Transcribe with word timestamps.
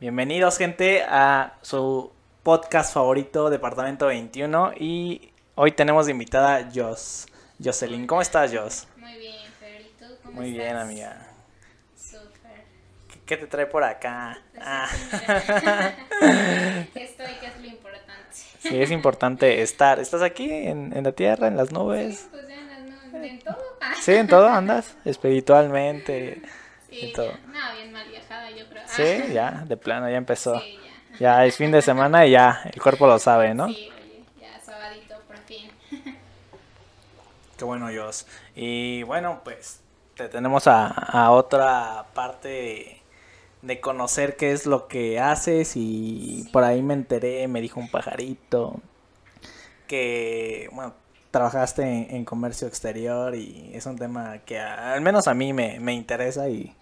Bienvenidos, 0.00 0.58
gente, 0.58 1.02
a 1.08 1.54
su 1.62 2.12
podcast 2.42 2.92
favorito, 2.92 3.48
Departamento 3.50 4.06
21. 4.06 4.72
Y 4.78 5.32
hoy 5.54 5.72
tenemos 5.72 6.06
de 6.06 6.12
invitada 6.12 6.68
Jos. 6.74 7.26
Jocelyn, 7.62 8.06
¿cómo 8.06 8.20
estás, 8.20 8.52
Jos? 8.54 8.86
Muy 8.98 9.16
bien, 9.18 9.34
Fer, 9.58 9.80
¿y 9.80 9.90
tú 9.98 10.04
cómo 10.22 10.40
Muy 10.40 10.52
bien, 10.52 10.76
amiga. 10.76 11.26
Súper. 11.96 12.64
¿Qué, 13.10 13.20
qué 13.24 13.36
te 13.38 13.46
trae 13.46 13.66
por 13.66 13.82
acá? 13.84 14.38
Pues 14.52 14.62
Ah. 14.66 14.88
Estoy, 16.94 17.26
que 17.40 17.46
es 17.46 17.58
lo 17.60 17.66
importante. 17.66 18.36
sí, 18.60 18.82
es 18.82 18.90
importante 18.90 19.62
estar. 19.62 19.98
¿Estás 19.98 20.20
aquí 20.22 20.50
en, 20.50 20.94
en 20.94 21.04
la 21.04 21.12
tierra, 21.12 21.48
en 21.48 21.56
las 21.56 21.68
Sí, 21.68 21.74
nubes? 21.74 22.28
pues 22.30 22.46
ya 22.48 22.54
en, 22.54 22.68
las 22.68 23.04
nubes, 23.12 23.30
en 23.30 23.38
todo. 23.38 23.58
Sí, 24.02 24.12
en 24.12 24.26
todo 24.28 24.48
andas, 24.48 24.94
espiritualmente. 25.06 26.42
Sí, 26.98 27.04
en 27.06 27.12
todo. 27.12 27.38
ya. 27.42 27.48
No, 27.52 27.74
bien 27.74 27.92
mal 27.92 28.06
viajada, 28.08 28.50
yo 28.50 28.66
creo. 28.68 28.82
Sí, 28.86 29.32
ya, 29.32 29.64
de 29.66 29.76
plano, 29.76 30.08
ya 30.10 30.16
empezó. 30.16 30.60
Sí, 30.60 30.66
ya. 31.18 31.18
Ya 31.18 31.46
es 31.46 31.56
fin 31.56 31.70
de 31.70 31.82
semana 31.82 32.26
y 32.26 32.32
ya, 32.32 32.60
el 32.72 32.80
cuerpo 32.82 33.06
lo 33.06 33.18
sabe, 33.18 33.54
¿no? 33.54 33.68
Sí, 33.68 33.88
oye, 33.96 34.24
ya 34.40 34.60
sabadito 34.60 35.14
por 35.26 35.38
fin. 35.38 35.70
Qué 37.56 37.64
bueno, 37.64 37.88
Jos. 37.94 38.26
Y 38.54 39.02
bueno, 39.04 39.40
pues 39.44 39.80
te 40.14 40.28
tenemos 40.28 40.66
a, 40.66 40.86
a 40.88 41.30
otra 41.30 42.06
parte 42.14 42.48
de, 42.48 43.00
de 43.62 43.80
conocer 43.80 44.36
qué 44.36 44.52
es 44.52 44.66
lo 44.66 44.88
que 44.88 45.20
haces 45.20 45.76
y 45.76 46.42
Sí. 46.44 46.48
por 46.52 46.64
ahí 46.64 46.82
me 46.82 46.94
enteré, 46.94 47.48
me 47.48 47.60
dijo 47.62 47.80
un 47.80 47.88
pajarito 47.88 48.80
que, 49.86 50.68
bueno, 50.72 50.94
trabajaste 51.30 51.82
en, 51.82 52.14
en 52.16 52.24
comercio 52.24 52.66
exterior 52.68 53.34
y 53.34 53.70
es 53.74 53.86
un 53.86 53.96
tema 53.98 54.38
que 54.44 54.58
a- 54.58 54.92
al 54.94 55.00
menos 55.00 55.28
a 55.28 55.34
mí 55.34 55.52
me, 55.52 55.78
me 55.80 55.92
interesa 55.94 56.48
y, 56.48 56.74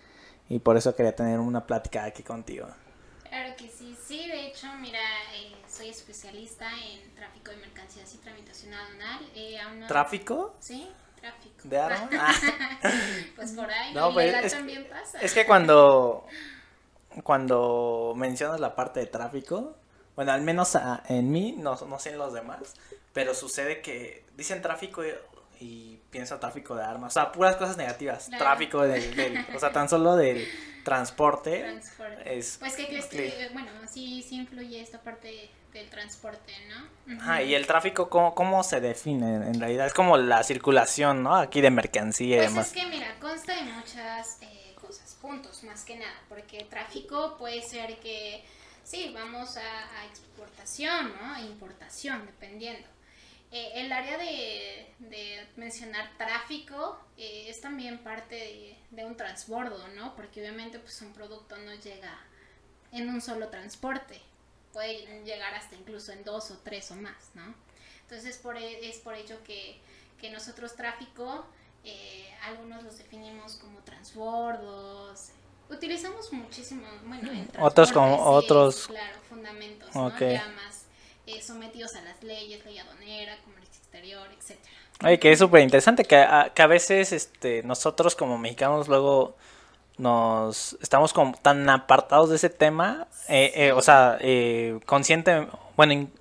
y 0.49 0.59
por 0.59 0.77
eso 0.77 0.95
quería 0.95 1.15
tener 1.15 1.39
una 1.41 1.67
plática 1.67 2.05
aquí 2.05 2.23
contigo. 2.23 2.69
Claro 3.29 3.55
que 3.57 3.69
sí, 3.69 3.97
sí, 4.07 4.29
de 4.29 4.47
hecho, 4.47 4.67
mira, 4.81 5.01
eh, 5.35 5.53
soy 5.69 5.89
especialista 5.89 6.67
en 6.87 7.15
tráfico 7.15 7.51
de 7.51 7.57
mercancías 7.59 8.15
y 8.15 8.19
tramitación 8.19 8.73
aduanal. 8.75 9.21
Eh, 9.35 9.59
no- 9.77 9.87
¿Tráfico? 9.89 10.55
Sí, 10.61 10.89
tráfico. 11.21 11.57
¿De 11.65 11.79
armas? 11.79 12.11
Ah. 12.83 12.91
Pues 13.35 13.53
por 13.53 13.69
ahí, 13.71 13.93
No, 13.95 14.09
¿no? 14.09 14.15
pues, 14.15 14.33
es- 14.45 14.53
también 14.53 14.87
pasa. 14.89 15.19
Es 15.21 15.33
que 15.35 15.47
cuando, 15.47 16.27
cuando 17.23 18.13
mencionas 18.17 18.61
la 18.61 18.75
parte 18.75 19.01
de 19.01 19.07
tráfico, 19.07 19.75
bueno, 20.17 20.33
al 20.33 20.43
menos 20.43 20.77
a- 20.77 21.03
en 21.09 21.31
mí, 21.31 21.55
no, 21.59 21.75
no 21.89 21.99
sé 21.99 22.11
en 22.11 22.19
los 22.19 22.33
demás, 22.35 22.75
pero 23.13 23.35
sucede 23.35 23.81
que 23.81 24.25
dicen 24.37 24.63
tráfico 24.63 25.03
y, 25.61 25.99
pienso 26.11 26.39
tráfico 26.39 26.75
de 26.77 26.85
armas, 26.85 27.13
o 27.13 27.15
sea, 27.15 27.33
puras 27.33 27.57
cosas 27.57 27.77
negativas, 27.77 28.27
Claro. 28.29 28.45
tráfico 28.45 28.83
del, 28.83 29.15
del- 29.17 29.47
o 29.55 29.59
sea, 29.59 29.73
tan 29.73 29.89
solo 29.89 30.15
del 30.17 30.47
transporte 30.85 31.61
Transporte. 31.61 32.39
es... 32.39 32.57
Pues 32.59 32.75
que 32.77 32.87
crees 32.87 33.07
que, 33.07 33.49
bueno, 33.53 33.71
sí, 33.91 34.23
sí 34.23 34.37
influye 34.37 34.81
esta 34.81 35.01
parte 35.03 35.51
del 35.73 35.89
transporte, 35.91 36.53
¿no? 36.69 37.17
Ajá, 37.21 37.43
y 37.43 37.55
el 37.55 37.67
tráfico, 37.67 38.09
¿cómo, 38.09 38.35
cómo 38.35 38.63
se 38.63 38.81
define 38.81 39.35
en 39.37 39.59
realidad? 39.59 39.87
Es 39.87 39.95
como 39.95 40.17
la 40.17 40.43
circulación, 40.45 41.23
¿no? 41.23 41.35
Aquí 41.35 41.61
de 41.61 41.71
mercancía 41.71 42.37
y 42.37 42.39
Pues 42.39 42.51
demás. 42.51 42.67
es 42.69 42.73
que 42.75 42.87
mira, 42.87 43.09
consta 43.21 43.55
de 43.57 43.63
muchas 43.63 44.39
eh, 44.43 44.75
cosas, 44.81 45.17
puntos 45.21 45.65
más 45.65 45.85
que 45.85 45.97
nada, 45.97 46.15
porque 46.29 46.65
tráfico 46.71 47.37
puede 47.39 47.61
ser 47.63 47.99
que, 47.99 48.45
sí, 48.85 49.11
vamos 49.15 49.57
a, 49.57 50.01
a 50.01 50.05
exportación, 50.07 51.13
¿no? 51.21 51.35
A 51.35 51.41
importación, 51.41 52.25
dependiendo. 52.27 52.87
Eh, 53.51 53.73
el 53.77 53.93
área 53.93 54.19
de, 54.19 54.93
de 54.99 55.47
mencionar 55.57 56.11
tráfico 56.19 56.99
eh, 57.17 57.47
es 57.49 57.61
también 57.61 57.99
parte 57.99 58.35
de, 58.35 58.77
de 58.91 59.05
un 59.05 59.17
transbordo, 59.17 59.87
¿no? 59.89 60.15
Porque 60.17 60.41
obviamente 60.41 60.79
pues 60.81 61.01
un 61.03 61.13
producto 61.13 61.57
no 61.59 61.73
llega 61.75 62.19
en 62.91 63.09
un 63.09 63.21
solo 63.21 63.49
transporte, 63.49 64.21
puede 64.73 65.23
llegar 65.25 65.55
hasta 65.55 65.77
incluso 65.77 66.11
en 66.13 66.25
dos 66.25 66.51
o 66.51 66.59
tres 66.59 66.91
o 66.91 66.97
más, 66.97 67.31
¿no? 67.35 67.55
Entonces 68.03 68.37
por, 68.39 68.57
e- 68.57 68.89
es 68.89 68.99
por 68.99 69.15
ello 69.15 69.37
que, 69.45 69.79
que 70.21 70.31
nosotros 70.31 70.75
tráfico, 70.75 71.47
eh, 71.85 72.29
algunos 72.43 72.83
los 72.83 72.99
definimos 72.99 73.55
como 73.57 73.79
transbordos, 73.81 75.29
utilizamos 75.71 76.33
muchísimo, 76.33 76.87
bueno, 77.05 77.31
en 77.31 77.49
Otros 77.61 77.93
como- 77.93 78.17
sí, 78.17 78.23
otros- 78.47 78.87
claro, 78.89 79.19
fundamentos, 79.29 79.95
¿no? 79.95 80.07
Ok. 80.07 80.21
Ya 80.21 80.49
más 80.49 80.84
eh, 81.27 81.41
sometidos 81.43 81.95
a 81.97 82.03
las 82.03 82.23
leyes, 82.23 82.65
ley 82.65 82.79
aduanera, 82.79 83.37
comercio 83.45 83.75
exterior, 83.79 84.29
etcétera. 84.39 84.71
Oye, 85.05 85.19
que 85.19 85.33
es 85.33 85.39
súper 85.39 85.63
interesante, 85.63 86.05
que 86.05 86.17
a, 86.17 86.53
que 86.55 86.63
a 86.63 86.67
veces 86.67 87.13
este, 87.13 87.63
nosotros 87.63 88.15
como 88.15 88.39
mexicanos 88.39 88.89
luego 88.89 89.37
nos 89.99 90.77
estamos 90.83 91.13
como 91.13 91.35
tan 91.41 91.69
apartados 91.69 92.31
de 92.31 92.37
ese 92.37 92.51
tema, 92.51 93.07
eh, 93.29 93.53
eh, 93.55 93.73
o 93.73 93.81
sea, 93.83 94.19
eh, 94.21 94.81
consciente, 94.87 95.47
bueno, 95.77 95.93
in- 95.93 96.13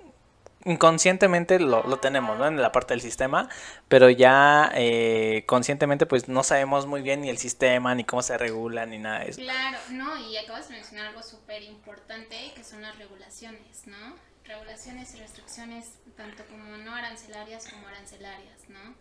inconscientemente 0.64 1.58
lo, 1.60 1.82
lo 1.82 1.98
tenemos, 1.98 2.38
¿no? 2.38 2.46
En 2.46 2.60
la 2.60 2.72
parte 2.72 2.94
del 2.94 3.00
sistema, 3.00 3.48
pero 3.88 4.08
ya 4.10 4.70
eh, 4.74 5.44
conscientemente 5.46 6.06
pues 6.06 6.28
no 6.28 6.42
sabemos 6.42 6.86
muy 6.86 7.02
bien 7.02 7.20
ni 7.20 7.30
el 7.30 7.38
sistema, 7.38 7.94
ni 7.94 8.04
cómo 8.04 8.22
se 8.22 8.38
regula, 8.38 8.86
ni 8.86 8.98
nada 8.98 9.20
de 9.20 9.30
eso. 9.30 9.40
Claro, 9.40 9.78
no, 9.90 10.16
y 10.30 10.36
acabas 10.36 10.68
de 10.68 10.74
mencionar 10.74 11.06
algo 11.08 11.22
súper 11.22 11.62
importante 11.62 12.52
que 12.54 12.64
son 12.64 12.80
las 12.82 12.96
regulaciones, 12.98 13.86
¿no? 13.86 14.14
Regulaciones 14.46 15.14
y 15.14 15.18
restricciones 15.18 15.92
tanto 16.16 16.44
como 16.46 16.76
no 16.76 16.94
arancelarias 16.94 17.66
como 17.68 17.86
arancelarias, 17.88 18.68
¿no? 18.68 18.94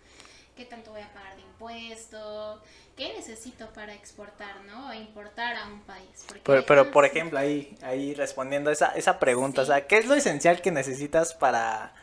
¿Qué 0.56 0.66
tanto 0.66 0.92
voy 0.92 1.02
a 1.02 1.12
pagar 1.14 1.36
de 1.36 1.42
impuesto? 1.42 2.62
¿Qué 2.96 3.14
necesito 3.14 3.68
para 3.74 3.94
exportar, 3.94 4.62
¿no? 4.66 4.90
O 4.90 4.94
importar 4.94 5.56
a 5.58 5.66
un 5.68 5.81
país. 5.81 6.24
Porque 6.28 6.44
Pero, 6.46 6.66
pero 6.66 6.92
por 6.92 7.06
ejemplo, 7.06 7.40
ahí, 7.40 7.76
ahí 7.81 8.14
respondiendo 8.14 8.70
esa, 8.72 8.90
esa 8.96 9.20
pregunta, 9.20 9.62
Sí. 9.62 9.72
o 9.72 9.74
sea, 9.74 9.88
¿qué 9.88 9.98
es 9.98 10.06
lo 10.06 10.14
esencial 10.14 10.62
que 10.62 10.72
necesitas 10.72 11.34
para, 11.34 11.94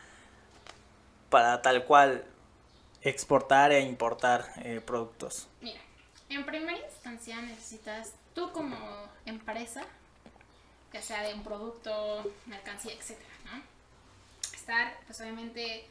para 1.31 1.63
tal 1.63 1.85
cual 1.85 2.25
exportar 3.03 3.71
e 3.73 3.81
importar 3.81 4.45
eh, 4.65 4.81
productos? 4.85 5.49
Mira, 5.61 5.81
en 6.29 6.45
primera 6.45 6.79
instancia 6.79 7.41
necesitas 7.41 8.13
tú 8.35 8.53
como 8.53 8.77
empresa, 9.27 9.85
ya 10.93 11.03
sea 11.03 11.23
de 11.23 11.35
un 11.35 11.43
producto, 11.45 12.31
mercancía, 12.47 12.93
etcétera, 12.95 13.31
¿no? 13.45 13.63
Estar, 14.55 14.99
pues 15.07 15.21
obviamente, 15.21 15.87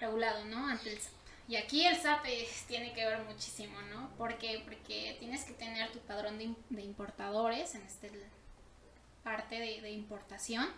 regulado, 0.00 0.44
¿no? 0.46 0.66
Ante 0.68 0.92
el 0.92 0.98
SAP. 1.00 1.12
Y 1.48 1.56
aquí 1.56 1.86
el 1.86 1.96
SAP 1.96 2.24
es- 2.26 2.64
tiene 2.66 2.92
que 2.92 3.04
ver 3.06 3.18
muchísimo, 3.24 3.80
¿no? 3.82 4.10
¿Por 4.16 4.36
qué? 4.38 4.62
Porque 4.64 5.16
tienes 5.20 5.44
que 5.44 5.52
tener 5.52 5.90
tu 5.92 6.00
padrón 6.00 6.38
de, 6.38 6.52
de 6.70 6.82
importadores 6.82 7.74
en 7.74 7.82
este 7.82 8.10
parte 9.22 9.58
de, 9.58 9.80
de 9.80 9.90
importación 9.90 10.68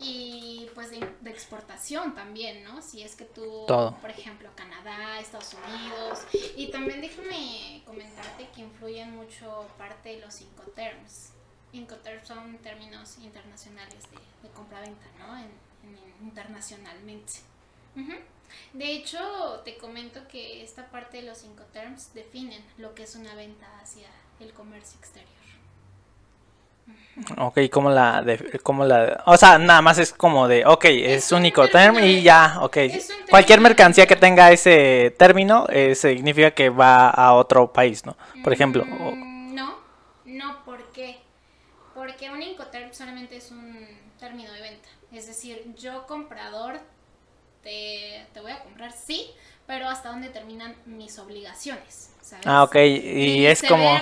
y 0.00 0.68
pues 0.74 0.90
de, 0.90 1.00
de 1.20 1.30
exportación 1.30 2.14
también, 2.14 2.62
¿no? 2.62 2.80
Si 2.82 3.02
es 3.02 3.16
que 3.16 3.24
tú, 3.24 3.64
Todo. 3.66 3.96
por 3.96 4.10
ejemplo, 4.10 4.50
Canadá, 4.54 5.18
Estados 5.18 5.54
Unidos, 5.54 6.20
y 6.56 6.68
también 6.70 7.00
déjame 7.00 7.82
comentarte 7.84 8.48
que 8.54 8.60
influyen 8.62 9.16
mucho 9.16 9.66
parte 9.76 10.10
de 10.10 10.20
los 10.20 10.40
Incoterms. 10.40 11.30
Incoterms 11.72 12.26
son 12.28 12.56
términos 12.58 13.18
internacionales 13.18 14.02
de, 14.10 14.48
de 14.48 14.54
compra-venta, 14.54 15.06
¿no? 15.18 15.36
En, 15.36 15.44
en- 15.44 16.24
internacionalmente. 16.26 17.34
De 18.72 18.92
hecho, 18.92 19.18
te 19.64 19.76
comento 19.76 20.20
que 20.28 20.62
esta 20.62 20.86
parte 20.86 21.18
de 21.18 21.24
los 21.24 21.42
Incoterms 21.44 22.14
definen 22.14 22.62
lo 22.78 22.94
que 22.94 23.02
es 23.02 23.14
una 23.16 23.34
venta 23.34 23.66
hacia 23.82 24.08
el 24.40 24.52
comercio 24.52 24.98
exterior. 24.98 25.28
Ok, 27.36 27.58
¿cómo 27.70 27.90
la, 27.90 28.22
de, 28.22 28.60
cómo 28.62 28.84
la, 28.84 29.22
o 29.26 29.36
sea, 29.36 29.58
nada 29.58 29.82
más 29.82 29.98
es 29.98 30.12
como 30.12 30.46
de, 30.46 30.64
ok, 30.64 30.84
es 30.84 31.24
Es 31.24 31.32
un 31.32 31.38
único 31.40 31.68
term 31.68 31.96
término 31.96 32.06
y 32.06 32.22
ya, 32.22 32.58
ok. 32.60 32.76
Cualquier 33.28 33.60
mercancía 33.60 34.06
que 34.06 34.16
tenga 34.16 34.52
ese 34.52 35.14
término 35.18 35.66
eh, 35.68 35.94
significa 35.94 36.52
que 36.52 36.70
va 36.70 37.10
a 37.10 37.34
otro 37.34 37.72
país, 37.72 38.06
¿no? 38.06 38.16
Por 38.42 38.52
ejemplo, 38.52 38.84
Mm, 38.86 39.54
No, 39.54 39.74
no, 40.26 40.64
¿por 40.64 40.82
qué? 40.92 41.18
Porque 42.18 42.32
un 42.32 42.42
Incoterm 42.42 42.92
solamente 42.92 43.36
es 43.36 43.52
un 43.52 43.86
término 44.18 44.50
de 44.52 44.60
venta. 44.60 44.88
Es 45.12 45.28
decir, 45.28 45.72
yo 45.76 46.04
comprador 46.08 46.80
te, 47.62 48.26
te 48.34 48.40
voy 48.40 48.50
a 48.50 48.58
comprar, 48.58 48.90
sí, 48.90 49.30
pero 49.68 49.88
hasta 49.88 50.08
dónde 50.08 50.28
terminan 50.28 50.74
mis 50.84 51.16
obligaciones, 51.20 52.10
¿sabes? 52.20 52.44
ah, 52.44 52.64
ok, 52.64 52.74
y 52.74 53.46
es 53.46 53.62
como, 53.62 54.00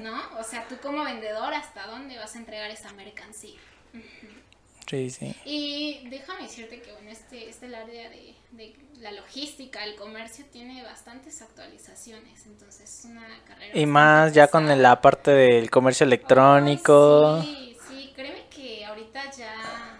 ¿no? 0.00 0.38
O 0.38 0.44
sea, 0.44 0.64
tú 0.68 0.76
como 0.80 1.02
vendedor, 1.02 1.54
¿hasta 1.54 1.88
dónde 1.88 2.16
vas 2.16 2.36
a 2.36 2.38
entregar 2.38 2.70
esa 2.70 2.92
mercancía? 2.92 3.58
sí, 4.86 5.10
sí. 5.10 5.34
Y 5.44 6.06
déjame 6.08 6.42
decirte 6.44 6.80
que 6.80 6.92
bueno, 6.92 7.10
este, 7.10 7.48
este 7.48 7.66
el 7.66 7.74
área 7.74 8.08
de, 8.10 8.34
de 8.52 8.74
la 9.00 9.12
logística, 9.12 9.84
el 9.84 9.96
comercio 9.96 10.44
tiene 10.52 10.82
bastantes 10.82 11.42
actualizaciones, 11.42 12.46
entonces 12.46 12.98
es 13.00 13.04
una 13.04 13.26
carrera. 13.46 13.78
Y 13.78 13.86
más 13.86 14.32
ya 14.32 14.48
con 14.48 14.66
la 14.82 15.00
parte 15.00 15.30
del 15.32 15.70
comercio 15.70 16.04
electrónico. 16.04 17.42
Sí, 17.42 17.76
sí, 17.88 18.12
créeme 18.14 18.44
que 18.54 18.84
ahorita 18.84 19.30
ya, 19.36 19.98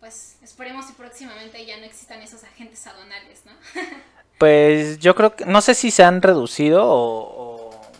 pues 0.00 0.36
esperemos 0.42 0.88
y 0.90 0.94
próximamente 0.94 1.64
ya 1.64 1.76
no 1.78 1.84
existan 1.84 2.20
esos 2.22 2.42
agentes 2.44 2.86
aduanales, 2.86 3.42
¿no? 3.46 3.52
Pues 4.38 4.98
yo 4.98 5.14
creo 5.14 5.36
que, 5.36 5.46
no 5.46 5.60
sé 5.60 5.74
si 5.74 5.90
se 5.92 6.02
han 6.02 6.20
reducido 6.20 6.84
o, 6.84 7.20
o- 7.22 7.53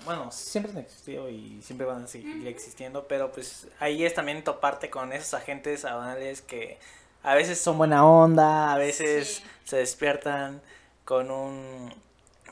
bueno, 0.04 0.30
siempre 0.30 0.72
han 0.72 0.78
existido 0.78 1.28
y 1.28 1.60
siempre 1.62 1.86
van 1.86 2.04
a 2.04 2.06
seguir 2.06 2.46
existiendo, 2.46 3.06
pero 3.08 3.32
pues 3.32 3.68
ahí 3.80 4.04
es 4.04 4.14
también 4.14 4.44
toparte 4.44 4.90
con 4.90 5.12
esos 5.12 5.34
agentes 5.34 5.84
aduanales 5.84 6.42
que 6.42 6.78
a 7.22 7.34
veces 7.34 7.58
son 7.60 7.78
buena 7.78 8.06
onda, 8.06 8.72
a 8.72 8.78
veces 8.78 9.42
se 9.64 9.76
despiertan 9.76 10.60
con 11.04 11.30
un 11.30 11.92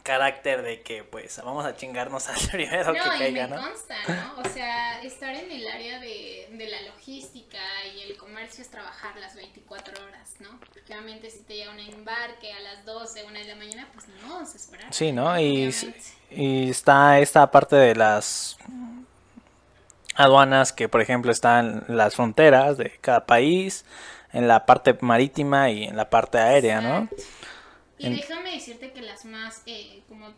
carácter 0.03 0.63
de 0.63 0.83
que 0.83 1.05
pues 1.05 1.41
vamos 1.45 1.65
a 1.65 1.77
chingarnos 1.77 2.29
al 2.29 2.37
primero 2.51 2.93
no, 2.93 2.93
que 2.93 3.09
caiga, 3.09 3.47
y 3.47 3.51
me 3.51 3.57
consta, 3.57 3.95
¿no? 4.09 4.41
O 4.41 4.49
sea, 4.49 5.01
estar 5.03 5.35
en 5.35 5.51
el 5.51 5.67
área 5.69 6.01
de, 6.01 6.49
de, 6.51 6.69
la 6.69 6.83
logística 6.83 7.59
y 7.95 8.11
el 8.11 8.17
comercio 8.17 8.63
es 8.63 8.71
trabajar 8.71 9.17
las 9.17 9.35
24 9.35 10.05
horas, 10.05 10.35
¿no? 10.41 10.59
Porque 10.59 10.81
obviamente 10.81 11.31
si 11.31 11.41
te 11.41 11.55
llega 11.55 11.71
un 11.71 11.81
embarque 11.81 12.53
a 12.53 12.61
las 12.61 12.85
12, 12.85 13.25
1 13.25 13.39
de 13.39 13.45
la 13.45 13.57
mañana, 13.57 13.89
pues 13.93 14.07
no 14.09 14.35
vamos 14.35 14.53
a 14.53 14.57
esperar. 14.57 14.93
Sí, 14.93 15.13
¿no? 15.13 15.39
Y, 15.39 15.75
y 16.31 16.71
está 16.71 17.21
esta 17.21 17.51
parte 17.51 17.77
de 17.77 17.95
las 17.95 18.59
aduanas 20.15 20.73
que 20.73 20.89
por 20.89 21.01
ejemplo 21.01 21.33
están 21.33 21.85
las 21.89 22.17
fronteras 22.17 22.77
de 22.77 22.99
cada 23.01 23.25
país, 23.25 23.85
en 24.33 24.49
la 24.49 24.65
parte 24.67 24.97
marítima 25.01 25.71
y 25.71 25.85
en 25.85 25.97
la 25.97 26.09
parte 26.09 26.39
aérea, 26.39 26.81
¿no? 26.81 27.09
Y 28.03 28.17
déjame 28.17 28.53
decirte 28.53 28.93
que 28.93 29.03
las 29.03 29.25
más 29.25 29.63
eh, 29.67 30.03
como 30.09 30.33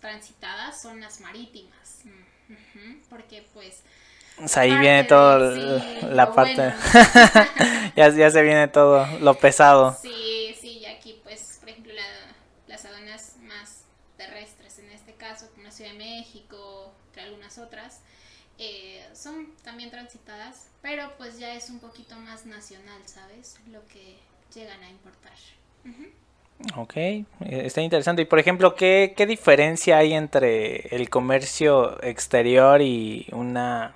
transitadas 0.00 0.80
son 0.80 1.00
las 1.00 1.20
marítimas. 1.20 2.02
porque 3.08 3.46
pues... 3.52 3.82
ahí 4.56 4.76
viene 4.78 5.04
todo 5.04 5.78
la 6.10 6.32
parte... 6.32 6.72
ya, 7.96 8.08
ya 8.08 8.30
se 8.30 8.42
viene 8.42 8.68
todo 8.68 9.06
lo 9.18 9.34
pesado. 9.34 9.96
Sí, 10.00 10.54
sí, 10.60 10.78
y 10.78 10.86
aquí 10.86 11.20
pues, 11.22 11.58
por 11.60 11.68
ejemplo, 11.68 11.92
las 12.66 12.84
aduanas 12.84 13.36
más 13.42 13.84
terrestres 14.16 14.78
en 14.78 14.90
este 14.90 15.14
caso, 15.14 15.50
como 15.52 15.64
la 15.64 15.70
Ciudad 15.70 15.92
de 15.92 15.98
México, 15.98 16.92
que 17.12 17.20
algunas 17.20 17.58
otras, 17.58 18.00
eh, 18.58 19.02
son 19.14 19.54
también 19.62 19.90
transitadas, 19.90 20.68
pero 20.82 21.16
pues 21.16 21.38
ya 21.38 21.54
es 21.54 21.70
un 21.70 21.80
poquito 21.80 22.16
más 22.16 22.44
nacional, 22.46 23.00
¿sabes? 23.06 23.58
Lo 23.70 23.86
que 23.86 24.18
llegan 24.54 24.82
a 24.82 24.90
importar. 24.90 25.32
Ok, 26.76 26.96
eh, 26.96 27.26
está 27.40 27.80
interesante. 27.80 28.22
Y 28.22 28.24
por 28.26 28.38
ejemplo, 28.38 28.74
¿qué, 28.74 29.14
¿qué, 29.16 29.26
diferencia 29.26 29.98
hay 29.98 30.12
entre 30.12 30.94
el 30.94 31.08
comercio 31.08 32.02
exterior 32.02 32.82
y 32.82 33.26
una 33.32 33.94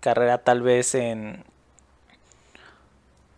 carrera 0.00 0.38
tal 0.38 0.62
vez 0.62 0.94
en, 0.94 1.44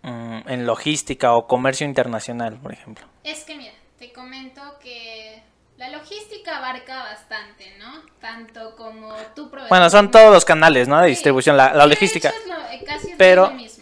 mm, 0.02 0.48
en 0.48 0.66
logística 0.66 1.34
o 1.34 1.46
comercio 1.46 1.86
internacional, 1.86 2.56
por 2.56 2.72
ejemplo? 2.72 3.04
Es 3.22 3.44
que 3.44 3.56
mira, 3.56 3.74
te 3.98 4.12
comento 4.12 4.62
que 4.80 5.42
la 5.76 5.90
logística 5.90 6.56
abarca 6.56 7.02
bastante, 7.04 7.76
¿no? 7.78 8.02
Tanto 8.20 8.76
como 8.76 9.14
tu 9.34 9.50
proveedor. 9.50 9.68
Bueno, 9.68 9.90
son 9.90 10.10
todos 10.10 10.32
los 10.32 10.44
canales, 10.46 10.88
¿no? 10.88 11.00
De 11.02 11.08
distribución, 11.08 11.56
la, 11.56 11.74
la 11.74 11.86
logística. 11.86 12.30
es 12.30 12.46
lo, 12.46 12.54
eh, 12.70 12.82
casi 12.86 13.10
es 13.10 13.16
Pero, 13.18 13.48
lo 13.48 13.54
mismo 13.54 13.81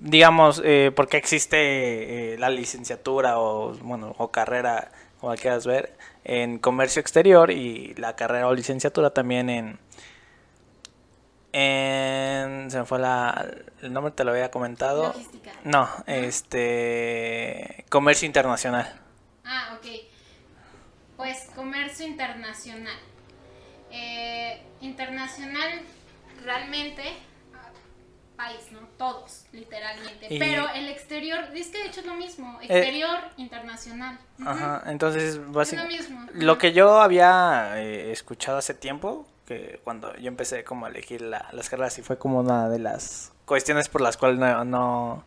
digamos, 0.00 0.60
eh, 0.64 0.92
porque 0.94 1.16
existe 1.16 2.34
eh, 2.34 2.38
la 2.38 2.50
licenciatura 2.50 3.38
o, 3.38 3.72
bueno, 3.74 4.14
o 4.18 4.30
carrera, 4.30 4.90
como 5.20 5.34
quieras 5.34 5.66
ver, 5.66 5.96
en 6.24 6.58
comercio 6.58 7.00
exterior 7.00 7.50
y 7.50 7.94
la 7.94 8.16
carrera 8.16 8.48
o 8.48 8.54
licenciatura 8.54 9.10
también 9.10 9.48
en... 9.48 9.78
en 11.52 12.70
se 12.70 12.78
me 12.78 12.84
fue 12.84 12.98
la, 12.98 13.50
el 13.82 13.92
nombre, 13.92 14.12
te 14.12 14.24
lo 14.24 14.32
había 14.32 14.50
comentado. 14.50 15.08
Logística. 15.08 15.52
No, 15.64 15.88
este... 16.06 17.84
Comercio 17.88 18.26
internacional. 18.26 19.00
Ah, 19.44 19.78
ok. 19.78 19.86
Pues 21.16 21.48
comercio 21.54 22.06
internacional. 22.06 22.98
Eh, 23.90 24.62
internacional 24.80 25.82
realmente 26.44 27.02
país, 28.40 28.72
¿no? 28.72 28.80
Todos, 28.96 29.44
literalmente. 29.52 30.26
Pero 30.38 30.68
el 30.74 30.88
exterior, 30.88 31.40
es 31.54 31.68
que 31.68 31.78
de 31.78 31.86
hecho 31.86 32.00
es 32.00 32.06
lo 32.06 32.14
mismo, 32.14 32.58
eh, 32.62 32.66
exterior, 32.68 33.18
internacional. 33.36 34.18
Ajá, 34.44 34.82
entonces 34.86 35.40
básicamente... 35.52 35.96
Es 35.96 36.10
lo 36.10 36.16
mismo. 36.20 36.30
Lo 36.34 36.56
que 36.56 36.72
yo 36.72 37.00
había 37.00 37.72
eh, 37.76 38.12
escuchado 38.12 38.58
hace 38.58 38.72
tiempo, 38.72 39.26
que 39.46 39.80
cuando 39.84 40.16
yo 40.16 40.28
empecé 40.28 40.64
como 40.64 40.86
a 40.86 40.88
elegir 40.88 41.20
las 41.20 41.68
carreras 41.68 41.98
y 41.98 42.02
fue 42.02 42.16
como 42.16 42.40
una 42.40 42.68
de 42.68 42.78
las 42.78 43.32
cuestiones 43.44 43.88
por 43.88 44.00
las 44.00 44.16
cuales 44.16 44.38
no... 44.38 44.64
no 44.64 45.24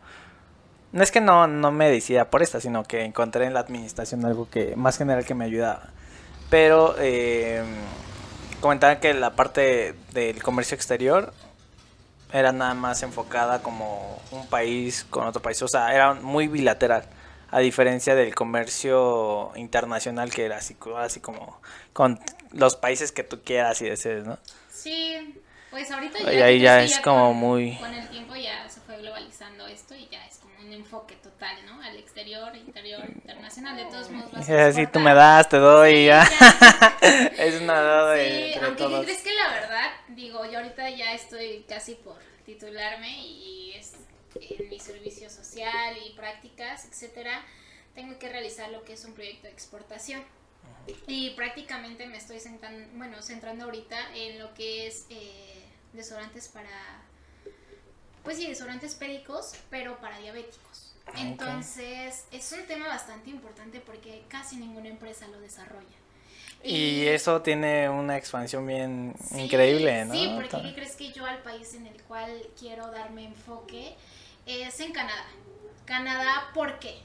no 0.91 1.01
es 1.01 1.11
que 1.11 1.21
no, 1.21 1.47
no 1.47 1.71
me 1.71 1.89
decida 1.89 2.29
por 2.29 2.43
esta, 2.43 2.61
sino 2.61 2.83
que 2.83 3.03
encontré 3.03 3.45
en 3.45 3.55
la 3.55 3.61
administración 3.61 4.23
algo 4.25 4.47
que 4.47 4.75
más 4.75 4.99
general 4.99 5.25
que 5.25 5.33
me 5.33 5.45
ayudaba. 5.45 5.89
Pero 6.51 6.93
eh, 6.99 7.63
comentaban 8.61 8.99
que 8.99 9.11
la 9.15 9.31
parte 9.31 9.95
del 10.11 10.43
comercio 10.43 10.75
exterior 10.75 11.33
era 12.33 12.51
nada 12.51 12.73
más 12.73 13.03
enfocada 13.03 13.61
como 13.61 14.19
un 14.31 14.47
país 14.47 15.05
con 15.09 15.27
otro 15.27 15.41
país, 15.41 15.61
o 15.61 15.67
sea, 15.67 15.93
era 15.93 16.15
muy 16.15 16.47
bilateral, 16.47 17.05
a 17.51 17.59
diferencia 17.59 18.15
del 18.15 18.33
comercio 18.33 19.51
internacional 19.55 20.31
que 20.31 20.45
era 20.45 20.57
así, 20.57 20.75
así 20.97 21.19
como 21.19 21.61
con 21.93 22.19
los 22.51 22.75
países 22.75 23.11
que 23.11 23.23
tú 23.23 23.41
quieras 23.43 23.79
y 23.83 23.85
desees, 23.85 24.25
¿no? 24.25 24.39
Sí, 24.71 25.35
pues 25.69 25.91
ahorita 25.91 26.19
ya, 26.19 26.33
y 26.33 26.41
ahí 26.41 26.59
ya 26.59 26.83
es 26.83 26.99
como 26.99 27.33
muy... 27.35 27.77
Con 27.77 27.93
el 27.93 28.09
tiempo 28.09 28.35
ya 28.35 28.67
se 28.67 28.79
fue 28.81 28.97
globalizando 28.97 29.67
esto 29.67 29.93
y 29.93 30.07
ya 30.09 30.25
es 30.25 30.37
como 30.37 30.53
un 30.59 30.73
enfoque 30.73 31.15
total, 31.15 31.55
¿no? 31.67 31.81
Al 31.83 31.95
exterior, 31.97 32.55
interior, 32.55 33.03
internacional, 33.07 33.77
de 33.77 33.85
todos 33.85 34.09
modos 34.09 34.31
vas 34.31 34.49
a 34.49 34.71
Si 34.73 34.87
tú 34.87 34.99
me 34.99 35.13
das, 35.13 35.49
te 35.49 35.57
doy 35.57 35.91
y 35.93 36.05
ya. 36.07 36.23
es 37.37 37.61
una 37.61 37.79
dada 37.79 38.15
Sí, 38.15 38.53
aunque 38.59 39.03
crees 39.03 39.21
que 39.21 39.33
la 39.33 39.53
verdad, 39.53 39.91
digo, 40.15 40.45
yo 40.45 40.59
ahorita 40.59 40.89
ya 40.89 41.13
estoy 41.13 41.65
casi 41.67 41.95
por 41.95 42.17
titularme 42.45 43.25
y 43.25 43.73
es 43.73 43.93
en 44.35 44.69
mi 44.69 44.79
servicio 44.79 45.29
social 45.29 45.97
y 46.05 46.13
prácticas, 46.13 46.85
etcétera, 46.85 47.43
tengo 47.93 48.17
que 48.19 48.29
realizar 48.29 48.69
lo 48.71 48.83
que 48.83 48.93
es 48.93 49.05
un 49.05 49.13
proyecto 49.13 49.47
de 49.47 49.53
exportación. 49.53 50.23
Y 51.07 51.31
prácticamente 51.31 52.07
me 52.07 52.17
estoy 52.17 52.39
sentando, 52.39 52.85
bueno, 52.97 53.21
centrando 53.21 53.65
ahorita 53.65 54.15
en 54.15 54.39
lo 54.39 54.53
que 54.53 54.87
es 54.87 55.05
eh, 55.09 55.63
desodorantes 55.93 56.49
para, 56.49 57.01
pues 58.23 58.37
sí, 58.37 58.47
desodorantes 58.47 58.95
pédicos, 58.95 59.53
pero 59.69 59.97
para 59.99 60.17
diabéticos. 60.19 60.93
Ah, 61.05 61.13
Entonces, 61.17 62.25
es 62.31 62.51
un 62.51 62.65
tema 62.65 62.87
bastante 62.87 63.29
importante 63.29 63.79
porque 63.79 64.23
casi 64.27 64.57
ninguna 64.57 64.89
empresa 64.89 65.27
lo 65.27 65.39
desarrolla. 65.39 65.95
Y 66.63 67.07
eso 67.07 67.41
tiene 67.41 67.89
una 67.89 68.17
expansión 68.17 68.65
bien 68.65 69.13
increíble, 69.35 70.05
¿no? 70.05 70.13
Sí, 70.13 70.31
porque 70.33 70.61
¿qué 70.61 70.73
crees 70.73 70.95
que 70.95 71.11
yo 71.11 71.25
al 71.25 71.39
país 71.39 71.73
en 71.73 71.87
el 71.87 72.01
cual 72.03 72.41
quiero 72.57 72.89
darme 72.89 73.25
enfoque 73.25 73.95
es 74.45 74.79
en 74.79 74.93
Canadá? 74.93 75.25
Canadá, 75.85 76.51
¿por 76.53 76.79
qué? 76.79 76.99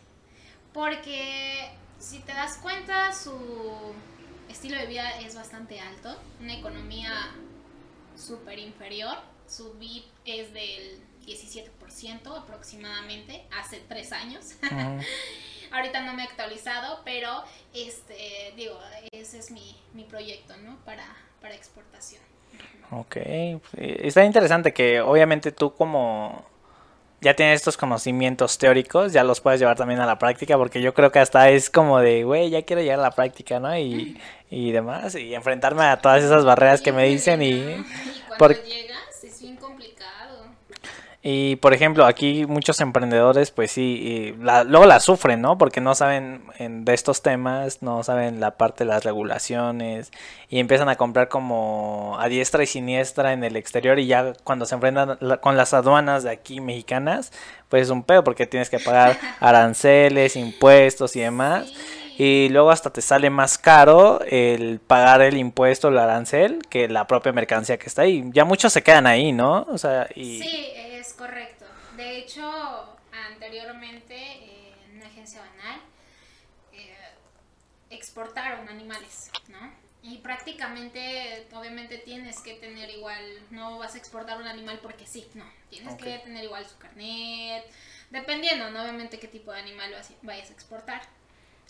Porque 0.72 1.70
si 1.98 2.20
te 2.20 2.32
das 2.32 2.58
cuenta, 2.58 3.12
su 3.12 3.36
estilo 4.48 4.76
de 4.76 4.86
vida 4.86 5.18
es 5.20 5.34
bastante 5.34 5.80
alto, 5.80 6.16
una 6.40 6.54
economía 6.54 7.12
súper 8.16 8.60
inferior, 8.60 9.16
su 9.48 9.72
BIP 9.74 10.04
es 10.24 10.52
del 10.52 11.00
17% 11.28 12.36
aproximadamente, 12.36 13.44
hace 13.58 13.80
tres 13.88 14.12
años. 14.12 14.54
Ahorita 15.70 16.00
no 16.02 16.14
me 16.14 16.22
he 16.22 16.26
actualizado, 16.26 17.00
pero 17.04 17.42
este, 17.74 18.52
digo, 18.56 18.78
ese 19.12 19.38
es 19.38 19.50
mi, 19.50 19.76
mi 19.92 20.04
proyecto, 20.04 20.56
¿no? 20.58 20.76
Para, 20.84 21.04
para 21.40 21.54
exportación. 21.54 22.22
Ok, 22.90 23.18
está 23.76 24.24
interesante 24.24 24.72
que 24.72 25.02
obviamente 25.02 25.52
tú 25.52 25.74
como 25.74 26.46
ya 27.20 27.34
tienes 27.34 27.56
estos 27.56 27.76
conocimientos 27.76 28.56
teóricos, 28.58 29.12
ya 29.12 29.24
los 29.24 29.40
puedes 29.40 29.60
llevar 29.60 29.76
también 29.76 30.00
a 30.00 30.06
la 30.06 30.18
práctica, 30.18 30.56
porque 30.56 30.80
yo 30.80 30.94
creo 30.94 31.10
que 31.10 31.18
hasta 31.18 31.50
es 31.50 31.68
como 31.68 31.98
de, 31.98 32.24
güey, 32.24 32.48
ya 32.48 32.62
quiero 32.62 32.80
llegar 32.80 33.00
a 33.00 33.02
la 33.02 33.10
práctica, 33.10 33.58
¿no? 33.58 33.76
Y, 33.76 34.18
y 34.50 34.70
demás, 34.70 35.16
y 35.16 35.34
enfrentarme 35.34 35.82
a 35.82 35.98
todas 35.98 36.22
esas 36.22 36.44
barreras 36.44 36.80
que 36.80 36.92
me 36.92 37.04
dicen 37.04 37.42
y... 37.42 37.50
y 37.50 37.84
cuando 38.38 38.62
llegas 38.62 38.98
complicado. 38.98 39.07
Y 41.20 41.56
por 41.56 41.74
ejemplo, 41.74 42.06
aquí 42.06 42.46
muchos 42.46 42.80
emprendedores, 42.80 43.50
pues 43.50 43.72
sí, 43.72 44.36
la, 44.40 44.62
luego 44.62 44.86
la 44.86 45.00
sufren, 45.00 45.40
¿no? 45.42 45.58
Porque 45.58 45.80
no 45.80 45.96
saben 45.96 46.42
de 46.58 46.94
estos 46.94 47.22
temas, 47.22 47.82
no 47.82 48.04
saben 48.04 48.38
la 48.38 48.52
parte 48.56 48.84
de 48.84 48.90
las 48.90 49.02
regulaciones 49.02 50.12
y 50.48 50.60
empiezan 50.60 50.88
a 50.88 50.94
comprar 50.94 51.28
como 51.28 52.16
a 52.20 52.28
diestra 52.28 52.62
y 52.62 52.66
siniestra 52.66 53.32
en 53.32 53.42
el 53.42 53.56
exterior 53.56 53.98
y 53.98 54.06
ya 54.06 54.32
cuando 54.44 54.64
se 54.64 54.76
enfrentan 54.76 55.18
con 55.40 55.56
las 55.56 55.74
aduanas 55.74 56.22
de 56.22 56.30
aquí 56.30 56.60
mexicanas, 56.60 57.32
pues 57.68 57.84
es 57.84 57.90
un 57.90 58.04
pedo 58.04 58.22
porque 58.22 58.46
tienes 58.46 58.70
que 58.70 58.78
pagar 58.78 59.18
aranceles, 59.40 60.36
impuestos 60.36 61.16
y 61.16 61.20
demás. 61.20 61.72
Y 62.16 62.48
luego 62.48 62.70
hasta 62.70 62.90
te 62.90 63.00
sale 63.00 63.30
más 63.30 63.58
caro 63.58 64.20
el 64.28 64.80
pagar 64.80 65.22
el 65.22 65.36
impuesto, 65.36 65.88
el 65.88 65.98
arancel, 65.98 66.58
que 66.68 66.88
la 66.88 67.06
propia 67.06 67.32
mercancía 67.32 67.78
que 67.78 67.86
está 67.86 68.02
ahí. 68.02 68.24
Ya 68.32 68.44
muchos 68.44 68.72
se 68.72 68.82
quedan 68.82 69.06
ahí, 69.06 69.30
¿no? 69.30 69.66
O 69.70 69.78
sea, 69.78 70.08
y... 70.16 70.42
Sí, 70.42 70.87
es 71.08 71.14
correcto. 71.14 71.64
De 71.96 72.18
hecho, 72.18 72.44
anteriormente 73.30 74.14
en 74.84 74.96
una 74.96 75.06
agencia 75.06 75.40
banal 75.40 75.80
eh, 76.72 76.96
exportaron 77.90 78.68
animales, 78.68 79.30
¿no? 79.48 79.72
Y 80.02 80.18
prácticamente, 80.18 81.46
obviamente 81.52 81.98
tienes 81.98 82.40
que 82.40 82.54
tener 82.54 82.90
igual, 82.90 83.22
no 83.50 83.78
vas 83.78 83.94
a 83.94 83.98
exportar 83.98 84.38
un 84.38 84.46
animal 84.46 84.78
porque 84.80 85.06
sí, 85.06 85.26
no, 85.34 85.44
tienes 85.70 85.94
que 85.96 86.18
tener 86.18 86.44
igual 86.44 86.66
su 86.68 86.78
carnet, 86.78 87.64
dependiendo, 88.10 88.70
¿no? 88.70 88.82
obviamente 88.82 89.18
qué 89.18 89.26
tipo 89.26 89.50
de 89.50 89.58
animal 89.58 89.92
vayas 90.22 90.50
a 90.50 90.52
exportar. 90.52 91.02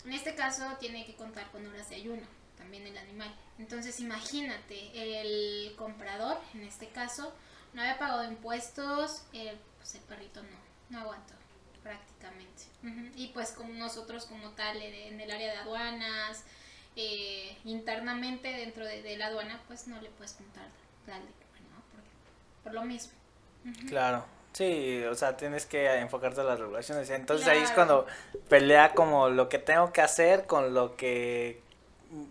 En 0.05 0.13
este 0.13 0.35
caso 0.35 0.63
tiene 0.79 1.05
que 1.05 1.15
contar 1.15 1.49
con 1.51 1.65
horas 1.65 1.89
de 1.89 1.95
ayuno, 1.95 2.21
también 2.57 2.85
el 2.85 2.97
animal. 2.97 3.33
Entonces 3.57 3.99
imagínate, 3.99 4.91
el 4.93 5.75
comprador, 5.75 6.39
en 6.53 6.63
este 6.63 6.87
caso, 6.89 7.33
no 7.73 7.81
había 7.81 7.97
pagado 7.97 8.23
impuestos, 8.23 9.23
el, 9.33 9.57
pues 9.77 9.95
el 9.95 10.01
perrito 10.01 10.41
no, 10.41 10.57
no 10.89 10.99
aguantó 10.99 11.33
prácticamente. 11.83 12.63
Y 13.15 13.29
pues 13.29 13.51
como 13.51 13.73
nosotros 13.73 14.25
como 14.25 14.49
tal 14.51 14.81
en 14.81 15.19
el 15.19 15.31
área 15.31 15.51
de 15.51 15.57
aduanas, 15.57 16.43
eh, 16.95 17.57
internamente 17.65 18.49
dentro 18.49 18.85
de, 18.85 19.17
la 19.17 19.27
aduana, 19.27 19.59
pues 19.67 19.87
no 19.87 19.99
le 20.01 20.09
puedes 20.09 20.33
contar 20.33 20.67
tal 21.05 21.21
¿no? 21.21 22.63
por 22.63 22.73
lo 22.73 22.83
mismo. 22.83 23.13
Claro. 23.87 24.25
Sí, 24.53 25.03
o 25.03 25.15
sea, 25.15 25.37
tienes 25.37 25.65
que 25.65 25.99
enfocarte 25.99 26.41
en 26.41 26.47
las 26.47 26.59
regulaciones. 26.59 27.09
Entonces 27.09 27.47
ahí 27.47 27.59
es 27.59 27.71
cuando 27.71 28.07
pelea 28.49 28.93
como 28.93 29.29
lo 29.29 29.47
que 29.47 29.59
tengo 29.59 29.93
que 29.93 30.01
hacer 30.01 30.45
con 30.47 30.73
lo 30.73 30.95
que 30.95 31.61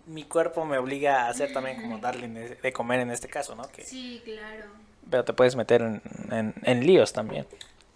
mi 0.05 0.25
cuerpo 0.25 0.65
me 0.65 0.77
obliga 0.77 1.23
a 1.23 1.29
hacer 1.29 1.53
también 1.53 1.81
como 1.81 1.99
darle 1.99 2.27
de 2.27 2.73
comer 2.73 2.99
en 2.99 3.11
este 3.11 3.29
caso, 3.29 3.55
¿no? 3.55 3.63
Que, 3.71 3.83
sí, 3.83 4.21
claro. 4.25 4.65
Pero 5.09 5.25
te 5.25 5.33
puedes 5.33 5.55
meter 5.55 5.81
en, 5.81 6.53
en 6.63 6.85
líos 6.85 7.13
también. 7.13 7.47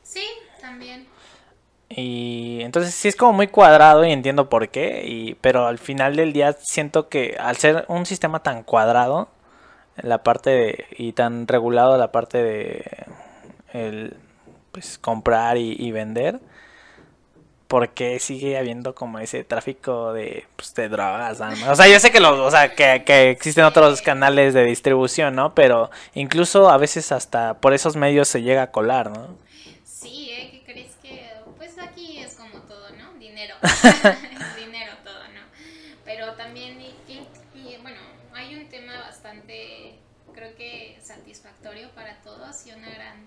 Sí, 0.04 0.26
también. 0.60 1.08
Y 1.96 2.62
entonces 2.62 2.94
sí 2.96 3.08
es 3.08 3.16
como 3.16 3.34
muy 3.34 3.48
cuadrado 3.48 4.04
y 4.06 4.12
entiendo 4.12 4.50
por 4.50 4.70
qué, 4.70 5.04
y, 5.06 5.36
pero 5.36 5.68
al 5.68 5.78
final 5.78 6.16
del 6.16 6.34
día 6.34 6.54
siento 6.54 7.08
que 7.08 7.36
al 7.40 7.58
ser 7.58 7.86
un 7.88 8.06
sistema 8.06 8.42
tan 8.42 8.64
cuadrado, 8.64 9.30
la 9.98 10.24
parte 10.24 10.50
de, 10.50 10.86
y 10.98 11.14
tan 11.14 11.48
regulado 11.48 11.98
la 11.98 12.12
parte 12.12 12.42
de 12.42 12.84
el 13.74 14.18
pues 14.72 14.98
comprar 14.98 15.58
y, 15.58 15.92
vender, 15.92 16.40
porque 17.74 18.20
sigue 18.20 18.56
habiendo 18.56 18.94
como 18.94 19.18
ese 19.18 19.44
tráfico 19.44 20.14
de, 20.14 20.46
pues, 20.56 20.76
de 20.76 20.90
drogas, 20.90 21.42
O 21.42 21.76
sea, 21.76 21.88
yo 21.88 22.00
sé 22.00 22.12
que 22.12 22.20
los, 22.20 22.38
o 22.38 22.52
sea, 22.52 22.76
que, 22.76 23.04
que 23.04 23.32
existen 23.32 23.64
otros 23.64 24.04
canales 24.04 24.54
de 24.54 24.64
distribución, 24.64 25.34
¿no? 25.34 25.56
Pero 25.56 25.90
incluso 26.14 26.70
a 26.70 26.78
veces 26.78 27.12
hasta 27.12 27.56
por 27.56 27.74
esos 27.74 27.96
medios 27.96 28.28
se 28.28 28.44
llega 28.44 28.62
a 28.62 28.72
colar, 28.72 29.10
¿no? 29.10 29.36
dinero 34.56 34.94
todo, 35.04 35.24
¿no? 35.34 35.42
Pero 36.06 36.34
también, 36.34 36.80
y, 36.80 37.78
bueno, 37.82 37.98
hay 38.36 38.54
un 38.54 38.70
tema 38.70 39.00
bastante, 39.00 39.96
creo 40.36 40.56
que 40.56 41.00
satisfactorio 41.02 41.90
para 41.96 42.22
todos 42.22 42.68
y 42.68 42.72
una 42.74 42.92
gran, 42.92 43.26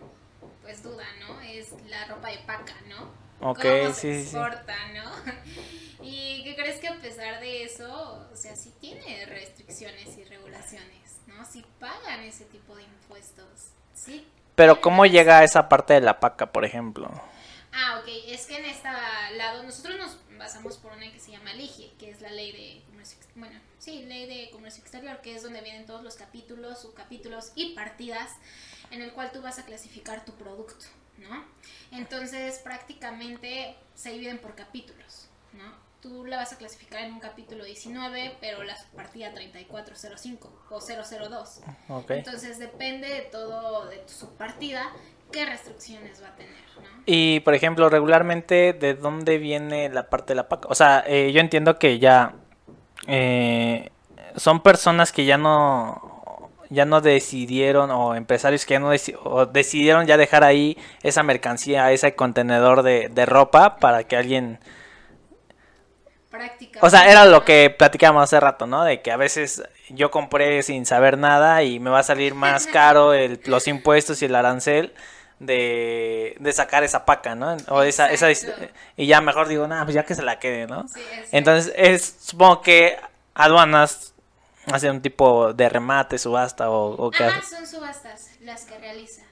pues, 0.63 0.85
duda, 0.85 1.05
¿no? 1.27 1.41
Es 1.41 1.73
la 1.89 2.07
ropa 2.07 2.29
de 2.29 2.39
paca, 2.47 2.77
¿no? 2.89 3.26
Ok, 3.41 3.63
¿Cómo 3.63 3.95
sí, 3.95 4.25
se 4.25 4.39
¿no? 4.39 4.51
¿Y 6.03 6.43
qué 6.45 6.55
crees 6.57 6.81
que 6.81 6.89
a 6.89 6.97
pesar 6.97 7.41
de 7.41 7.65
eso, 7.65 8.29
o 8.33 8.37
sea, 8.37 8.57
sí 8.57 8.73
tiene 8.81 9.27
restricciones 9.27 10.17
y 10.17 10.25
regulaciones, 10.25 11.17
¿no? 11.27 11.45
Sí 11.45 11.65
pagan 11.79 12.21
ese 12.21 12.45
tipo 12.47 12.75
de 12.77 12.85
impuestos, 12.85 13.71
¿sí? 13.95 14.27
Pero 14.55 14.81
¿cómo 14.81 15.05
llega 15.05 15.39
a 15.39 15.45
esa 15.45 15.69
parte 15.69 15.95
de 15.95 16.01
la 16.01 16.19
paca, 16.19 16.51
por 16.53 16.65
ejemplo? 16.65 17.11
Ah, 17.73 18.01
ok, 18.01 18.09
es 18.29 18.47
que 18.47 18.57
en 18.57 18.65
este 18.65 18.89
lado 19.37 19.63
nosotros 19.63 19.97
nos 19.99 20.19
basamos 20.39 20.79
por 20.79 20.93
una 20.93 21.13
que 21.13 21.21
se 21.21 21.33
llama 21.33 21.53
LIGIE, 21.53 21.93
que 21.99 22.11
es 22.11 22.23
la 22.23 22.31
ley 22.31 22.53
de 22.53 22.83
comercio, 22.87 23.19
bueno, 23.35 23.61
sí, 23.79 24.05
ley 24.05 24.27
de 24.27 24.51
comercio 24.51 24.83
exterior, 24.83 25.21
que 25.21 25.35
es 25.35 25.43
donde 25.43 25.61
vienen 25.61 25.85
todos 25.85 26.03
los 26.03 26.15
capítulos, 26.15 26.81
subcapítulos 26.81 27.53
y 27.55 27.75
partidas 27.75 28.31
en 28.91 29.03
el 29.03 29.13
cual 29.13 29.31
tú 29.31 29.43
vas 29.43 29.59
a 29.59 29.67
clasificar 29.67 30.25
tu 30.25 30.33
producto, 30.33 30.87
¿no? 31.19 31.45
Entonces 31.91 32.59
prácticamente 32.59 33.77
se 33.95 34.11
dividen 34.11 34.39
por 34.39 34.55
capítulos, 34.55 35.29
¿no? 35.53 35.87
Tú 36.01 36.25
la 36.25 36.37
vas 36.37 36.53
a 36.53 36.59
clasificar 36.59 37.03
en 37.03 37.15
un 37.15 37.21
capítulo 37.21 37.65
19, 37.65 38.37
pero 38.41 38.63
la 38.63 38.77
partida 38.95 39.33
3405 39.33 40.53
o 40.71 40.81
002. 40.81 41.61
Okay. 41.89 42.19
Entonces 42.19 42.59
depende 42.59 43.09
de 43.09 43.23
todo 43.23 43.87
de 43.87 43.99
tu 43.99 44.13
subpartida 44.13 44.93
qué 45.33 45.47
restricciones 45.47 46.23
va 46.23 46.29
a 46.29 46.37
tener, 46.37 46.55
¿no? 46.77 47.03
Y, 47.07 47.41
por 47.41 47.55
ejemplo, 47.55 47.89
regularmente, 47.89 48.73
¿de 48.73 48.95
dónde 48.95 49.39
viene 49.39 49.89
la 49.89 50.09
parte 50.09 50.33
de 50.33 50.37
la 50.37 50.49
PAC? 50.49 50.67
O 50.71 50.75
sea, 50.75 51.05
eh, 51.07 51.33
yo 51.33 51.41
entiendo 51.41 51.79
que 51.79 51.99
ya 51.99 52.35
eh, 53.07 53.91
son 54.37 54.63
personas 54.63 55.13
que 55.13 55.25
ya 55.25 55.39
no 55.39 56.06
ya 56.71 56.85
no 56.85 57.01
decidieron 57.01 57.91
o 57.91 58.15
empresarios 58.15 58.67
que 58.67 58.75
ya 58.75 58.81
no 58.81 58.91
decidieron 59.53 60.07
ya 60.07 60.17
dejar 60.17 60.45
ahí 60.45 60.77
esa 61.03 61.23
mercancía, 61.23 61.93
ese 61.93 62.15
contenedor 62.15 62.83
de, 62.83 63.09
de 63.09 63.27
ropa 63.27 63.77
para 63.77 64.05
que 64.05 64.17
alguien 64.17 64.59
o 66.81 66.91
sea, 66.91 67.11
era 67.11 67.25
lo 67.25 67.45
que 67.45 67.75
platicábamos 67.77 68.25
hace 68.25 68.41
rato, 68.41 68.67
¿no? 68.67 68.85
De 68.85 69.01
que 69.01 69.11
a 69.11 69.17
veces 69.17 69.63
yo 69.89 70.11
compré 70.11 70.63
sin 70.63 70.87
saber 70.87 71.19
nada 71.19 71.63
y 71.63 71.81
me 71.81 71.91
va 71.91 72.01
a 72.01 72.03
salir 72.03 72.35
más 72.35 72.67
caro 72.67 73.15
el, 73.15 73.41
los 73.47 73.67
impuestos 73.69 74.21
y 74.23 74.27
el 74.27 74.35
arancel 74.35 74.93
de, 75.39 76.37
de 76.39 76.53
sacar 76.53 76.85
esa 76.85 77.05
paca, 77.05 77.35
¿no? 77.35 77.57
O 77.69 77.83
esa, 77.83 78.11
esa, 78.11 78.29
y 78.97 79.07
ya 79.07 79.21
mejor 79.21 79.49
digo, 79.49 79.67
nada, 79.67 79.85
pues 79.85 79.95
ya 79.95 80.05
que 80.05 80.15
se 80.15 80.23
la 80.23 80.39
quede, 80.39 80.67
¿no? 80.67 80.87
Entonces, 81.33 81.73
es, 81.77 82.17
supongo 82.21 82.63
que 82.63 82.99
aduanas 83.35 84.15
hacen 84.67 84.91
un 84.93 85.03
tipo 85.03 85.53
de 85.53 85.69
remate, 85.69 86.19
subasta 86.19 86.71
o, 86.71 86.91
o 86.91 87.11
qué 87.11 87.25
Ah, 87.25 87.43
son 87.49 87.67
subastas 87.67 88.31
las 88.41 88.65
que 88.65 88.79
realiza. 88.79 89.23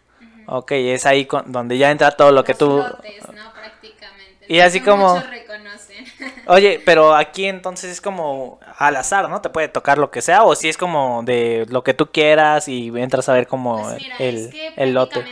Ok, 0.46 0.72
es 0.72 1.06
ahí 1.06 1.26
con, 1.26 1.50
donde 1.50 1.78
ya 1.78 1.90
entra 1.90 2.10
todo 2.10 2.30
lo 2.30 2.44
que 2.44 2.54
tú... 2.54 2.78
Lotes, 2.78 3.28
¿no? 3.28 3.52
Prácticamente. 3.52 4.44
Y 4.46 4.60
así 4.60 4.80
como... 4.80 5.18
reconocen. 5.20 6.04
Oye, 6.46 6.82
pero 6.84 7.14
aquí 7.14 7.46
entonces 7.46 7.90
es 7.90 8.00
como 8.00 8.60
al 8.76 8.96
azar, 8.96 9.28
¿no? 9.30 9.40
Te 9.40 9.48
puede 9.48 9.68
tocar 9.68 9.96
lo 9.96 10.10
que 10.10 10.20
sea 10.20 10.42
o 10.42 10.54
si 10.54 10.68
es 10.68 10.76
como 10.76 11.22
de 11.22 11.66
lo 11.70 11.82
que 11.82 11.94
tú 11.94 12.10
quieras 12.10 12.68
y 12.68 12.88
entras 12.94 13.28
a 13.28 13.32
ver 13.32 13.46
como 13.46 13.82
pues 13.82 14.02
el, 14.18 14.36
es 14.36 14.48
que 14.52 14.72
el 14.76 14.92
lote 14.92 15.24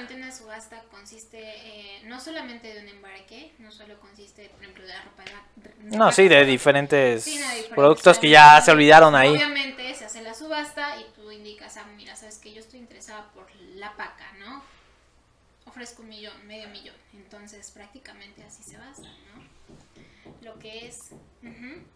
solamente 2.22 2.72
de 2.72 2.80
un 2.80 2.88
embarque, 2.88 3.52
no 3.58 3.70
solo 3.72 3.98
consiste, 3.98 4.48
por 4.50 4.62
ejemplo, 4.62 4.86
de 4.86 4.92
la 4.92 5.02
ropa 5.02 5.24
de 5.56 5.96
No, 5.96 6.12
sí, 6.12 6.28
de 6.28 6.44
diferentes, 6.44 7.26
productos 7.74 8.18
que 8.18 8.30
ya 8.30 8.60
se 8.60 8.70
olvidaron 8.70 9.14
ahí. 9.14 9.30
Obviamente 9.30 9.94
se 9.94 10.04
hace 10.04 10.22
la 10.22 10.32
subasta 10.32 10.96
y 10.98 11.06
tú 11.14 11.30
indicas, 11.30 11.76
ah, 11.76 11.86
mira, 11.96 12.14
sabes 12.14 12.38
que 12.38 12.52
yo 12.52 12.60
estoy 12.60 12.78
interesada 12.78 13.28
por 13.34 13.46
la 13.74 13.96
paca, 13.96 14.32
¿no? 14.38 14.62
Ofrezco 15.72 16.02
un 16.02 16.08
millón, 16.10 16.46
medio 16.46 16.68
millón. 16.68 16.94
Entonces 17.14 17.70
prácticamente 17.70 18.44
así 18.44 18.62
se 18.62 18.76
basa, 18.76 19.02
¿no? 19.02 19.42
Lo 20.42 20.58
que 20.58 20.86
es... 20.86 21.10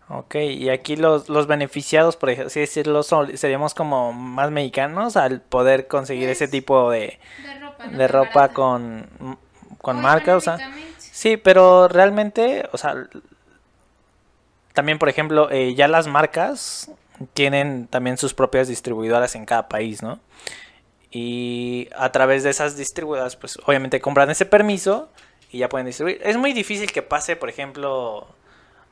Ok, 0.08 0.36
y 0.36 0.70
aquí 0.70 0.96
los, 0.96 1.28
los 1.28 1.46
beneficiados, 1.46 2.16
por 2.16 2.30
así 2.30 2.60
decirlo, 2.60 3.02
seríamos 3.02 3.74
como 3.74 4.12
más 4.12 4.50
mexicanos 4.50 5.16
al 5.16 5.40
poder 5.40 5.86
conseguir 5.86 6.28
ese 6.28 6.46
pues, 6.46 6.50
tipo 6.50 6.90
de, 6.90 7.18
de 7.42 7.60
ropa, 7.60 7.86
de 7.86 8.08
ropa 8.08 8.48
con 8.48 9.38
con 9.86 10.00
marca, 10.00 10.34
o 10.34 10.40
sea, 10.40 10.58
sí, 10.98 11.36
pero 11.36 11.86
realmente, 11.86 12.68
o 12.72 12.76
sea, 12.76 13.06
también, 14.72 14.98
por 14.98 15.08
ejemplo, 15.08 15.48
eh, 15.48 15.76
ya 15.76 15.86
las 15.86 16.08
marcas 16.08 16.90
tienen 17.34 17.86
también 17.86 18.18
sus 18.18 18.34
propias 18.34 18.66
distribuidoras 18.66 19.36
en 19.36 19.46
cada 19.46 19.68
país, 19.68 20.02
¿no? 20.02 20.18
Y 21.18 21.88
a 21.96 22.12
través 22.12 22.42
de 22.42 22.50
esas 22.50 22.76
distribuidoras, 22.76 23.36
pues 23.36 23.58
obviamente 23.64 24.02
compran 24.02 24.28
ese 24.28 24.44
permiso 24.44 25.08
y 25.50 25.58
ya 25.58 25.68
pueden 25.70 25.86
distribuir. 25.86 26.20
Es 26.22 26.36
muy 26.36 26.52
difícil 26.52 26.92
que 26.92 27.00
pase, 27.00 27.36
por 27.36 27.48
ejemplo, 27.48 28.26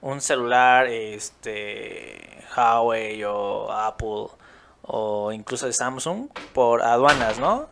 un 0.00 0.23
celular, 0.23 0.87
este, 0.87 2.43
Huawei 2.57 3.23
o 3.25 3.71
Apple 3.71 4.28
o 4.87 5.33
incluso 5.33 5.66
de 5.66 5.75
Samsung 5.75 6.28
por 6.54 6.81
aduanas, 6.83 7.38
¿no? 7.38 7.69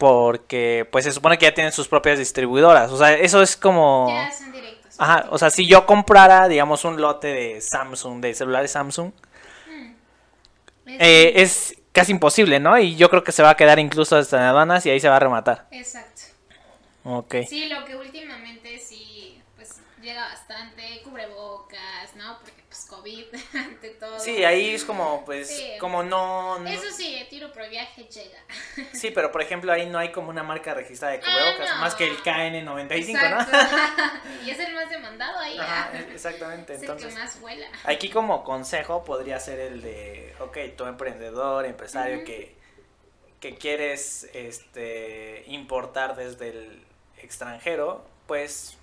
porque 0.00 0.88
pues 0.90 1.04
se 1.04 1.12
supone 1.12 1.36
que 1.36 1.44
ya 1.44 1.52
tienen 1.52 1.72
sus 1.72 1.86
propias 1.86 2.18
distribuidoras. 2.18 2.90
O 2.90 2.96
sea, 2.96 3.12
eso 3.12 3.42
es 3.42 3.54
como... 3.54 4.08
Ya 4.08 4.32
son 4.32 4.50
directos. 4.50 4.94
Ajá, 4.98 5.26
o 5.28 5.36
sea, 5.36 5.50
si 5.50 5.66
yo 5.66 5.84
comprara, 5.84 6.48
digamos, 6.48 6.86
un 6.86 6.98
lote 6.98 7.28
de 7.28 7.60
Samsung, 7.60 8.22
de 8.22 8.32
celulares 8.32 8.70
Samsung, 8.70 9.12
mm. 9.66 9.92
eh, 10.86 11.32
es 11.36 11.76
casi 11.92 12.12
imposible, 12.12 12.60
¿no? 12.60 12.78
Y 12.78 12.96
yo 12.96 13.10
creo 13.10 13.24
que 13.24 13.32
se 13.32 13.42
va 13.42 13.50
a 13.50 13.56
quedar 13.56 13.78
incluso 13.78 14.16
hasta 14.16 14.36
en 14.36 14.42
aduanas 14.44 14.84
y 14.86 14.90
ahí 14.90 15.00
se 15.00 15.08
va 15.08 15.16
a 15.16 15.20
rematar. 15.20 15.66
Exacto. 15.70 16.22
Ok. 17.04 17.36
Sí, 17.48 17.68
lo 17.68 17.84
que 17.84 17.96
últimamente 17.96 18.78
sí, 18.78 19.40
pues 19.56 19.80
llega 20.00 20.22
bastante, 20.28 21.00
cubrebocas, 21.02 22.14
¿no? 22.16 22.38
Porque 22.40 22.59
COVID 22.90 23.26
ante 23.54 23.90
todo. 23.90 24.18
Sí, 24.20 24.44
ahí 24.44 24.74
es 24.74 24.84
como, 24.84 25.24
pues, 25.24 25.48
Sí. 25.48 25.72
como 25.78 26.02
no, 26.02 26.58
no- 26.58 26.68
Eso 26.68 26.90
sí, 26.94 27.24
tiro 27.30 27.52
por 27.52 27.68
viaje 27.70 28.04
llega. 28.04 28.38
Sí, 28.92 29.10
pero 29.12 29.30
por 29.32 29.40
ejemplo 29.42 29.72
ahí 29.72 29.86
no 29.86 29.98
hay 29.98 30.10
como 30.12 30.28
una 30.28 30.42
marca 30.42 30.74
registrada 30.74 31.12
de 31.14 31.20
cubrebocas, 31.20 31.68
Ah, 31.70 31.74
no. 31.76 31.80
más 31.82 31.94
que 31.94 32.04
el 32.04 32.16
KN95, 32.22 32.92
Exacto. 33.10 33.52
¿no? 33.56 34.42
y 34.46 34.50
es 34.50 34.58
el 34.58 34.74
más 34.74 34.90
demandado 34.90 35.38
ahí. 35.38 35.56
Ajá, 35.58 35.90
e- 35.96 36.12
exactamente, 36.12 36.74
es 36.74 36.80
el 36.82 36.86
que 36.86 36.92
entonces... 36.92 37.14
más 37.18 37.40
vuela. 37.40 37.66
Aquí 37.84 38.10
como 38.10 38.42
consejo 38.44 39.04
podría 39.04 39.38
ser 39.40 39.60
el 39.60 39.80
de, 39.80 40.34
ok, 40.40 40.58
tú 40.76 40.84
emprendedor, 40.86 41.64
empresario 41.64 42.24
que, 42.24 42.54
que 43.40 43.56
quieres 43.56 44.28
este, 44.34 45.44
importar 45.46 46.16
desde 46.16 46.48
el 46.50 46.84
extranjero, 47.18 48.04
pues 48.26 48.76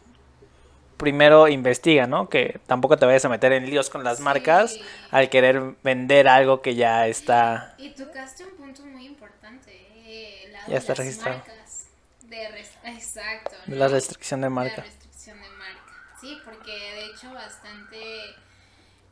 primero 0.98 1.48
investiga, 1.48 2.08
¿no? 2.08 2.27
Que 2.30 2.60
tampoco 2.68 2.98
te 2.98 3.06
vayas 3.06 3.24
a 3.25 3.30
meter 3.30 3.54
en 3.54 3.70
líos 3.70 3.89
con 3.89 4.04
las 4.04 4.18
Sí. 4.18 4.24
marcas 4.24 4.77
al 5.12 5.30
querer 5.30 5.75
vender 5.84 6.27
algo 6.27 6.62
que 6.62 6.75
ya 6.75 7.08
está... 7.08 7.75
Y 7.77 7.92
tocaste 7.92 8.44
un 8.46 8.51
punto 8.58 8.84
muy 8.86 9.06
importante, 9.06 9.72
eh, 9.72 10.50
lado 10.51 10.66
Ya 10.68 10.74
de 10.74 10.80
está 10.80 10.92
las 10.94 10.98
registrado. 11.00 11.38
marcas. 11.38 11.86
De 12.24 12.50
res- 12.50 12.77
Exacto. 12.84 13.56
de 13.66 13.74
¿no? 13.74 13.80
la 13.80 13.88
restricción 13.88 14.42
de 14.42 14.46
La 14.48 14.50
marca. 14.50 14.82
restricción 14.82 15.42
de 15.42 15.50
marca. 15.50 15.94
Sí, 16.20 16.38
porque 16.44 16.72
de 16.72 17.06
hecho 17.06 17.32
bastante... 17.34 18.36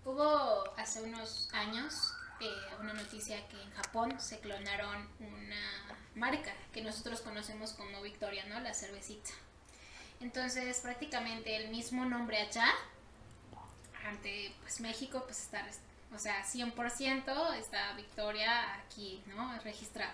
Hubo 0.04 0.64
hace 0.78 1.02
unos 1.02 1.50
años 1.54 2.14
eh, 2.40 2.46
una 2.80 2.94
noticia 2.94 3.38
que 3.48 3.60
en 3.62 3.72
Japón 3.72 4.14
se 4.20 4.40
clonaron 4.40 5.08
una 5.20 5.98
marca 6.14 6.52
que 6.74 6.82
nosotros 6.82 7.22
conocemos 7.22 7.74
como 7.74 8.02
Victoria, 8.04 8.44
¿no? 8.48 8.60
La 8.60 8.74
cervecita. 8.74 9.32
Entonces 10.22 10.80
prácticamente 10.80 11.56
el 11.56 11.70
mismo 11.70 12.06
nombre 12.06 12.38
allá, 12.40 12.68
ante 14.08 14.54
pues 14.62 14.80
México, 14.80 15.24
pues 15.26 15.42
está, 15.42 15.66
o 16.14 16.20
sea, 16.20 16.44
100% 16.46 17.54
está 17.60 17.94
Victoria 17.94 18.76
aquí, 18.76 19.22
¿no? 19.28 19.58
Registrado. 19.64 20.14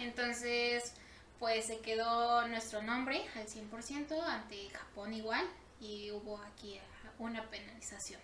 Entonces, 0.00 0.92
pues 1.38 1.66
se 1.66 1.78
quedó 1.80 2.46
nuestro 2.48 2.82
nombre 2.82 3.22
al 3.36 3.46
100%, 3.46 4.22
ante 4.24 4.68
Japón 4.70 5.12
igual, 5.12 5.44
y 5.80 6.10
hubo 6.12 6.38
aquí 6.38 6.80
una 7.18 7.42
penalización. 7.44 8.20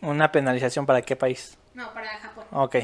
¿Una 0.00 0.32
penalización 0.32 0.86
para 0.86 1.02
qué 1.02 1.14
país? 1.16 1.56
No, 1.74 1.92
para 1.92 2.18
Japón. 2.18 2.46
Ok. 2.50 2.76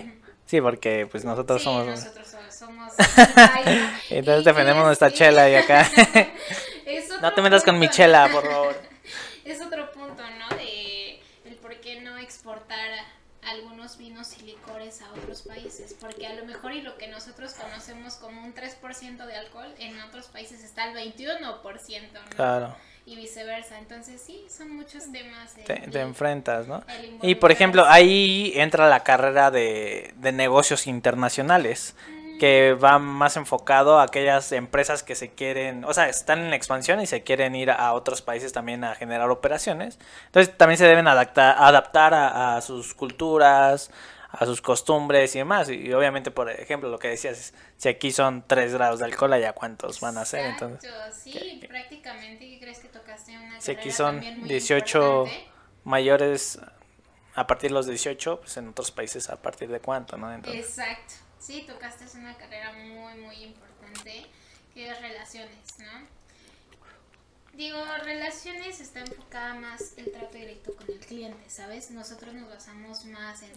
Sí, 0.47 0.61
porque 0.61 1.07
pues 1.11 1.25
nosotros 1.25 1.61
Sí, 1.61 1.65
somos... 1.65 1.87
nosotros 1.87 2.27
so- 2.29 2.51
somos... 2.67 2.93
Ay, 3.37 3.91
Entonces 4.11 4.45
defendemos 4.45 4.85
nuestra 4.85 5.13
chela 5.13 5.49
y 5.51 5.55
acá. 5.57 5.87
No 7.21 7.33
te 7.33 7.43
metas 7.43 7.65
con 7.65 7.79
mi 7.79 7.87
punto, 7.87 7.97
chela, 7.97 8.29
¿no? 8.29 8.35
por 8.35 8.51
favor. 8.51 8.77
Es 9.45 9.63
otro 9.63 9.91
punto, 9.93 10.23
¿no? 10.39 10.57
De 10.57 11.21
el 11.47 11.55
por 11.57 11.75
qué 11.81 12.03
no 12.03 12.19
exportar 12.19 12.91
algunos 13.49 13.97
vinos 13.97 14.37
y 14.39 14.43
licores 14.43 15.01
a 15.01 15.11
otros 15.13 15.43
países. 15.43 15.95
Porque 15.99 16.27
a 16.27 16.35
lo 16.35 16.45
mejor 16.45 16.73
y 16.73 16.83
lo 16.83 16.97
que 16.99 17.09
nosotros 17.09 17.55
conocemos 17.55 18.15
como 18.17 18.43
un 18.45 18.55
3% 18.55 19.27
de 19.27 19.37
alcohol, 19.37 19.75
en 19.79 20.01
otros 20.03 20.27
países 20.27 20.63
está 20.63 20.91
el 20.91 21.15
21%, 21.15 21.41
¿no? 21.41 22.21
Claro. 22.37 22.77
Y 23.07 23.17
viceversa. 23.17 23.79
Entonces 23.79 24.21
sí, 24.21 24.45
son 24.55 24.77
muchos 24.77 25.11
temas. 25.11 25.55
te, 25.55 25.75
te 25.75 26.01
enfrentas, 26.01 26.67
¿no? 26.67 26.85
Y 27.23 27.37
por 27.37 27.51
ejemplo, 27.51 27.87
ahí 27.87 28.53
entra 28.55 28.89
la 28.89 29.03
carrera 29.03 29.51
de, 29.51 30.13
de 30.17 30.33
negocios 30.33 30.87
internacionales, 30.87 31.95
que 32.39 32.75
va 32.75 32.99
más 32.99 33.37
enfocado 33.37 33.99
a 33.99 34.05
aquellas 34.05 34.53
empresas 34.53 35.03
que 35.03 35.15
se 35.15 35.31
quieren, 35.31 35.85
o 35.85 35.93
sea, 35.93 36.09
están 36.09 36.41
en 36.41 36.55
expansión 36.55 37.01
y 37.01 37.07
se 37.07 37.23
quieren 37.23 37.55
ir 37.55 37.71
a 37.71 37.93
otros 37.93 38.23
países 38.23 38.53
también 38.53 38.85
a 38.85 38.95
generar 38.95 39.31
operaciones. 39.31 39.99
Entonces 40.27 40.57
también 40.57 40.79
se 40.79 40.85
deben 40.87 41.09
adaptar, 41.09 41.57
adaptar 41.59 42.15
a, 42.15 42.57
a 42.57 42.61
sus 42.61 42.95
culturas, 42.95 43.91
a 44.31 44.45
sus 44.47 44.61
costumbres 44.61 45.35
y 45.35 45.39
demás. 45.39 45.69
Y, 45.71 45.93
obviamente, 45.93 46.31
por 46.31 46.51
ejemplo, 46.51 46.89
lo 46.89 46.99
que 46.99 47.09
decías, 47.09 47.55
si 47.77 47.89
aquí 47.89 48.13
son 48.13 48.45
3 48.47 48.75
grados 48.75 48.99
de 49.01 49.07
alcohol, 49.07 49.33
allá 49.33 49.53
cuántos 49.53 50.01
van 50.01 50.19
a 50.19 50.25
ser. 50.25 50.47
Entonces, 50.47 50.91
sí, 51.15 51.61
prácticamente. 51.67 52.49
¿Qué 52.49 52.61
crees 52.61 52.79
que 52.79 52.89
tocaste 52.89 53.37
una 53.37 53.61
Si 53.61 53.73
aquí 53.73 53.91
son 53.91 54.17
también 54.17 54.41
muy 54.41 54.49
18 54.49 54.99
importante? 54.99 55.51
mayores 55.85 56.61
a 57.35 57.47
partir 57.47 57.71
de 57.71 57.75
los 57.75 57.87
18, 57.87 58.41
pues 58.41 58.57
en 58.57 58.69
otros 58.69 58.91
países 58.91 59.31
a 59.31 59.37
partir 59.41 59.69
de 59.69 59.81
cuánto, 59.81 60.17
¿no? 60.17 60.33
Entonces, 60.33 60.67
Exacto. 60.67 61.15
Sí, 61.39 61.65
tocaste 61.67 62.05
una 62.17 62.35
carrera 62.37 62.73
muy, 62.73 63.15
muy 63.23 63.37
importante 63.45 64.27
que 64.75 64.91
es 64.91 65.01
relaciones, 65.01 65.79
¿no? 65.79 66.19
Digo, 67.59 67.79
relaciones 68.05 68.79
está 68.81 69.01
enfocada 69.01 69.55
más 69.55 69.95
el 69.97 70.13
trato 70.13 70.37
directo 70.39 70.77
con 70.77 70.87
el 70.89 71.01
cliente, 71.01 71.51
¿sabes? 71.51 71.91
Nosotros 71.91 72.33
nos 72.33 72.49
basamos 72.49 73.05
más 73.07 73.43
en 73.43 73.51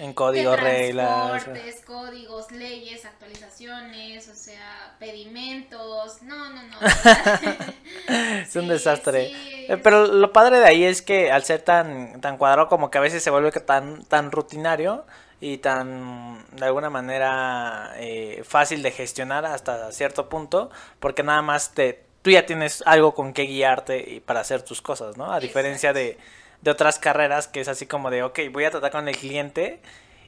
en 0.00 0.12
código, 0.12 0.50
de 0.50 0.56
reglas. 0.58 1.44
transportes, 1.44 1.80
códigos, 1.86 2.52
leyes, 2.52 3.06
actualizaciones, 3.06 4.28
o 4.28 4.34
sea, 4.34 4.94
pedimentos. 4.98 6.20
No, 6.20 6.50
no, 6.50 6.62
no. 6.62 6.76
Es 8.42 8.54
un 8.54 8.68
desastre. 8.68 9.28
Sí, 9.28 9.66
Eh, 9.70 9.78
Pero 9.78 10.06
lo 10.08 10.30
padre 10.30 10.58
de 10.58 10.66
ahí 10.66 10.84
es 10.84 11.00
que 11.00 11.32
al 11.32 11.42
ser 11.42 11.62
tan, 11.62 12.20
tan 12.20 12.36
cuadrado 12.36 12.68
como 12.68 12.90
que 12.90 12.98
a 12.98 13.00
veces 13.00 13.22
se 13.22 13.30
vuelve 13.30 13.50
tan, 13.52 14.04
tan 14.04 14.30
rutinario 14.30 15.06
y 15.40 15.58
tan 15.58 16.44
de 16.56 16.66
alguna 16.66 16.90
manera 16.90 17.92
eh, 17.96 18.42
fácil 18.44 18.82
de 18.82 18.90
gestionar 18.90 19.44
hasta 19.46 19.90
cierto 19.92 20.28
punto, 20.28 20.70
porque 21.00 21.22
nada 21.22 21.42
más 21.42 21.72
te, 21.74 22.02
tú 22.22 22.30
ya 22.30 22.44
tienes 22.46 22.82
algo 22.86 23.14
con 23.14 23.32
que 23.32 23.42
guiarte 23.42 23.98
y 23.98 24.20
para 24.20 24.40
hacer 24.40 24.62
tus 24.62 24.82
cosas, 24.82 25.16
¿no? 25.16 25.32
A 25.32 25.40
diferencia 25.40 25.92
de, 25.92 26.18
de 26.62 26.70
otras 26.70 26.98
carreras 26.98 27.46
que 27.46 27.60
es 27.60 27.68
así 27.68 27.86
como 27.86 28.10
de, 28.10 28.22
ok, 28.22 28.40
voy 28.50 28.64
a 28.64 28.70
tratar 28.70 28.90
con 28.90 29.08
el 29.08 29.16
cliente 29.16 29.80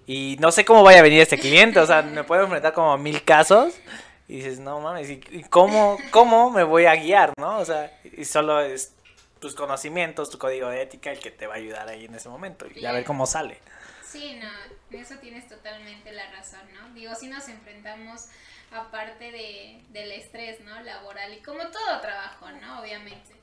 y 0.07 0.37
no 0.40 0.53
sé 0.53 0.64
cómo 0.64 0.83
vaya 0.83 1.01
a 1.01 1.03
venir 1.03 1.20
este 1.20 1.38
cliente, 1.38 1.81
o 1.81 1.87
sea, 1.87 2.03
me 2.03 2.25
puedo 2.25 2.44
enfrentar 2.44 2.73
como 2.73 2.92
a 2.92 2.99
mil 2.99 3.25
casos 3.25 3.75
y 4.29 4.37
dices, 4.37 4.61
no 4.61 4.81
mames, 4.81 5.11
¿y 5.11 5.44
cómo, 5.51 5.99
cómo 6.12 6.51
me 6.51 6.62
voy 6.62 6.85
a 6.87 6.94
guiar, 6.94 7.33
no? 7.37 7.59
O 7.59 7.64
sea, 7.64 7.92
y 8.05 8.25
solo 8.25 8.61
es 8.61 8.94
tus 9.40 9.55
conocimientos, 9.55 10.31
tu 10.31 10.38
código 10.38 10.68
de 10.68 10.83
ética 10.83 11.11
el 11.11 11.18
que 11.18 11.33
te 11.33 11.49
va 11.49 11.55
a 11.55 11.57
ayudar 11.57 11.88
ahí 11.88 12.05
en 12.05 12.14
ese 12.14 12.29
momento 12.29 12.66
y 12.73 12.85
a 12.85 12.92
ver 12.92 13.05
cómo 13.05 13.27
sale. 13.27 13.59
Sí, 14.11 14.38
no, 14.40 14.49
en 14.90 15.01
eso 15.01 15.14
tienes 15.16 15.49
totalmente 15.49 16.11
la 16.12 16.31
razón, 16.33 16.61
¿no? 16.75 16.92
Digo, 16.94 17.14
si 17.14 17.29
nos 17.29 17.49
enfrentamos 17.49 18.27
aparte 18.73 19.31
de, 19.31 19.83
del 19.90 20.12
estrés, 20.12 20.61
¿no? 20.61 20.81
Laboral 20.83 21.33
y 21.35 21.42
como 21.42 21.61
todo 21.68 22.01
trabajo, 22.01 22.51
¿no? 22.61 22.81
Obviamente. 22.81 23.35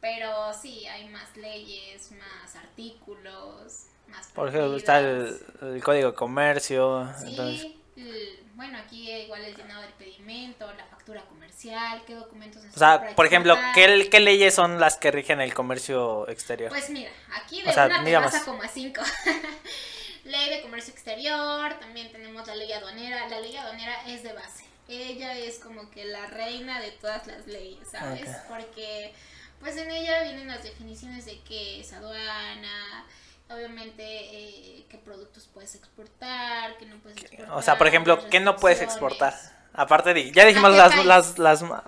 Pero 0.00 0.52
sí, 0.54 0.86
hay 0.86 1.08
más 1.08 1.36
leyes, 1.36 2.12
más 2.12 2.54
artículos, 2.56 3.86
más 4.08 4.28
Por 4.28 4.48
ejemplo, 4.48 4.76
está 4.76 5.00
el, 5.00 5.40
código 5.82 6.10
de 6.10 6.14
comercio, 6.14 7.02
entonces, 7.24 7.62
Sí, 7.62 7.80
el- 7.96 8.38
bueno, 8.54 8.78
aquí 8.78 9.10
igual 9.10 9.44
el 9.44 9.56
llenado 9.56 9.82
del 9.82 9.92
pedimento, 9.94 10.72
la 10.74 10.84
factura 10.86 11.22
comercial, 11.22 12.02
qué 12.06 12.14
documentos 12.14 12.62
o 12.64 12.78
sea, 12.78 13.14
por 13.16 13.26
ejemplo. 13.26 13.56
¿qué, 13.74 14.08
¿qué 14.10 14.20
leyes 14.20 14.54
son 14.54 14.78
las 14.78 14.96
que 14.96 15.10
rigen 15.10 15.40
el 15.40 15.52
comercio 15.54 16.28
exterior? 16.28 16.70
Pues 16.70 16.90
mira, 16.90 17.10
aquí 17.32 17.60
O 17.62 17.64
de 17.68 17.72
sea, 17.72 17.86
una 17.86 18.04
te 18.04 18.16
vas 18.18 18.34
a 18.34 18.44
como 18.44 18.62
a 18.62 18.68
cinco. 18.68 19.00
ley 20.24 20.50
de 20.50 20.62
comercio 20.62 20.92
exterior, 20.92 21.78
también 21.78 22.10
tenemos 22.12 22.46
la 22.46 22.56
ley 22.56 22.72
aduanera. 22.72 23.28
La 23.28 23.40
ley 23.40 23.56
aduanera 23.56 24.02
es 24.06 24.22
de 24.22 24.32
base. 24.32 24.64
Ella 24.88 25.36
es 25.36 25.58
como 25.58 25.90
que 25.90 26.04
la 26.06 26.26
reina 26.26 26.80
de 26.80 26.92
todas 26.92 27.26
las 27.26 27.46
leyes, 27.46 27.88
¿sabes? 27.90 28.28
Porque 28.48 29.12
pues 29.60 29.76
en 29.76 29.90
ella 29.90 30.22
vienen 30.22 30.48
las 30.48 30.62
definiciones 30.62 31.26
de 31.26 31.40
qué 31.40 31.80
es 31.80 31.92
aduana, 31.92 33.04
obviamente 33.50 34.02
eh, 34.02 34.86
qué 34.88 34.98
productos 34.98 35.48
puedes 35.52 35.74
exportar, 35.74 36.76
qué 36.78 36.86
no 36.86 36.96
puedes 36.98 37.18
exportar. 37.18 37.50
O 37.52 37.62
sea, 37.62 37.76
por 37.76 37.86
ejemplo, 37.86 38.28
¿qué 38.30 38.40
no 38.40 38.56
puedes 38.56 38.80
exportar? 38.80 39.34
Aparte 39.74 40.14
de, 40.14 40.30
ya 40.32 40.44
dijimos 40.44 40.70
¿A 40.78 40.90
qué 40.90 41.04
las, 41.04 41.38
las, 41.38 41.62
las, 41.62 41.80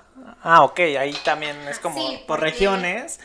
ah, 0.43 0.63
ok, 0.65 0.81
ahí 0.99 1.13
también 1.25 1.57
es 1.69 1.79
como 1.79 1.97
Sí, 2.09 2.23
por 2.27 2.41
regiones 2.41 3.19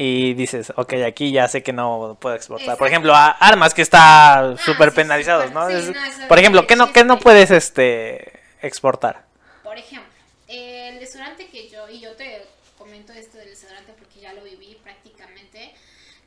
y 0.00 0.34
dices, 0.34 0.72
ok, 0.76 0.92
aquí 1.04 1.32
ya 1.32 1.48
sé 1.48 1.64
que 1.64 1.72
no 1.72 2.16
puedo 2.20 2.36
exportar. 2.36 2.78
Por 2.78 2.86
ejemplo, 2.86 3.12
a 3.16 3.30
armas 3.30 3.74
que 3.74 3.82
está 3.82 4.54
súper 4.56 4.90
sí, 4.90 4.94
penalizados, 4.96 5.46
súper, 5.46 5.72
¿no? 5.72 5.82
sí, 5.82 5.92
por 6.28 6.38
ejemplo, 6.38 6.68
¿qué 6.68 6.76
no, 6.76 6.92
qué 6.92 7.02
no 7.02 7.18
puedes 7.18 7.50
este 7.50 8.38
exportar? 8.62 9.24
Por 9.64 9.76
ejemplo, 9.76 10.08
el 10.46 11.00
desodorante 11.00 11.48
que 11.48 11.68
yo, 11.68 11.88
y 11.88 11.98
yo 11.98 12.14
te 12.14 12.46
comento 12.78 13.12
esto 13.12 13.38
del 13.38 13.48
desodorante 13.48 13.92
porque 13.98 14.20
ya 14.20 14.32
lo 14.34 14.44
viví 14.44 14.78
prácticamente, 14.84 15.74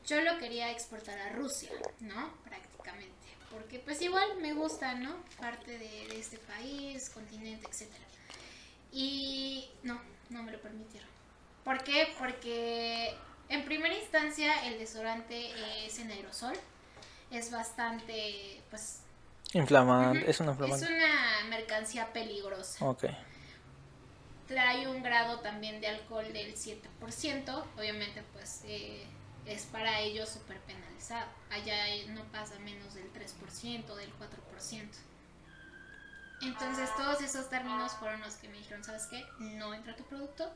yo 0.05 0.19
lo 0.19 0.37
quería 0.37 0.69
exportar 0.69 1.17
a 1.19 1.29
Rusia, 1.29 1.69
¿no? 2.01 2.33
Prácticamente. 2.43 3.15
Porque 3.51 3.79
pues 3.79 4.01
igual 4.01 4.35
me 4.41 4.53
gusta, 4.53 4.95
¿no? 4.95 5.15
Parte 5.39 5.71
de, 5.71 6.07
de 6.09 6.19
este 6.19 6.39
país, 6.39 7.09
continente, 7.09 7.69
etcétera. 7.71 8.03
Y 8.91 9.69
no, 9.83 10.01
no 10.29 10.43
me 10.43 10.51
lo 10.51 10.59
permitieron. 10.59 11.07
¿Por 11.63 11.81
qué? 11.85 12.13
Porque 12.17 13.15
en 13.51 13.65
primera 13.65 13.95
instancia 13.95 14.65
el 14.67 14.79
desodorante 14.79 15.51
es 15.85 15.99
en 15.99 16.09
aerosol. 16.11 16.53
Es 17.29 17.51
bastante, 17.51 18.61
pues... 18.69 19.01
Inflamante, 19.53 20.19
ujú, 20.19 20.29
es 20.29 20.39
un 20.39 20.49
inflamante. 20.49 20.85
Es 20.85 20.91
una 20.91 21.49
mercancía 21.49 22.11
peligrosa. 22.13 22.85
Ok. 22.85 23.05
trae 24.47 24.87
un 24.87 25.01
grado 25.01 25.39
también 25.39 25.79
de 25.79 25.87
alcohol 25.87 26.31
del 26.33 26.55
7%, 26.55 27.63
obviamente 27.77 28.21
pues 28.33 28.63
eh, 28.65 29.05
es 29.45 29.63
para 29.65 29.99
ellos 30.01 30.27
súper 30.29 30.59
penalizado. 30.61 31.27
Allá 31.49 31.75
no 32.09 32.23
pasa 32.31 32.59
menos 32.59 32.93
del 32.93 33.11
3%, 33.13 33.95
del 33.95 34.11
4%. 34.17 34.89
Entonces 36.41 36.89
todos 36.97 37.21
esos 37.21 37.49
términos 37.49 37.93
fueron 37.93 38.19
los 38.21 38.35
que 38.35 38.49
me 38.49 38.57
dijeron, 38.57 38.83
¿sabes 38.83 39.07
qué? 39.09 39.23
No 39.39 39.73
entra 39.73 39.95
tu 39.95 40.03
producto. 40.03 40.51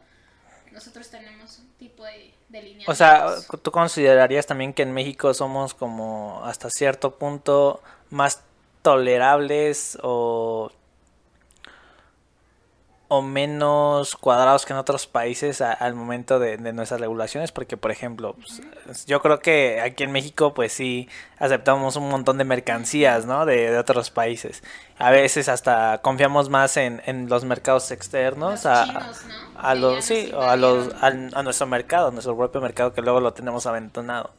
Nosotros 0.75 1.09
tenemos 1.09 1.57
un 1.57 1.67
tipo 1.79 2.03
de, 2.03 2.33
de. 2.49 2.83
O 2.85 2.93
sea, 2.93 3.27
¿tú 3.61 3.71
considerarías 3.71 4.45
también 4.45 4.73
que 4.73 4.83
en 4.83 4.91
México 4.93 5.33
somos 5.33 5.73
como 5.73 6.43
hasta 6.43 6.69
cierto 6.69 7.15
punto 7.15 7.81
más 8.11 8.43
tolerables 8.81 9.97
o 10.03 10.71
o 13.07 13.21
menos 13.21 14.15
cuadrados 14.15 14.65
que 14.65 14.73
en 14.73 14.79
otros 14.79 15.05
países 15.05 15.61
al 15.61 15.93
momento 15.93 16.39
de, 16.39 16.57
nuestras 16.57 16.99
regulaciones 16.99 17.51
porque 17.51 17.77
por 17.77 17.91
ejemplo 17.91 18.33
pues, 18.33 19.05
yo 19.05 19.21
creo 19.21 19.39
que 19.39 19.79
aquí 19.81 20.03
en 20.03 20.11
México 20.11 20.53
pues 20.53 20.73
sí 20.73 21.07
aceptamos 21.37 21.95
un 21.97 22.09
montón 22.09 22.37
de 22.39 22.45
mercancías 22.45 23.25
no 23.25 23.45
de, 23.45 23.77
otros 23.77 24.09
países. 24.09 24.63
A 24.97 25.11
veces 25.11 25.49
hasta 25.49 25.99
confiamos 26.01 26.49
más 26.49 26.77
en, 26.77 27.01
en 27.05 27.29
los 27.29 27.43
mercados 27.45 27.91
externos 27.91 28.65
a, 28.65 29.11
a 29.55 29.75
los 29.75 30.05
sí 30.05 30.31
o 30.33 30.41
a 30.41 30.55
los 30.55 30.93
a, 30.95 31.07
a 31.07 31.43
nuestro 31.43 31.67
mercado 31.67 32.11
nuestro 32.11 32.35
propio 32.35 32.61
mercado 32.61 32.93
que 32.93 33.01
luego 33.01 33.19
lo 33.19 33.33
tenemos 33.33 33.65
aventonado. 33.67 34.31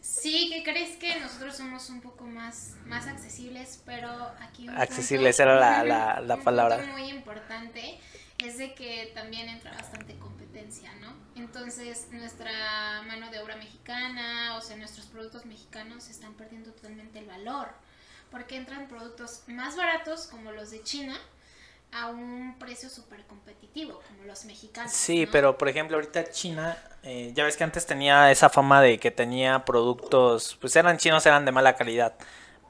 Sí, 0.00 0.50
que 0.50 0.62
crees 0.62 0.96
que 0.96 1.20
nosotros 1.20 1.56
somos 1.56 1.88
un 1.90 2.00
poco 2.00 2.17
más, 2.38 2.76
más 2.86 3.06
accesibles, 3.06 3.82
pero 3.84 4.08
aquí... 4.40 4.66
accesibles 4.68 5.38
era 5.38 5.58
la, 5.58 5.84
la, 5.92 6.20
la 6.20 6.36
un 6.36 6.42
palabra. 6.42 6.76
Punto 6.76 6.92
muy 6.92 7.10
importante 7.10 8.00
es 8.38 8.56
de 8.56 8.74
que 8.74 9.10
también 9.14 9.48
entra 9.48 9.72
bastante 9.72 10.16
competencia, 10.18 10.94
¿no? 11.00 11.12
Entonces 11.34 12.08
nuestra 12.12 13.02
mano 13.06 13.30
de 13.30 13.40
obra 13.40 13.56
mexicana, 13.56 14.56
o 14.56 14.60
sea, 14.60 14.76
nuestros 14.76 15.06
productos 15.06 15.44
mexicanos 15.44 16.08
están 16.08 16.34
perdiendo 16.34 16.72
totalmente 16.72 17.18
el 17.18 17.26
valor, 17.26 17.68
porque 18.30 18.56
entran 18.56 18.88
productos 18.88 19.42
más 19.48 19.76
baratos 19.76 20.28
como 20.28 20.52
los 20.52 20.70
de 20.70 20.82
China, 20.82 21.18
a 21.92 22.08
un 22.08 22.56
precio 22.58 22.88
súper 22.88 23.24
competitivo, 23.24 24.00
como 24.06 24.24
los 24.26 24.44
mexicanos. 24.44 24.92
Sí, 24.92 25.26
pero 25.30 25.56
por 25.56 25.68
ejemplo, 25.68 25.96
ahorita 25.96 26.30
China, 26.30 26.76
eh, 27.02 27.32
ya 27.34 27.44
ves 27.44 27.56
que 27.56 27.64
antes 27.64 27.86
tenía 27.86 28.30
esa 28.30 28.50
fama 28.50 28.82
de 28.82 28.98
que 28.98 29.10
tenía 29.10 29.64
productos, 29.64 30.56
pues 30.60 30.76
eran 30.76 30.98
chinos, 30.98 31.24
eran 31.26 31.44
de 31.44 31.52
mala 31.52 31.76
calidad. 31.76 32.14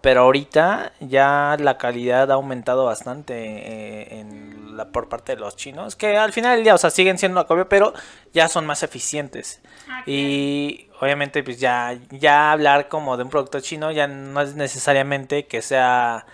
Pero 0.01 0.21
ahorita 0.23 0.93
ya 1.01 1.57
la 1.59 1.77
calidad 1.77 2.31
ha 2.31 2.35
aumentado 2.35 2.85
bastante 2.85 3.35
eh, 3.35 4.21
en 4.21 4.77
la, 4.77 4.93
por 4.93 5.09
parte 5.09 5.35
de 5.35 5.41
los 5.41 5.57
chinos, 5.57 5.97
que 5.97 6.17
al 6.17 6.33
final 6.33 6.55
del 6.55 6.65
día, 6.65 6.75
o 6.75 6.79
sea, 6.79 6.91
siguen 6.91 7.19
siendo 7.19 7.41
la 7.41 7.49
copia, 7.49 7.69
pero 7.69 7.93
ya 8.33 8.47
son 8.47 8.65
más 8.65 8.85
eficientes. 8.85 9.61
Ah, 9.89 10.05
y 10.07 10.89
obviamente, 11.01 11.43
pues 11.43 11.59
ya, 11.59 11.99
ya 12.11 12.53
hablar 12.53 12.89
como 12.89 13.17
de 13.17 13.25
un 13.25 13.31
producto 13.31 13.59
chino 13.59 13.91
ya 13.91 14.07
no 14.07 14.41
es 14.41 14.55
necesariamente 14.55 15.47
que 15.47 15.63
sea 15.63 16.27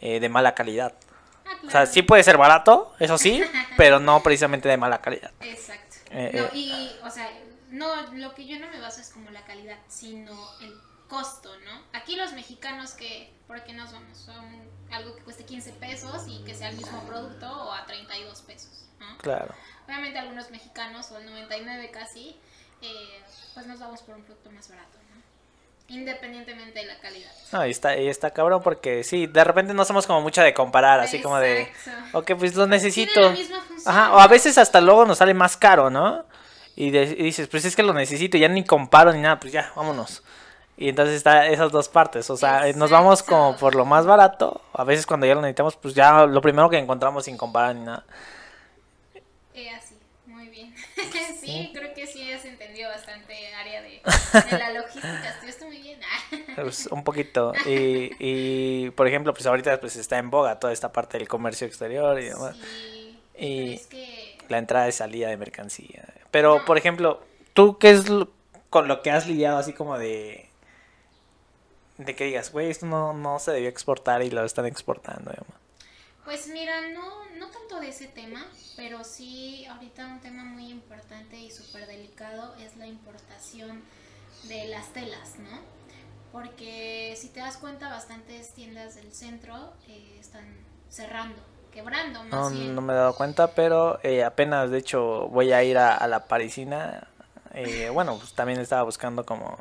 eh, 0.00 0.18
de 0.18 0.28
mala 0.28 0.56
calidad. 0.56 0.92
O 1.66 1.70
sea, 1.70 1.86
sí 1.86 2.02
puede 2.02 2.22
ser 2.22 2.36
barato, 2.38 2.94
eso 2.98 3.18
sí, 3.18 3.42
pero 3.76 4.00
no 4.00 4.22
precisamente 4.22 4.68
de 4.68 4.76
mala 4.76 5.00
calidad. 5.00 5.30
Exacto. 5.40 5.96
Eh, 6.10 6.30
no, 6.34 6.44
eh. 6.44 6.50
y, 6.54 6.96
o 7.04 7.10
sea, 7.10 7.28
no, 7.70 8.12
lo 8.12 8.34
que 8.34 8.46
yo 8.46 8.58
no 8.58 8.68
me 8.68 8.80
baso 8.80 9.00
es 9.00 9.10
como 9.10 9.30
la 9.30 9.42
calidad, 9.44 9.78
sino 9.88 10.32
el 10.60 10.74
costo, 11.08 11.50
¿no? 11.60 11.82
Aquí 11.92 12.16
los 12.16 12.32
mexicanos 12.32 12.92
que, 12.92 13.32
¿por 13.46 13.62
qué 13.64 13.72
nos 13.72 13.92
vamos? 13.92 14.18
Son 14.18 14.44
algo 14.90 15.14
que 15.16 15.22
cueste 15.22 15.44
15 15.44 15.72
pesos 15.74 16.24
y 16.26 16.42
que 16.44 16.54
sea 16.54 16.68
el 16.70 16.76
mismo 16.76 17.02
producto 17.04 17.50
o 17.50 17.72
a 17.72 17.86
32 17.86 18.42
pesos, 18.42 18.86
¿no? 18.98 19.18
Claro. 19.18 19.54
Obviamente 19.86 20.18
algunos 20.18 20.50
mexicanos, 20.50 21.10
o 21.10 21.18
el 21.18 21.26
99 21.26 21.90
casi, 21.90 22.36
eh, 22.80 23.22
pues 23.54 23.66
nos 23.66 23.78
vamos 23.80 24.02
por 24.02 24.16
un 24.16 24.22
producto 24.22 24.50
más 24.50 24.68
barato, 24.68 24.98
Independientemente 25.88 26.78
de 26.80 26.86
la 26.86 26.98
calidad. 26.98 27.30
No, 27.52 27.66
y 27.66 27.70
está, 27.70 27.96
y 27.98 28.08
está 28.08 28.30
cabrón 28.30 28.62
porque 28.62 29.04
sí, 29.04 29.26
de 29.26 29.44
repente 29.44 29.74
no 29.74 29.84
somos 29.84 30.06
como 30.06 30.22
mucho 30.22 30.40
de 30.42 30.54
comparar, 30.54 31.00
así 31.00 31.20
como 31.20 31.38
de, 31.38 31.70
ok, 32.12 32.32
pues 32.38 32.54
lo 32.54 32.66
necesito. 32.66 33.20
Ajá, 33.84 34.14
o 34.14 34.18
a 34.18 34.26
veces 34.26 34.56
hasta 34.56 34.80
luego 34.80 35.04
nos 35.04 35.18
sale 35.18 35.34
más 35.34 35.56
caro, 35.56 35.90
¿no? 35.90 36.24
Y, 36.74 36.90
dices, 36.90 37.48
pues 37.48 37.66
es 37.66 37.76
que 37.76 37.82
lo 37.82 37.92
necesito, 37.92 38.38
ya 38.38 38.48
ni 38.48 38.64
comparo 38.64 39.12
ni 39.12 39.20
nada, 39.20 39.38
pues 39.38 39.52
ya, 39.52 39.70
vámonos. 39.76 40.22
Y 40.78 40.88
entonces 40.88 41.16
está 41.16 41.46
esas 41.48 41.70
dos 41.70 41.90
partes, 41.90 42.30
o 42.30 42.36
sea, 42.36 42.72
nos 42.72 42.90
vamos 42.90 43.22
como 43.22 43.56
por 43.56 43.74
lo 43.74 43.84
más 43.84 44.06
barato, 44.06 44.62
a 44.72 44.84
veces 44.84 45.06
cuando 45.06 45.26
ya 45.26 45.34
lo 45.34 45.42
necesitamos, 45.42 45.76
pues 45.76 45.94
ya 45.94 46.24
lo 46.24 46.40
primero 46.40 46.70
que 46.70 46.78
encontramos 46.78 47.26
sin 47.26 47.36
comparar 47.36 47.76
ni 47.76 47.84
nada. 47.84 48.04
Eh, 49.54 49.70
así, 49.70 49.98
muy 50.24 50.48
bien. 50.48 50.74
sí, 51.40 51.70
creo 51.74 51.92
que 51.92 52.06
sí 52.06 52.32
has 52.32 52.44
entendido 52.46 52.88
bastante 52.88 53.54
área 53.54 53.82
de, 53.82 54.00
la 54.58 54.72
logística. 54.72 55.40
Pues, 56.56 56.86
un 56.86 57.04
poquito. 57.04 57.52
Y, 57.66 58.10
y, 58.18 58.90
por 58.90 59.08
ejemplo, 59.08 59.32
pues 59.34 59.46
ahorita 59.46 59.80
pues 59.80 59.96
está 59.96 60.18
en 60.18 60.30
boga 60.30 60.58
toda 60.58 60.72
esta 60.72 60.92
parte 60.92 61.18
del 61.18 61.28
comercio 61.28 61.66
exterior 61.66 62.18
y 62.20 62.24
demás. 62.24 62.56
y 63.38 63.80
la 64.48 64.58
entrada 64.58 64.88
y 64.88 64.92
salida 64.92 65.28
de 65.28 65.36
mercancía. 65.36 66.04
Pero, 66.30 66.64
por 66.64 66.78
ejemplo, 66.78 67.22
¿tú 67.52 67.78
qué 67.78 67.90
es 67.90 68.04
con 68.70 68.88
lo 68.88 69.02
que 69.02 69.10
has 69.10 69.26
lidiado 69.26 69.58
así 69.58 69.72
como 69.72 69.98
de... 69.98 70.48
De 71.98 72.16
que 72.16 72.24
digas, 72.24 72.50
güey, 72.50 72.70
esto 72.70 72.86
no, 72.86 73.12
no 73.12 73.38
se 73.38 73.52
debió 73.52 73.68
exportar 73.68 74.22
y 74.22 74.30
lo 74.30 74.44
están 74.44 74.66
exportando. 74.66 75.30
Pues 76.24 76.48
mira, 76.48 76.88
no, 76.88 77.28
no 77.38 77.48
tanto 77.48 77.80
de 77.80 77.88
ese 77.88 78.06
tema, 78.06 78.46
pero 78.76 79.04
sí 79.04 79.66
ahorita 79.66 80.06
un 80.06 80.20
tema 80.20 80.42
muy 80.44 80.70
importante 80.70 81.36
y 81.36 81.50
súper 81.50 81.86
delicado 81.86 82.54
es 82.56 82.76
la 82.76 82.86
importación 82.86 83.82
de 84.44 84.66
las 84.68 84.92
telas, 84.92 85.38
¿no? 85.38 85.60
Porque 86.32 87.14
si 87.16 87.28
te 87.28 87.40
das 87.40 87.58
cuenta, 87.58 87.90
bastantes 87.90 88.54
tiendas 88.54 88.94
del 88.94 89.12
centro 89.12 89.74
eh, 89.86 90.16
están 90.18 90.44
cerrando, 90.88 91.36
quebrando 91.70 92.24
más 92.24 92.30
no, 92.30 92.50
bien. 92.50 92.74
No 92.74 92.80
me 92.80 92.94
he 92.94 92.96
dado 92.96 93.14
cuenta, 93.14 93.54
pero 93.54 94.00
eh, 94.02 94.24
apenas, 94.24 94.70
de 94.70 94.78
hecho, 94.78 95.28
voy 95.28 95.52
a 95.52 95.62
ir 95.62 95.76
a, 95.76 96.06
la 96.06 96.26
parisina. 96.26 97.06
Eh, 97.52 97.90
bueno, 97.92 98.16
pues 98.18 98.32
también 98.32 98.58
estaba 98.60 98.82
buscando 98.82 99.26
como 99.26 99.58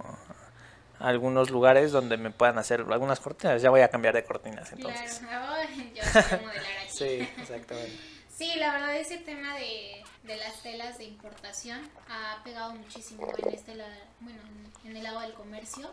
algunos 1.02 1.50
lugares 1.50 1.92
donde 1.92 2.18
me 2.18 2.32
puedan 2.32 2.58
hacer 2.58 2.86
algunas 2.90 3.20
cortinas. 3.20 3.62
Ya 3.62 3.70
voy 3.70 3.82
a 3.82 3.90
cambiar 3.90 4.14
de 4.14 4.24
cortinas 4.24 4.72
entonces. 4.72 5.22
Claro, 5.32 5.46
yo 5.94 6.04
modelar 6.46 6.78
aquí. 6.84 6.90
sí, 6.90 7.30
exactamente. 7.38 8.00
Sí, 8.34 8.54
la 8.56 8.74
verdad 8.74 8.96
ese 8.96 9.18
tema 9.18 9.56
de, 9.56 10.04
de, 10.24 10.38
las 10.38 10.64
telas 10.64 10.98
de 10.98 11.04
importación 11.04 11.80
ha 12.10 12.42
pegado 12.44 12.74
muchísimo 12.74 13.32
en 13.38 13.54
este 13.54 13.74
bueno, 14.20 14.40
en 14.86 14.98
el 14.98 15.04
lado 15.04 15.20
del 15.20 15.34
comercio. 15.34 15.92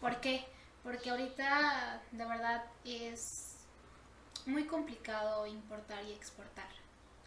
¿Por 0.00 0.20
qué? 0.20 0.44
Porque 0.82 1.10
ahorita 1.10 2.00
de 2.12 2.24
verdad 2.24 2.64
es 2.84 3.56
muy 4.46 4.64
complicado 4.64 5.46
importar 5.46 6.04
y 6.04 6.12
exportar 6.12 6.66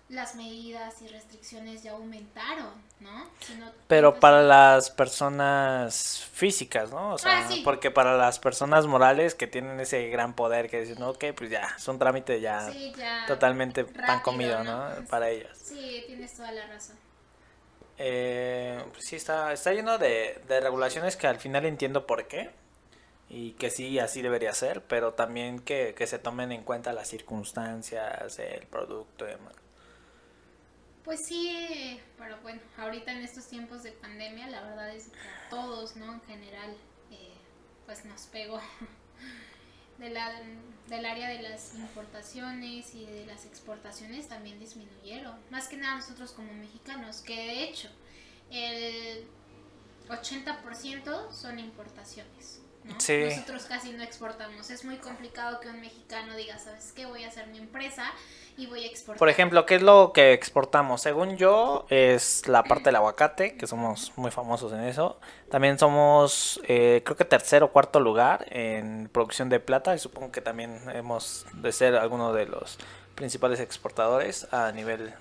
las 0.10 0.34
medidas 0.36 1.02
y 1.04 1.08
restricciones 1.08 1.84
ya 1.84 1.92
aumentaron, 1.92 2.74
¿no? 3.00 3.30
Pero 3.88 4.20
para 4.20 4.42
las 4.42 4.90
personas 4.90 6.28
físicas, 6.34 6.90
¿no? 6.90 7.14
O 7.14 7.18
sea, 7.20 7.48
ah, 7.48 7.56
porque 7.64 7.92
para 7.92 8.18
las 8.18 8.40
personas 8.40 8.88
morales 8.88 9.36
que 9.36 9.46
tienen 9.46 9.80
ese 9.80 10.10
gran 10.10 10.34
poder 10.34 10.68
que 10.70 10.82
dicen, 10.82 11.02
ok, 11.04 11.26
pues 11.36 11.52
ya, 11.52 11.76
es 11.78 11.88
un 11.88 12.00
trámite 12.00 12.42
ya, 12.42 12.72
totalmente 13.28 13.86
pan 13.86 14.22
comido, 14.22 14.64
¿no? 14.64 14.90
Para 15.10 15.30
ellos. 15.30 15.56
Sí, 15.56 16.04
tienes 16.08 16.34
toda 16.36 16.52
la 16.52 16.66
razón. 16.68 16.98
Eh, 18.02 18.82
pues 18.94 19.06
sí, 19.06 19.18
está, 19.18 19.52
está 19.52 19.74
lleno 19.74 19.98
de, 19.98 20.42
de 20.48 20.60
regulaciones 20.62 21.18
que 21.18 21.28
al 21.28 21.38
final 21.38 21.66
entiendo 21.66 22.08
por 22.08 22.28
qué 22.28 22.50
y 23.30 23.52
que 23.52 23.70
sí, 23.70 24.00
así 24.00 24.22
debería 24.22 24.54
ser, 24.54 24.82
pero 24.84 25.14
también 25.14 25.60
que, 25.60 25.94
que 25.96 26.08
se 26.08 26.18
tomen 26.18 26.54
en 26.54 26.64
cuenta 26.64 26.94
las 26.94 27.10
circunstancias, 27.10 28.40
el 28.40 28.66
producto 28.68 29.26
y 29.26 29.32
demás. 29.32 29.54
Pues 31.04 31.26
sí, 31.26 32.00
pero 32.18 32.38
bueno, 32.42 32.62
ahorita 32.78 33.12
en 33.12 33.20
estos 33.20 33.48
tiempos 33.48 33.84
de 33.84 33.92
pandemia, 33.92 34.48
la 34.48 34.62
verdad 34.62 34.96
es 34.96 35.10
que 35.10 35.18
a 35.18 35.50
todos, 35.50 35.96
¿no? 35.96 36.14
En 36.14 36.22
general, 36.22 36.72
eh, 37.12 37.34
pues 37.86 38.06
nos 38.06 38.22
pegó 38.28 38.60
de 40.00 40.10
la, 40.10 40.32
del 40.88 41.06
área 41.06 41.30
de 41.30 41.42
las 41.42 41.76
importaciones 41.76 42.96
y 42.96 43.06
de 43.06 43.26
las 43.26 43.46
exportaciones 43.46 44.28
también 44.28 44.60
disminuyeron. 44.60 45.36
Más 45.50 45.68
que 45.68 45.78
nada 45.78 45.98
nosotros 45.98 46.32
como 46.32 46.54
mexicanos, 46.54 47.22
que 47.22 47.36
de 47.36 47.64
hecho 47.64 47.90
el 48.50 49.26
80% 50.08 51.32
son 51.32 51.60
importaciones. 51.60 52.62
Nosotros 52.86 53.66
casi 53.66 53.92
no 53.92 54.04
exportamos. 54.04 54.70
Es 54.70 54.84
muy 54.84 54.98
complicado 54.98 55.60
que 55.60 55.70
un 55.70 55.80
mexicano 55.80 56.36
diga, 56.36 56.58
¿sabes 56.58 56.92
qué? 56.96 57.06
Voy 57.06 57.24
a 57.24 57.28
hacer 57.28 57.48
mi 57.48 57.58
empresa 57.58 58.06
y 58.58 58.68
voy 58.68 58.84
a 58.84 58.88
exportar. 58.88 59.20
Por 59.20 59.30
ejemplo, 59.30 59.66
¿qué 59.66 59.76
es 59.76 59.82
lo 59.82 60.12
que 60.14 60.34
exportamos? 60.34 61.02
Según 61.02 61.38
yo, 61.38 61.86
es 61.90 62.48
la 62.48 62.64
parte 62.64 62.86
del 62.86 62.98
aguacate, 62.98 63.56
que 63.58 63.68
somos 63.68 64.12
muy 64.16 64.32
famosos 64.32 64.74
en 64.74 64.82
eso. 64.82 65.20
También 65.50 65.80
somos, 65.80 66.60
eh, 66.68 67.02
creo 67.06 67.16
que 67.16 67.26
tercer 67.26 67.64
o 67.64 67.72
cuarto 67.72 68.00
lugar 68.00 68.46
en 68.50 69.10
producción 69.12 69.50
de 69.50 69.60
plata 69.60 69.96
y 69.96 70.00
supongo 70.00 70.32
que 70.32 70.42
también 70.42 70.82
hemos 70.94 71.46
de 71.54 71.72
ser 71.72 71.96
alguno 71.96 72.34
de 72.34 72.48
los 72.48 72.78
principales 73.16 73.60
exportadores 73.60 74.52
a 74.52 74.72
nivel 74.72 75.14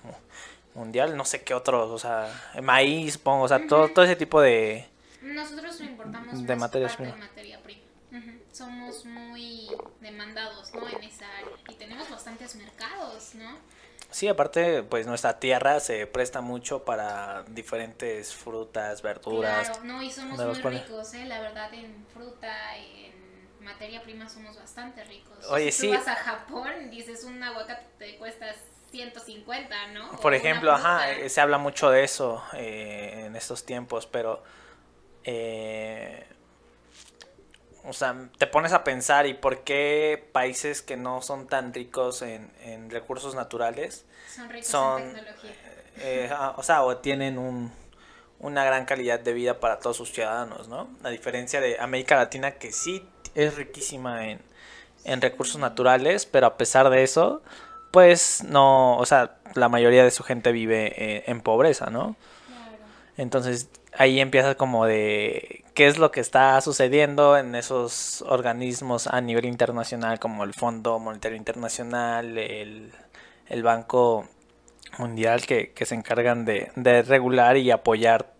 mundial. 0.75 1.15
No 1.15 1.25
sé 1.25 1.43
qué 1.43 1.53
otros, 1.53 1.89
o 1.91 1.99
sea, 1.99 2.29
maíz, 2.61 3.17
pongo, 3.17 3.43
o 3.43 3.47
sea, 3.47 3.65
todo, 3.67 3.89
todo 3.89 4.05
ese 4.05 4.15
tipo 4.15 4.41
de... 4.41 4.87
Nosotros 5.29 5.79
importamos 5.81 6.45
de 6.45 6.55
materias 6.55 6.95
prima. 6.95 7.15
materia 7.15 7.59
prima. 7.61 7.81
Somos 8.51 9.05
muy 9.05 9.67
demandados, 10.01 10.73
¿no? 10.73 10.87
En 10.89 11.03
esa 11.03 11.25
área. 11.37 11.51
Y 11.69 11.75
tenemos 11.75 12.09
bastantes 12.09 12.55
mercados, 12.55 13.35
¿no? 13.35 13.57
Sí, 14.11 14.27
aparte, 14.27 14.81
pues 14.81 15.05
nuestra 15.05 15.39
tierra 15.39 15.79
se 15.79 16.07
presta 16.07 16.41
mucho 16.41 16.83
para 16.83 17.43
diferentes 17.49 18.33
frutas, 18.33 19.03
verduras. 19.03 19.69
Claro, 19.69 19.83
no, 19.83 20.01
y 20.01 20.11
somos 20.11 20.39
muy 20.39 20.71
ricos, 20.71 21.13
¿eh? 21.13 21.25
La 21.25 21.39
verdad, 21.41 21.71
en 21.75 22.05
fruta, 22.11 22.75
en 22.77 23.13
materia 23.63 24.01
prima 24.01 24.27
somos 24.27 24.57
bastante 24.57 25.03
ricos. 25.03 25.37
Oye, 25.49 25.71
si 25.71 25.81
sí. 25.81 25.87
Tú 25.89 25.93
vas 25.93 26.07
a 26.07 26.15
Japón, 26.15 26.89
dices 26.89 27.23
un 27.23 27.41
aguacate 27.43 27.85
te 27.99 28.17
cuesta 28.17 28.47
150, 28.89 29.87
¿no? 29.89 30.09
Por 30.19 30.33
ejemplo, 30.33 30.71
ajá, 30.71 31.11
eh, 31.11 31.29
se 31.29 31.39
habla 31.41 31.59
mucho 31.59 31.91
de 31.91 32.03
eso 32.03 32.43
eh, 32.53 33.25
en 33.27 33.35
estos 33.35 33.63
tiempos, 33.63 34.07
pero... 34.07 34.41
Eh, 35.23 36.25
o 37.85 37.93
sea, 37.93 38.29
te 38.37 38.47
pones 38.47 38.73
a 38.73 38.83
pensar 38.83 39.25
y 39.25 39.33
por 39.33 39.63
qué 39.63 40.27
países 40.31 40.81
que 40.81 40.97
no 40.97 41.21
son 41.21 41.47
tan 41.47 41.73
ricos 41.73 42.21
en, 42.21 42.51
en 42.63 42.89
recursos 42.89 43.35
naturales 43.35 44.05
son 44.35 44.49
ricos 44.49 44.73
en 44.73 45.13
tecnología. 45.13 45.51
Eh, 45.97 46.29
ah, 46.31 46.53
o 46.57 46.63
sea, 46.63 46.83
o 46.83 46.97
tienen 46.97 47.37
un, 47.37 47.71
una 48.39 48.63
gran 48.63 48.85
calidad 48.85 49.19
de 49.19 49.33
vida 49.33 49.59
para 49.59 49.79
todos 49.79 49.97
sus 49.97 50.11
ciudadanos, 50.11 50.67
¿no? 50.67 50.89
A 51.03 51.09
diferencia 51.09 51.61
de 51.61 51.79
América 51.79 52.15
Latina 52.15 52.51
que 52.51 52.71
sí 52.71 53.07
es 53.35 53.55
riquísima 53.55 54.27
en, 54.27 54.41
en 55.03 55.21
recursos 55.21 55.59
naturales, 55.59 56.25
pero 56.25 56.47
a 56.47 56.57
pesar 56.57 56.89
de 56.89 57.03
eso, 57.03 57.41
pues 57.91 58.43
no, 58.43 58.97
o 58.97 59.05
sea, 59.05 59.37
la 59.55 59.69
mayoría 59.69 60.03
de 60.03 60.11
su 60.11 60.23
gente 60.23 60.51
vive 60.51 60.93
eh, 60.95 61.23
en 61.27 61.41
pobreza, 61.41 61.89
¿no? 61.89 62.15
Entonces 63.17 63.67
ahí 63.97 64.19
empieza 64.19 64.55
como 64.55 64.85
de 64.85 65.63
qué 65.73 65.87
es 65.87 65.97
lo 65.97 66.11
que 66.11 66.19
está 66.19 66.59
sucediendo 66.61 67.37
en 67.37 67.55
esos 67.55 68.23
organismos 68.27 69.07
a 69.07 69.21
nivel 69.21 69.45
internacional 69.45 70.19
como 70.19 70.43
el 70.43 70.53
Fondo 70.53 70.99
Monetario 70.99 71.37
Internacional, 71.37 72.37
el, 72.37 72.91
Banco 73.63 74.27
Mundial 74.97 75.45
que, 75.45 75.73
se 75.85 75.95
encargan 75.95 76.45
de, 76.45 76.71
regular 77.07 77.57
y 77.57 77.71
apoyar 77.71 78.33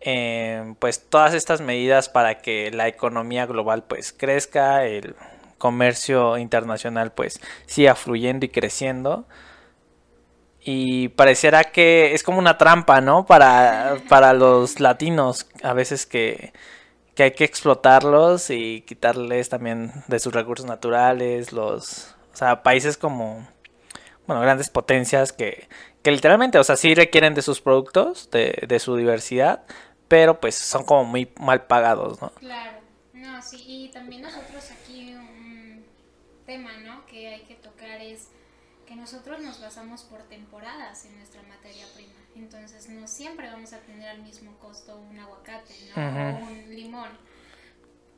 eh, 0.00 0.74
pues 0.78 1.08
todas 1.08 1.34
estas 1.34 1.60
medidas 1.60 2.08
para 2.08 2.38
que 2.38 2.70
la 2.70 2.88
economía 2.88 3.46
global 3.46 3.84
pues 3.84 4.12
crezca, 4.12 4.84
el 4.84 5.14
comercio 5.58 6.36
internacional 6.38 7.12
pues 7.12 7.40
siga 7.66 7.94
fluyendo 7.94 8.44
y 8.44 8.50
creciendo 8.50 9.26
y 10.64 11.08
pareciera 11.08 11.64
que 11.64 12.14
es 12.14 12.22
como 12.22 12.38
una 12.38 12.56
trampa, 12.56 13.02
¿no? 13.02 13.26
Para, 13.26 13.98
para 14.08 14.32
los 14.32 14.80
latinos, 14.80 15.46
a 15.62 15.74
veces 15.74 16.06
que, 16.06 16.54
hay 17.18 17.32
que 17.32 17.44
explotarlos 17.44 18.48
y 18.48 18.80
quitarles 18.80 19.50
también 19.50 19.92
de 20.08 20.18
sus 20.18 20.32
recursos 20.32 20.66
naturales, 20.66 21.52
los, 21.52 22.16
o 22.32 22.36
sea, 22.36 22.62
países 22.62 22.96
como, 22.96 23.46
bueno, 24.26 24.40
grandes 24.40 24.70
potencias 24.70 25.32
que, 25.32 25.68
que 26.02 26.10
literalmente, 26.10 26.58
o 26.58 26.64
sea, 26.64 26.76
sí 26.76 26.94
requieren 26.94 27.34
de 27.34 27.42
sus 27.42 27.60
productos, 27.60 28.30
de, 28.30 28.64
de 28.66 28.78
su 28.78 28.96
diversidad, 28.96 29.64
pero 30.08 30.40
pues 30.40 30.54
son 30.54 30.84
como 30.84 31.04
muy 31.04 31.30
mal 31.38 31.66
pagados, 31.66 32.22
¿no? 32.22 32.30
Claro, 32.40 32.78
no, 33.12 33.42
sí, 33.42 33.62
y 33.66 33.88
también 33.90 34.22
nosotros 34.22 34.70
aquí 34.70 35.14
un 35.14 35.84
tema, 36.46 36.78
¿no? 36.78 37.04
Que 37.04 37.28
hay 37.28 37.40
que 37.42 37.54
tocar 37.56 38.00
es 38.00 38.28
que 38.84 38.96
nosotros 38.96 39.40
nos 39.40 39.60
basamos 39.60 40.02
por 40.02 40.22
temporadas 40.22 41.04
en 41.04 41.16
nuestra 41.16 41.42
materia 41.42 41.86
prima. 41.94 42.12
Entonces 42.36 42.88
no 42.88 43.06
siempre 43.06 43.48
vamos 43.48 43.72
a 43.72 43.78
tener 43.78 44.08
al 44.08 44.22
mismo 44.22 44.56
costo 44.58 44.96
un 44.96 45.18
aguacate 45.18 45.74
o 45.96 46.44
un 46.44 46.74
limón. 46.74 47.10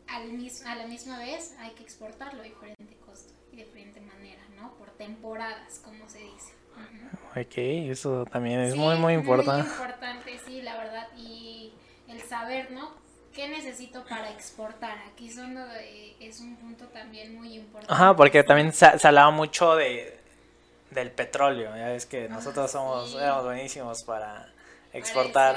Al 0.08 0.30
a 0.66 0.74
la 0.76 0.86
misma 0.86 1.18
vez 1.18 1.54
hay 1.58 1.72
que 1.72 1.82
exportarlo 1.82 2.40
a 2.40 2.44
diferente 2.44 2.96
costo 3.04 3.34
y 3.52 3.56
de 3.56 3.64
diferente 3.64 4.00
manera, 4.00 4.42
¿no? 4.56 4.74
Por 4.74 4.90
temporadas, 4.90 5.80
como 5.84 6.08
se 6.08 6.18
dice. 6.18 6.54
Ok, 7.36 7.58
eso 7.90 8.24
también 8.26 8.60
es 8.60 8.76
muy, 8.76 8.96
muy 8.96 9.14
importante. 9.14 9.62
Muy 9.62 9.72
importante, 9.72 10.38
sí, 10.46 10.62
la 10.62 10.76
verdad. 10.76 11.08
Y 11.16 11.72
el 12.08 12.20
saber, 12.22 12.70
¿no? 12.70 12.94
¿Qué 13.32 13.48
necesito 13.48 14.04
para 14.04 14.30
exportar? 14.30 14.96
Aquí 15.12 15.30
son, 15.30 15.58
es 16.20 16.40
un 16.40 16.56
punto 16.56 16.86
también 16.86 17.34
muy 17.34 17.54
importante. 17.54 17.92
Ajá, 17.92 18.16
porque 18.16 18.42
también 18.42 18.72
se, 18.72 18.98
se 18.98 19.06
hablaba 19.06 19.30
mucho 19.30 19.76
de, 19.76 20.15
del 20.90 21.10
petróleo. 21.10 21.76
Ya 21.76 21.88
ves 21.88 22.06
que 22.06 22.28
nosotros 22.28 22.70
somos 22.70 23.16
buenísimos 23.44 24.02
para 24.02 24.48
exportar. 24.92 25.56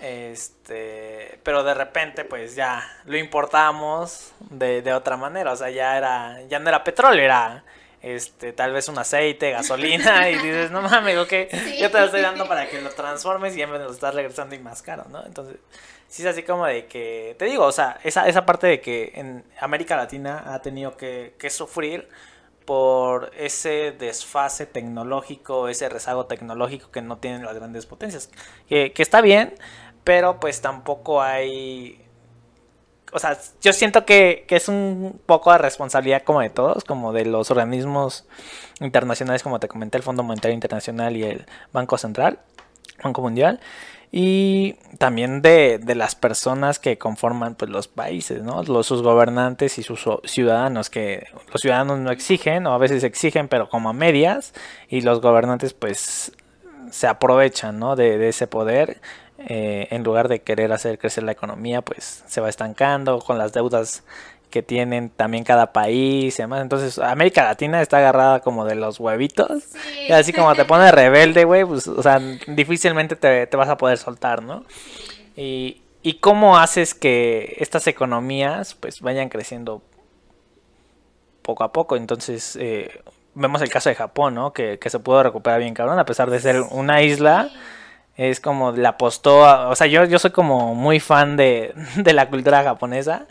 este, 0.00 1.38
pero 1.42 1.62
de 1.62 1.74
repente 1.74 2.24
pues 2.24 2.54
ya 2.54 2.82
lo 3.04 3.18
importamos 3.18 4.32
de, 4.48 4.80
de 4.80 4.94
otra 4.94 5.18
manera, 5.18 5.52
o 5.52 5.56
sea, 5.56 5.68
ya 5.68 5.96
era 5.98 6.40
ya 6.48 6.58
no 6.58 6.70
era 6.70 6.82
petróleo, 6.82 7.22
era 7.22 7.64
este, 8.02 8.52
tal 8.52 8.72
vez 8.72 8.88
un 8.88 8.98
aceite, 8.98 9.50
gasolina, 9.50 10.30
y 10.30 10.34
dices, 10.34 10.70
no 10.70 10.82
mames, 10.82 11.18
ok, 11.18 11.32
yo 11.78 11.90
te 11.90 11.98
lo 11.98 12.04
estoy 12.06 12.22
dando 12.22 12.48
para 12.48 12.68
que 12.68 12.80
lo 12.80 12.90
transformes 12.90 13.54
y 13.54 13.58
ya 13.58 13.66
me 13.66 13.78
lo 13.78 13.90
estás 13.90 14.14
regresando 14.14 14.54
y 14.54 14.58
más 14.58 14.82
caro, 14.82 15.04
¿no? 15.10 15.24
Entonces, 15.26 15.56
sí 16.08 16.22
es 16.22 16.28
así 16.28 16.42
como 16.42 16.66
de 16.66 16.86
que, 16.86 17.36
te 17.38 17.44
digo, 17.44 17.64
o 17.64 17.72
sea, 17.72 17.98
esa, 18.02 18.26
esa 18.26 18.46
parte 18.46 18.66
de 18.66 18.80
que 18.80 19.12
en 19.14 19.44
América 19.60 19.96
Latina 19.96 20.44
ha 20.46 20.62
tenido 20.62 20.96
que, 20.96 21.34
que 21.38 21.50
sufrir 21.50 22.08
por 22.64 23.32
ese 23.36 23.92
desfase 23.92 24.66
tecnológico, 24.66 25.68
ese 25.68 25.88
rezago 25.88 26.26
tecnológico 26.26 26.90
que 26.90 27.02
no 27.02 27.18
tienen 27.18 27.44
las 27.44 27.54
grandes 27.54 27.86
potencias. 27.86 28.30
Que, 28.68 28.92
está 28.96 29.20
bien, 29.20 29.54
pero 30.04 30.40
pues 30.40 30.60
tampoco 30.60 31.22
hay... 31.22 32.04
O 33.12 33.18
sea, 33.18 33.36
yo 33.60 33.72
siento 33.72 34.06
que, 34.06 34.44
que, 34.46 34.54
es 34.54 34.68
un 34.68 35.20
poco 35.26 35.50
de 35.50 35.58
responsabilidad 35.58 36.22
como 36.22 36.40
de 36.42 36.50
todos, 36.50 36.84
como 36.84 37.12
de 37.12 37.24
los 37.24 37.50
organismos 37.50 38.24
internacionales, 38.80 39.42
como 39.42 39.58
te 39.58 39.66
comenté, 39.66 39.98
el 39.98 40.04
Fondo 40.04 40.22
Monetario 40.22 40.54
Internacional 40.54 41.16
y 41.16 41.24
el 41.24 41.46
Banco 41.72 41.98
Central, 41.98 42.38
Banco 43.02 43.20
Mundial, 43.20 43.58
y 44.12 44.74
también 44.98 45.40
de, 45.40 45.78
de, 45.78 45.94
las 45.94 46.16
personas 46.16 46.80
que 46.80 46.98
conforman 46.98 47.54
pues, 47.54 47.70
los 47.70 47.86
países, 47.86 48.42
¿no? 48.42 48.62
Los, 48.64 48.86
sus 48.86 49.02
gobernantes 49.02 49.78
y 49.78 49.84
sus 49.84 50.04
ciudadanos, 50.24 50.90
que 50.90 51.28
los 51.52 51.60
ciudadanos 51.60 52.00
no 52.00 52.10
exigen 52.10 52.66
o 52.66 52.72
a 52.72 52.78
veces 52.78 53.04
exigen 53.04 53.46
pero 53.46 53.68
como 53.68 53.90
a 53.90 53.92
medias 53.92 54.52
y 54.88 55.02
los 55.02 55.20
gobernantes 55.20 55.74
pues 55.74 56.32
se 56.90 57.06
aprovechan 57.06 57.78
¿no? 57.78 57.96
de, 57.96 58.28
ese 58.28 58.46
poder 58.46 59.00
eh, 59.38 59.88
en 59.90 60.02
lugar 60.02 60.28
de 60.28 60.42
querer 60.42 60.72
hacer 60.72 60.98
crecer 60.98 61.24
la 61.24 61.32
economía 61.32 61.82
pues 61.82 62.24
se 62.26 62.40
va 62.40 62.48
estancando 62.48 63.20
con 63.20 63.38
las 63.38 63.52
deudas 63.52 64.02
que 64.50 64.62
tienen 64.62 65.08
también 65.10 65.44
cada 65.44 65.72
país 65.72 66.38
y 66.38 66.42
demás. 66.42 66.60
Entonces, 66.62 66.98
América 66.98 67.44
Latina 67.44 67.80
está 67.80 67.98
agarrada 67.98 68.40
como 68.40 68.64
de 68.64 68.74
los 68.74 69.00
huevitos. 69.00 69.64
Y 70.08 70.12
así 70.12 70.32
como 70.32 70.54
te 70.54 70.64
pone 70.64 70.90
rebelde, 70.90 71.44
güey, 71.44 71.64
pues, 71.64 71.86
o 71.86 72.02
sea, 72.02 72.20
difícilmente 72.48 73.16
te, 73.16 73.56
vas 73.56 73.68
a 73.68 73.76
poder 73.76 73.96
soltar, 73.96 74.42
¿no? 74.42 74.64
Y, 75.36 75.82
y 76.02 76.14
cómo 76.14 76.58
haces 76.58 76.94
que 76.94 77.56
estas 77.58 77.86
economías, 77.86 78.74
pues, 78.74 79.00
vayan 79.00 79.28
creciendo 79.28 79.82
poco 81.42 81.64
a 81.64 81.72
poco. 81.72 81.96
Entonces, 81.96 82.56
eh, 82.60 83.02
vemos 83.34 83.62
el 83.62 83.70
caso 83.70 83.88
de 83.88 83.94
Japón, 83.94 84.34
¿no? 84.34 84.52
Que, 84.52 84.78
que, 84.78 84.90
se 84.90 84.98
pudo 84.98 85.22
recuperar 85.22 85.60
bien 85.60 85.74
cabrón, 85.74 85.98
a 85.98 86.04
pesar 86.04 86.28
de 86.30 86.40
ser 86.40 86.60
una 86.70 87.02
isla. 87.02 87.50
Es 88.16 88.40
como 88.40 88.72
le 88.72 88.86
apostó, 88.86 89.68
o 89.70 89.74
sea, 89.76 89.86
yo, 89.86 90.04
yo 90.04 90.18
soy 90.18 90.30
como 90.32 90.74
muy 90.74 91.00
fan 91.00 91.36
de, 91.36 91.72
de 91.96 92.12
la 92.12 92.28
cultura 92.28 92.62
japonesa 92.62 93.26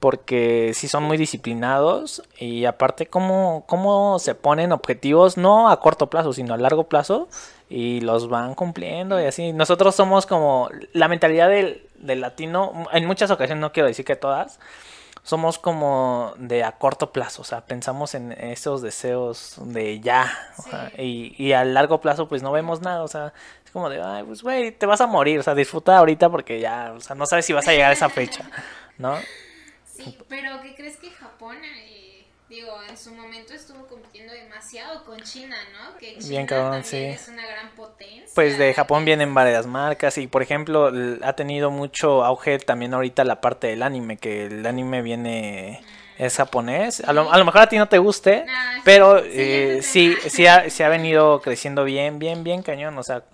porque 0.00 0.72
sí 0.74 0.86
son 0.86 1.04
muy 1.04 1.16
disciplinados 1.16 2.22
y 2.38 2.66
aparte 2.66 3.06
cómo, 3.06 3.64
cómo 3.66 4.18
se 4.18 4.34
ponen 4.34 4.72
objetivos 4.72 5.36
no 5.36 5.68
a 5.68 5.80
corto 5.80 6.08
plazo, 6.08 6.32
sino 6.32 6.54
a 6.54 6.56
largo 6.56 6.84
plazo 6.84 7.28
y 7.68 8.00
los 8.00 8.28
van 8.28 8.54
cumpliendo 8.54 9.20
y 9.20 9.26
así. 9.26 9.52
Nosotros 9.52 9.94
somos 9.94 10.26
como 10.26 10.70
la 10.92 11.08
mentalidad 11.08 11.48
del, 11.48 11.82
del 11.96 12.20
latino, 12.20 12.86
en 12.92 13.06
muchas 13.06 13.30
ocasiones, 13.30 13.60
no 13.60 13.72
quiero 13.72 13.88
decir 13.88 14.04
que 14.04 14.14
todas, 14.14 14.60
somos 15.24 15.58
como 15.58 16.32
de 16.38 16.62
a 16.62 16.72
corto 16.72 17.12
plazo, 17.12 17.42
o 17.42 17.44
sea, 17.44 17.62
pensamos 17.62 18.14
en 18.14 18.32
esos 18.32 18.80
deseos 18.80 19.56
de 19.58 20.00
ya, 20.00 20.32
y, 20.96 21.34
y 21.36 21.52
a 21.52 21.64
largo 21.64 22.00
plazo 22.00 22.28
pues 22.28 22.42
no 22.42 22.52
vemos 22.52 22.80
nada, 22.82 23.02
o 23.02 23.08
sea, 23.08 23.32
es 23.64 23.70
como 23.72 23.90
de, 23.90 24.00
ay, 24.00 24.22
pues 24.22 24.42
güey, 24.42 24.70
te 24.70 24.86
vas 24.86 25.00
a 25.00 25.06
morir, 25.08 25.40
o 25.40 25.42
sea, 25.42 25.54
disfruta 25.54 25.98
ahorita 25.98 26.30
porque 26.30 26.60
ya, 26.60 26.94
o 26.96 27.00
sea, 27.00 27.16
no 27.16 27.26
sabes 27.26 27.44
si 27.44 27.52
vas 27.52 27.66
a 27.66 27.72
llegar 27.72 27.90
a 27.90 27.94
esa 27.94 28.08
fecha, 28.08 28.48
¿no? 28.96 29.16
Sí, 30.04 30.16
pero 30.28 30.60
¿qué 30.62 30.74
crees 30.74 30.96
que 30.96 31.10
Japón, 31.10 31.56
eh, 31.62 32.24
digo, 32.48 32.72
en 32.88 32.96
su 32.96 33.12
momento 33.14 33.52
estuvo 33.52 33.86
compitiendo 33.86 34.32
demasiado 34.32 35.04
con 35.04 35.20
China, 35.22 35.56
¿no? 35.72 35.96
Que 35.98 36.18
China 36.18 36.46
también 36.46 37.12
es 37.12 37.28
una 37.28 37.46
gran 37.46 37.70
potencia. 37.70 38.32
Pues 38.34 38.56
de 38.58 38.72
Japón 38.74 39.04
vienen 39.04 39.34
varias 39.34 39.66
marcas 39.66 40.16
y, 40.18 40.26
por 40.26 40.42
ejemplo, 40.42 40.92
ha 41.22 41.32
tenido 41.34 41.70
mucho 41.70 42.24
auge 42.24 42.58
también 42.58 42.94
ahorita 42.94 43.24
la 43.24 43.40
parte 43.40 43.66
del 43.66 43.82
anime, 43.82 44.16
que 44.16 44.46
el 44.46 44.64
anime 44.66 45.02
viene 45.02 45.82
es 46.16 46.36
japonés. 46.36 47.00
A 47.00 47.12
lo, 47.12 47.30
a 47.32 47.38
lo 47.38 47.44
mejor 47.44 47.62
a 47.62 47.68
ti 47.68 47.76
no 47.78 47.88
te 47.88 47.98
guste, 47.98 48.44
sí, 48.46 48.80
pero 48.84 49.18
siguiente 49.18 49.78
eh, 49.78 49.82
sí, 49.82 50.16
sí 50.28 50.46
ha, 50.46 50.70
sí 50.70 50.82
ha 50.82 50.88
venido 50.88 51.40
creciendo 51.40 51.84
bien, 51.84 52.18
bien, 52.18 52.44
bien 52.44 52.62
cañón. 52.62 52.96
O 52.98 53.02
sea, 53.02 53.24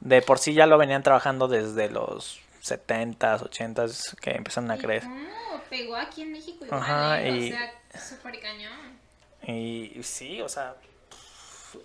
de 0.00 0.22
por 0.22 0.38
sí 0.38 0.54
ya 0.54 0.66
lo 0.66 0.78
venían 0.78 1.02
trabajando 1.02 1.48
desde 1.48 1.88
los 1.88 2.40
70s, 2.62 3.40
80s 3.42 4.16
que 4.20 4.30
empezaron 4.30 4.70
a 4.70 4.76
¿Y 4.76 4.80
creer. 4.80 5.02
cómo 5.02 5.41
pegó 5.72 5.96
aquí 5.96 6.22
en 6.22 6.32
México 6.32 6.64
igual, 6.64 6.80
Ajá, 6.80 7.22
eh? 7.22 7.30
y- 7.30 7.52
O 7.52 7.56
sea, 7.56 7.72
súper 8.00 8.38
cañón. 8.40 9.00
Y 9.46 10.00
sí, 10.02 10.40
o 10.40 10.48
sea, 10.48 10.74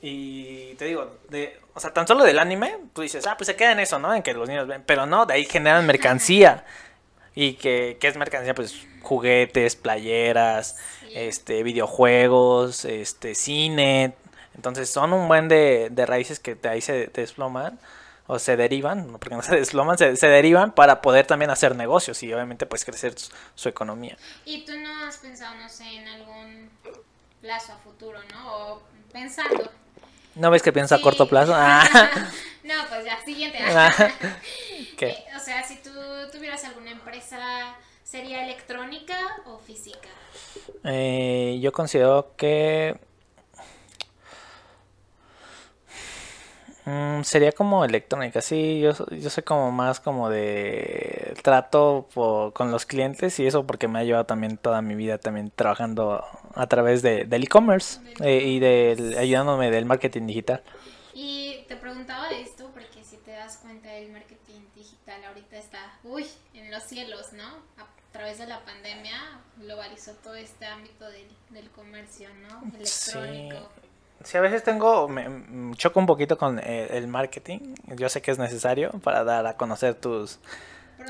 y 0.01 0.73
te 0.75 0.85
digo, 0.85 1.17
de, 1.29 1.59
o 1.73 1.79
sea, 1.79 1.93
tan 1.93 2.05
solo 2.07 2.23
del 2.23 2.39
anime, 2.39 2.77
tú 2.93 3.01
dices, 3.01 3.25
ah, 3.25 3.35
pues 3.37 3.47
se 3.47 3.55
queda 3.55 3.71
en 3.71 3.79
eso, 3.79 3.97
¿no? 3.99 4.13
En 4.13 4.21
que 4.21 4.33
los 4.33 4.47
niños 4.47 4.67
ven, 4.67 4.83
pero 4.85 5.05
no, 5.05 5.25
de 5.25 5.33
ahí 5.35 5.45
generan 5.45 5.85
mercancía. 5.85 6.65
Y 7.33 7.53
que, 7.53 7.97
¿qué 7.99 8.07
es 8.07 8.17
mercancía? 8.17 8.53
Pues 8.53 8.75
juguetes, 9.01 9.75
playeras, 9.75 10.75
Sí. 11.01 11.11
este, 11.15 11.63
videojuegos, 11.63 12.83
este, 12.83 13.33
cine. 13.35 14.13
Entonces 14.55 14.89
son 14.89 15.13
un 15.13 15.27
buen 15.27 15.47
de, 15.47 15.89
de 15.91 16.05
raíces 16.05 16.39
que 16.39 16.55
de 16.55 16.67
ahí 16.69 16.81
se 16.81 17.07
desploman 17.07 17.79
o 18.27 18.39
se 18.39 18.57
derivan, 18.57 19.17
porque 19.19 19.35
no 19.35 19.41
se 19.41 19.55
desploman, 19.55 19.97
se, 19.97 20.15
se 20.15 20.27
derivan 20.27 20.73
para 20.73 21.01
poder 21.01 21.25
también 21.25 21.49
hacer 21.49 21.75
negocios 21.75 22.21
y 22.23 22.33
obviamente 22.33 22.65
pues 22.65 22.85
crecer 22.85 23.17
su, 23.17 23.31
su 23.55 23.69
economía. 23.69 24.17
¿Y 24.45 24.65
tú 24.65 24.73
no 24.77 25.05
has 25.05 25.17
pensado, 25.17 25.55
no 25.55 25.69
sé, 25.69 25.85
en 25.85 26.07
algún 26.07 26.69
plazo 27.41 27.73
a 27.73 27.77
futuro, 27.77 28.19
no? 28.31 28.55
O 28.55 28.81
pensando. 29.11 29.71
¿No 30.35 30.51
ves 30.51 30.61
que 30.61 30.73
pienso 30.73 30.95
a 30.95 31.01
corto 31.01 31.27
plazo? 31.27 31.53
Ah. 31.57 31.87
no, 32.63 32.73
pues 32.89 33.05
ya, 33.05 33.23
siguiente. 33.23 33.57
Ah, 33.63 33.91
¿Qué? 34.97 35.07
Eh, 35.07 35.25
o 35.35 35.39
sea, 35.39 35.63
si 35.63 35.77
tú 35.77 35.89
tuvieras 36.31 36.63
alguna 36.65 36.91
empresa, 36.91 37.39
¿sería 38.03 38.43
electrónica 38.43 39.17
o 39.45 39.57
física? 39.59 40.09
Eh, 40.83 41.57
yo 41.61 41.71
considero 41.71 42.33
que 42.37 42.99
mm, 46.87 47.23
sería 47.23 47.51
como 47.51 47.85
electrónica, 47.85 48.41
sí, 48.41 48.79
yo, 48.81 48.91
yo 49.09 49.29
soy 49.29 49.43
como 49.43 49.71
más 49.71 49.99
como 49.99 50.29
de 50.29 51.35
trato 51.43 52.07
po- 52.13 52.51
con 52.53 52.71
los 52.71 52.85
clientes 52.85 53.39
y 53.39 53.47
eso 53.47 53.65
porque 53.65 53.87
me 53.87 53.99
ha 53.99 54.03
llevado 54.03 54.25
también 54.25 54.57
toda 54.57 54.81
mi 54.81 54.95
vida 54.95 55.17
también 55.17 55.51
trabajando 55.55 56.23
a 56.55 56.67
través 56.67 57.01
de, 57.01 57.25
del 57.25 57.43
e-commerce 57.43 57.99
eh, 58.21 58.41
y 58.43 58.59
del, 58.59 59.17
ayudándome 59.17 59.71
del 59.71 59.85
marketing 59.85 60.27
digital. 60.27 60.63
Y 61.13 61.65
te 61.67 61.75
preguntaba 61.77 62.29
de 62.29 62.41
esto 62.41 62.69
porque 62.73 63.03
si 63.03 63.17
te 63.17 63.31
das 63.31 63.57
cuenta 63.57 63.91
el 63.93 64.11
marketing 64.11 64.61
digital 64.75 65.23
ahorita 65.25 65.57
está, 65.57 65.79
uy, 66.03 66.25
en 66.53 66.69
los 66.71 66.83
cielos, 66.83 67.33
¿no? 67.33 67.47
A 67.81 67.87
través 68.11 68.37
de 68.37 68.47
la 68.47 68.63
pandemia 68.63 69.39
globalizó 69.57 70.11
todo 70.23 70.35
este 70.35 70.65
ámbito 70.65 71.09
del, 71.09 71.27
del 71.49 71.69
comercio, 71.71 72.29
¿no? 72.47 72.61
Electrónico. 72.75 73.69
Sí, 73.81 73.86
a 74.33 74.41
veces 74.41 74.63
tengo, 74.63 75.07
me, 75.07 75.29
me 75.29 75.75
choco 75.75 75.99
un 75.99 76.05
poquito 76.05 76.37
con 76.37 76.59
el, 76.59 76.91
el 76.91 77.07
marketing, 77.07 77.59
yo 77.95 78.09
sé 78.09 78.21
que 78.21 78.31
es 78.31 78.39
necesario 78.39 78.91
para 79.03 79.23
dar 79.23 79.45
a 79.47 79.55
conocer 79.55 79.95
tus, 79.95 80.39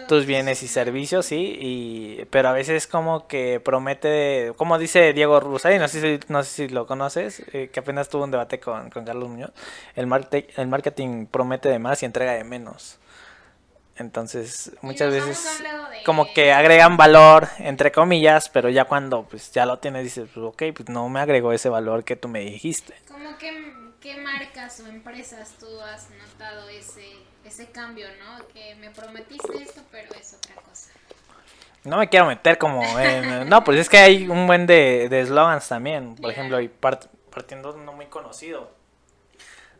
tus 0.07 0.25
bienes 0.25 0.63
y 0.63 0.67
servicios, 0.67 1.25
sí, 1.25 1.57
y, 1.59 2.25
pero 2.25 2.49
a 2.49 2.51
veces 2.51 2.87
como 2.87 3.27
que 3.27 3.59
promete, 3.59 4.53
como 4.55 4.77
dice 4.77 5.13
Diego 5.13 5.39
Rusay, 5.39 5.79
no 5.79 5.87
sé 5.87 6.01
si, 6.01 6.31
no 6.31 6.43
sé 6.43 6.49
si 6.49 6.73
lo 6.73 6.85
conoces, 6.85 7.43
eh, 7.53 7.69
que 7.71 7.79
apenas 7.79 8.09
tuvo 8.09 8.23
un 8.25 8.31
debate 8.31 8.59
con, 8.59 8.89
con 8.89 9.05
Carlos 9.05 9.29
Muñoz, 9.29 9.51
el, 9.95 10.07
el 10.55 10.67
marketing 10.67 11.25
promete 11.25 11.69
de 11.69 11.79
más 11.79 12.03
y 12.03 12.05
entrega 12.05 12.33
de 12.33 12.43
menos. 12.43 12.99
Entonces, 13.99 14.71
muchas 14.81 15.11
veces 15.11 15.59
de- 15.63 16.03
como 16.03 16.31
que 16.33 16.53
agregan 16.53 16.97
valor, 16.97 17.47
entre 17.59 17.91
comillas, 17.91 18.49
pero 18.49 18.69
ya 18.69 18.85
cuando 18.85 19.23
pues 19.23 19.51
ya 19.51 19.65
lo 19.65 19.79
tienes 19.79 20.03
dices, 20.03 20.29
pues 20.33 20.45
ok, 20.45 20.63
pues 20.75 20.89
no 20.89 21.09
me 21.09 21.19
agregó 21.19 21.51
ese 21.51 21.69
valor 21.69 22.03
que 22.03 22.15
tú 22.15 22.27
me 22.27 22.41
dijiste. 22.41 22.93
¿Cómo 23.07 23.37
que, 23.37 23.73
qué 23.99 24.17
marcas 24.17 24.79
o 24.81 24.87
empresas 24.87 25.55
tú 25.59 25.67
has 25.81 26.07
notado 26.11 26.69
ese, 26.69 27.05
ese 27.43 27.67
cambio, 27.71 28.07
¿no? 28.23 28.47
Que 28.49 28.75
me 28.75 28.91
prometiste 28.91 29.57
esto, 29.63 29.81
pero 29.91 30.13
es 30.13 30.33
otra 30.35 30.55
cosa. 30.61 30.91
No 31.83 31.97
me 31.97 32.09
quiero 32.09 32.25
meter 32.25 32.57
como 32.57 32.81
en... 32.99 33.47
No, 33.49 33.63
pues 33.63 33.79
es 33.79 33.87
que 33.89 33.97
hay 33.97 34.27
un 34.27 34.45
buen 34.45 34.67
de 34.67 35.07
de 35.09 35.21
eslogans 35.21 35.67
también. 35.67 36.15
Por 36.15 36.29
ejemplo, 36.31 36.59
y 36.59 36.67
part- 36.67 37.07
partiendo 37.31 37.71
de 37.73 37.79
uno 37.79 37.93
muy 37.93 38.07
conocido. 38.07 38.69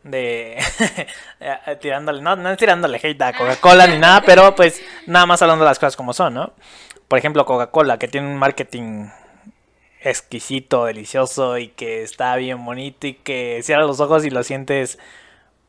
De... 0.02 0.58
eh, 1.40 1.78
tirándole... 1.80 2.22
No, 2.22 2.36
no 2.36 2.50
es 2.50 2.58
tirándole 2.58 3.00
hate 3.02 3.22
a 3.22 3.32
Coca-Cola 3.32 3.86
ni 3.86 3.98
nada, 3.98 4.22
pero 4.22 4.54
pues 4.54 4.80
nada 5.06 5.26
más 5.26 5.42
hablando 5.42 5.64
de 5.64 5.70
las 5.70 5.78
cosas 5.78 5.96
como 5.96 6.12
son, 6.12 6.34
¿no? 6.34 6.52
Por 7.08 7.18
ejemplo, 7.18 7.44
Coca-Cola, 7.46 7.98
que 7.98 8.08
tiene 8.08 8.26
un 8.26 8.36
marketing 8.36 9.08
exquisito, 10.00 10.84
delicioso 10.84 11.58
y 11.58 11.68
que 11.68 12.02
está 12.02 12.36
bien 12.36 12.64
bonito 12.64 13.06
y 13.06 13.14
que 13.14 13.60
cierras 13.62 13.86
los 13.86 14.00
ojos 14.00 14.24
y 14.24 14.30
lo 14.30 14.42
sientes 14.42 14.98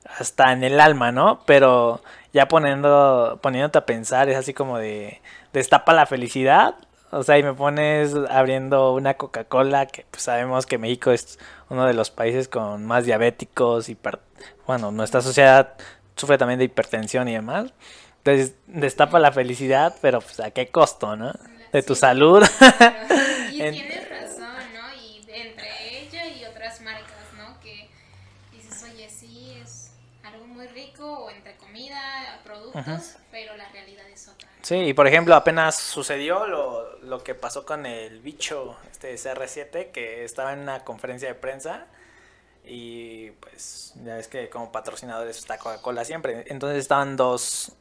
hasta 0.05 0.51
en 0.51 0.63
el 0.63 0.79
alma, 0.79 1.11
¿no? 1.11 1.41
Pero 1.45 2.01
ya 2.33 2.47
poniendo, 2.47 3.39
poniéndote 3.41 3.77
a 3.79 3.85
pensar, 3.85 4.29
es 4.29 4.37
así 4.37 4.53
como 4.53 4.77
de 4.77 5.21
destapa 5.53 5.93
la 5.93 6.05
felicidad. 6.05 6.75
O 7.11 7.23
sea, 7.23 7.37
y 7.39 7.43
me 7.43 7.53
pones 7.53 8.13
abriendo 8.29 8.93
una 8.93 9.15
Coca-Cola, 9.15 9.87
que 9.87 10.05
pues 10.11 10.23
sabemos 10.23 10.65
que 10.67 10.77
México 10.77 11.11
es 11.11 11.39
uno 11.69 11.85
de 11.87 11.93
los 11.93 12.11
países 12.11 12.47
con 12.47 12.85
más 12.85 13.05
diabéticos, 13.05 13.89
hiper... 13.89 14.19
bueno, 14.67 14.91
nuestra 14.91 15.21
sociedad 15.21 15.73
sufre 16.15 16.37
también 16.37 16.59
de 16.59 16.65
hipertensión 16.65 17.27
y 17.27 17.33
demás. 17.33 17.73
Entonces, 18.17 18.53
destapa 18.67 19.17
la 19.19 19.31
felicidad, 19.31 19.95
pero 20.01 20.21
pues 20.21 20.39
a 20.39 20.51
qué 20.51 20.67
costo, 20.67 21.15
¿no? 21.15 21.33
De 21.71 21.81
tu 21.81 21.95
Sí. 21.95 22.01
salud. 22.01 22.43
Y 23.51 23.61
En- 23.61 23.73
tienes 23.73 24.09
razón, 24.09 24.55
¿no? 24.73 25.01
Y 25.03 25.17
entre 25.31 25.99
ella 25.99 26.27
y 26.27 26.45
otras 26.45 26.79
marcas, 26.81 27.33
¿no? 27.37 27.59
Que 27.59 27.89
dices, 28.53 28.83
oye, 28.83 29.09
sí, 29.09 29.59
es 29.61 29.91
algo 30.23 30.45
muy 30.45 30.67
rico, 30.67 31.25
o 31.25 31.29
entre 31.31 31.55
comida, 31.57 31.99
productos, 32.45 33.15
la 33.57 33.69
realidad 33.73 34.07
es 34.13 34.27
otra. 34.27 34.47
Sí, 34.69 34.75
y 34.75 34.93
por 34.93 35.07
ejemplo, 35.07 35.33
apenas 35.33 35.75
sucedió 35.77 36.45
lo, 36.45 36.99
lo 36.99 37.23
que 37.23 37.33
pasó 37.33 37.65
con 37.65 37.87
el 37.87 38.19
bicho, 38.19 38.77
este 38.91 39.15
CR7, 39.15 39.89
que 39.89 40.23
estaba 40.23 40.53
en 40.53 40.59
una 40.59 40.83
conferencia 40.85 41.27
de 41.27 41.33
prensa 41.33 41.87
y 42.63 43.31
pues 43.31 43.95
ya 44.05 44.17
ves 44.17 44.27
que 44.27 44.47
como 44.51 44.71
patrocinadores 44.71 45.39
está 45.39 45.57
Coca-Cola 45.57 46.05
siempre. 46.05 46.45
Entonces 46.49 46.77
estaban 46.77 47.17
dos, 47.17 47.71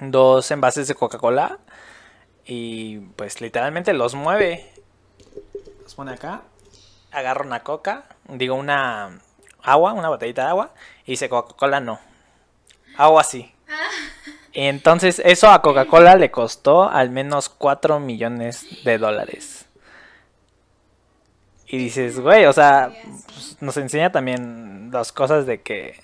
dos 0.00 0.50
envases 0.50 0.88
de 0.88 0.96
Coca-Cola 0.96 1.60
y 2.44 2.98
pues 3.14 3.40
literalmente 3.40 3.92
los 3.92 4.16
mueve. 4.16 4.68
Los 5.84 5.94
pone 5.94 6.14
acá, 6.14 6.42
agarra 7.12 7.44
una 7.44 7.62
coca, 7.62 8.08
digo 8.24 8.56
una 8.56 9.20
agua, 9.62 9.92
una 9.92 10.08
botellita 10.08 10.42
de 10.42 10.48
agua 10.48 10.74
y 11.04 11.12
dice 11.12 11.28
Coca-Cola 11.28 11.78
no. 11.78 12.00
Agua 12.96 13.22
sí. 13.22 13.54
Entonces 14.58 15.20
eso 15.22 15.50
a 15.50 15.60
Coca-Cola 15.60 16.16
le 16.16 16.30
costó 16.30 16.88
al 16.88 17.10
menos 17.10 17.50
4 17.50 18.00
millones 18.00 18.66
de 18.84 18.96
dólares. 18.96 19.66
Y 21.66 21.76
dices, 21.76 22.18
güey, 22.18 22.46
o 22.46 22.54
sea, 22.54 22.90
pues, 23.26 23.58
nos 23.60 23.76
enseña 23.76 24.10
también 24.12 24.90
dos 24.90 25.12
cosas 25.12 25.44
de 25.44 25.60
que 25.60 26.00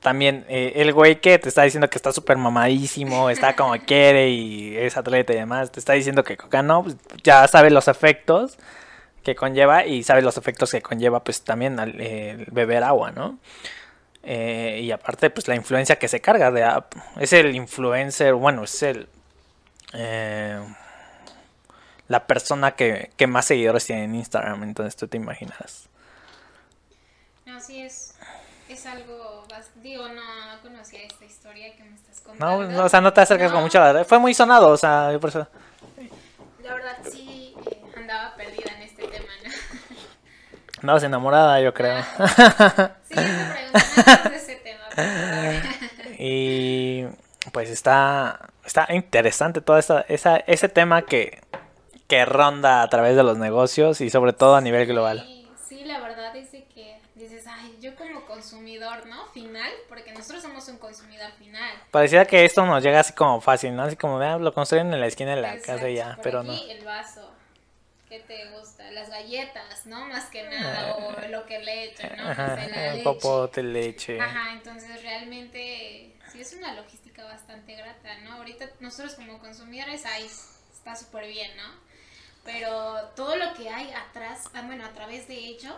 también 0.00 0.44
eh, 0.50 0.74
el 0.76 0.92
güey 0.92 1.22
que 1.22 1.38
te 1.38 1.48
está 1.48 1.62
diciendo 1.62 1.88
que 1.88 1.96
está 1.96 2.12
súper 2.12 2.36
mamadísimo, 2.36 3.30
está 3.30 3.56
como 3.56 3.72
quiere 3.86 4.28
y 4.28 4.76
es 4.76 4.98
atleta 4.98 5.32
y 5.32 5.36
demás, 5.36 5.72
te 5.72 5.80
está 5.80 5.94
diciendo 5.94 6.24
que 6.24 6.36
Coca 6.36 6.62
no, 6.62 6.82
pues, 6.82 6.96
ya 7.22 7.48
sabe 7.48 7.70
los 7.70 7.88
efectos 7.88 8.58
que 9.22 9.34
conlleva 9.34 9.86
y 9.86 10.02
sabe 10.02 10.20
los 10.20 10.36
efectos 10.36 10.72
que 10.72 10.82
conlleva 10.82 11.24
pues 11.24 11.42
también 11.42 11.80
al 11.80 11.98
eh, 11.98 12.44
beber 12.50 12.84
agua, 12.84 13.12
¿no? 13.12 13.38
Eh, 14.24 14.80
y 14.82 14.90
aparte, 14.92 15.30
pues 15.30 15.48
la 15.48 15.54
influencia 15.54 15.96
que 15.98 16.08
se 16.08 16.20
carga 16.20 16.50
de 16.50 16.64
app. 16.64 16.94
Es 17.20 17.32
el 17.32 17.54
influencer, 17.54 18.34
bueno, 18.34 18.64
es 18.64 18.82
el. 18.82 19.08
eh, 19.94 20.60
la 22.08 22.26
persona 22.26 22.72
que, 22.72 23.10
que 23.16 23.26
más 23.26 23.46
seguidores 23.46 23.86
tiene 23.86 24.04
en 24.04 24.14
Instagram. 24.14 24.62
Entonces 24.62 24.96
tú 24.96 25.08
te 25.08 25.16
imaginas. 25.16 25.88
No, 27.46 27.60
sí 27.60 27.80
es, 27.82 28.14
es 28.68 28.86
algo, 28.86 29.46
digo, 29.76 30.08
no 30.08 30.22
conocía 30.62 31.02
esta 31.04 31.24
historia 31.24 31.74
que 31.76 31.84
me 31.84 31.94
estás 31.94 32.22
No, 32.38 32.58
contando. 32.58 32.68
no, 32.68 32.84
o 32.84 32.88
sea, 32.88 33.00
no 33.00 33.12
te 33.12 33.20
acercas 33.20 33.52
con 33.52 33.62
No, 33.62 33.62
mucho 33.62 33.78
la 33.78 33.86
verdad. 33.92 34.06
Fue 34.06 34.18
muy 34.18 34.34
sonado, 34.34 34.68
o 34.70 34.76
sea, 34.76 35.12
yo 35.12 35.20
por 35.20 35.30
eso. 35.30 35.46
La 36.58 36.74
verdad 36.74 36.98
sí 37.04 37.23
Andabas 40.84 41.02
enamorada, 41.02 41.62
yo 41.62 41.72
creo. 41.72 41.96
Pregunta, 43.08 43.56
no 44.24 44.30
de 44.30 44.36
ese 44.36 44.56
tema. 44.56 45.62
Y 46.18 47.06
pues 47.52 47.70
está, 47.70 48.50
está 48.66 48.86
interesante 48.90 49.62
todo 49.62 49.78
esta, 49.78 50.02
esa, 50.08 50.36
ese 50.36 50.68
tema 50.68 51.00
que, 51.00 51.40
que 52.06 52.26
ronda 52.26 52.82
a 52.82 52.88
través 52.90 53.16
de 53.16 53.22
los 53.22 53.38
negocios 53.38 54.02
y 54.02 54.10
sobre 54.10 54.34
todo 54.34 54.56
a 54.56 54.60
nivel 54.60 54.84
global. 54.86 55.24
Sí, 55.26 55.48
sí, 55.66 55.84
la 55.86 56.00
verdad 56.00 56.36
es 56.36 56.52
de 56.52 56.64
que 56.66 57.00
dices, 57.14 57.46
ay, 57.46 57.78
yo 57.80 57.94
como 57.96 58.26
consumidor, 58.26 59.06
¿no? 59.06 59.24
Final, 59.28 59.70
porque 59.88 60.12
nosotros 60.12 60.42
somos 60.42 60.68
un 60.68 60.76
consumidor 60.76 61.30
final. 61.38 61.72
Pareciera 61.92 62.26
que 62.26 62.44
esto 62.44 62.66
nos 62.66 62.82
llega 62.82 63.00
así 63.00 63.14
como 63.14 63.40
fácil, 63.40 63.74
¿no? 63.74 63.84
Así 63.84 63.96
como, 63.96 64.18
"Ah, 64.20 64.36
lo 64.36 64.52
construyen 64.52 64.92
en 64.92 65.00
la 65.00 65.06
esquina 65.06 65.34
de 65.34 65.40
la 65.40 65.54
Exacto, 65.54 65.72
casa 65.80 65.88
y 65.88 65.94
ya, 65.96 66.18
pero 66.22 66.40
aquí 66.40 66.48
no. 66.48 66.72
el 66.78 66.84
vaso, 66.84 67.30
¿qué 68.14 68.20
te 68.20 68.50
gusta? 68.50 68.90
Las 68.92 69.10
galletas, 69.10 69.86
¿no? 69.86 70.06
Más 70.06 70.26
que 70.26 70.42
nada, 70.44 70.94
o 70.96 71.28
lo 71.28 71.44
que 71.46 71.58
le 71.58 71.84
echan, 71.84 72.16
¿no? 72.16 72.22
Ajá, 72.30 72.64
el 72.64 72.70
leche. 72.94 73.02
popote, 73.02 73.62
leche. 73.62 74.20
Ajá, 74.20 74.52
entonces 74.52 75.02
realmente 75.02 76.12
sí 76.30 76.40
es 76.40 76.52
una 76.52 76.74
logística 76.74 77.24
bastante 77.24 77.74
grata, 77.74 78.18
¿no? 78.18 78.34
Ahorita 78.34 78.70
nosotros 78.80 79.14
como 79.14 79.38
consumidores, 79.40 80.04
ahí 80.06 80.26
está 80.72 80.94
súper 80.94 81.26
bien, 81.26 81.50
¿no? 81.56 81.64
Pero 82.44 83.08
todo 83.16 83.36
lo 83.36 83.52
que 83.54 83.68
hay 83.68 83.90
atrás, 83.90 84.44
ah, 84.54 84.62
bueno, 84.62 84.84
a 84.84 84.92
través 84.92 85.26
de 85.26 85.34
ello, 85.34 85.76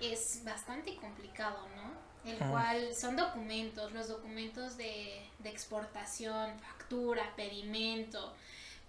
es 0.00 0.42
bastante 0.44 0.96
complicado, 0.96 1.68
¿no? 1.76 2.30
El 2.30 2.36
Ujú. 2.36 2.50
cual 2.50 2.94
son 2.96 3.14
documentos, 3.16 3.92
los 3.92 4.08
documentos 4.08 4.76
de, 4.76 5.22
de 5.38 5.50
exportación, 5.50 6.58
factura, 6.58 7.32
pedimento, 7.36 8.34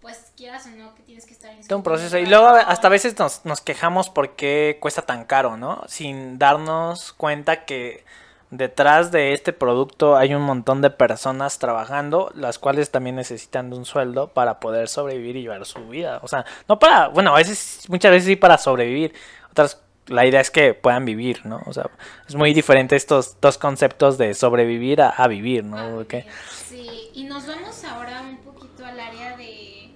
pues 0.02 0.32
quieras 0.38 0.66
o 0.68 0.70
no 0.70 0.94
que 0.96 1.04
tienes 1.04 1.26
que 1.26 1.34
estar 1.34 1.52
en 1.52 1.66
Todo 1.68 1.80
un 1.80 1.84
proceso. 1.84 2.18
Y 2.18 2.26
luego 2.26 2.48
hasta 2.48 2.88
a 2.88 2.92
veces 2.92 3.18
nos, 3.18 3.46
nos 3.46 3.62
quejamos 3.62 4.10
por 4.10 4.36
qué 4.36 4.78
cuesta 4.80 5.02
tan 5.02 5.26
caro, 5.26 5.58
¿no? 5.58 5.84
Sin 5.88 6.38
darnos 6.38 7.14
cuenta 7.14 7.66
que 7.66 8.06
detrás 8.50 9.12
de 9.12 9.34
este 9.34 9.52
producto 9.52 10.16
hay 10.16 10.34
un 10.34 10.42
montón 10.42 10.82
de 10.82 10.90
personas 10.90 11.60
trabajando, 11.60 12.32
las 12.36 12.60
cuales 12.60 12.92
también 12.92 13.16
necesitan 13.16 13.70
de 13.70 13.78
un 13.78 13.86
sueldo 13.86 14.30
para 14.30 14.60
poder 14.60 14.88
sobrevivir 14.88 15.36
y 15.36 15.42
llevar 15.42 15.66
su 15.66 15.88
vida. 15.88 16.20
O 16.24 16.28
sea, 16.28 16.46
no 16.68 16.80
para, 16.80 17.08
bueno, 17.10 17.34
a 17.34 17.38
veces, 17.38 17.86
muchas 17.90 18.12
veces 18.12 18.28
sí 18.28 18.36
para 18.36 18.58
sobrevivir. 18.58 19.14
Otras, 19.52 19.82
la 20.08 20.26
idea 20.26 20.40
es 20.40 20.52
que 20.52 20.74
puedan 20.74 21.04
vivir, 21.04 21.46
¿no? 21.46 21.62
O 21.66 21.74
sea, 21.74 21.90
es 22.28 22.36
muy 22.36 22.54
diferente 22.54 22.96
estos 22.96 23.42
dos 23.42 23.58
conceptos 23.58 24.18
de 24.18 24.34
sobrevivir 24.34 25.02
a, 25.02 25.10
a 25.10 25.28
vivir, 25.28 25.64
¿no? 25.64 25.78
Ah, 25.78 25.90
Porque-. 25.96 26.26
Sí, 26.70 27.10
y 27.14 27.26
nos 27.26 27.46
vamos 27.48 27.84
ahora 27.84 28.22
un 28.22 28.38
poquito 28.38 28.86
al 28.86 29.00
área 29.00 29.36
de 29.36 29.92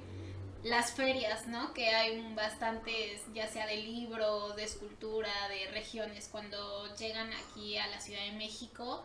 las 0.72 0.92
ferias, 0.94 1.46
¿no? 1.48 1.74
Que 1.74 1.90
hay 1.90 2.34
bastantes, 2.34 3.22
ya 3.34 3.48
sea 3.48 3.68
de 3.68 3.78
libro, 3.78 4.50
de 4.54 4.64
escultura, 4.64 5.30
de 5.50 5.70
regiones, 5.72 6.28
cuando 6.32 6.94
llegan 6.96 7.30
aquí 7.34 7.78
a 7.78 7.86
la 7.88 8.00
Ciudad 8.02 8.24
de 8.24 8.32
México, 8.32 9.04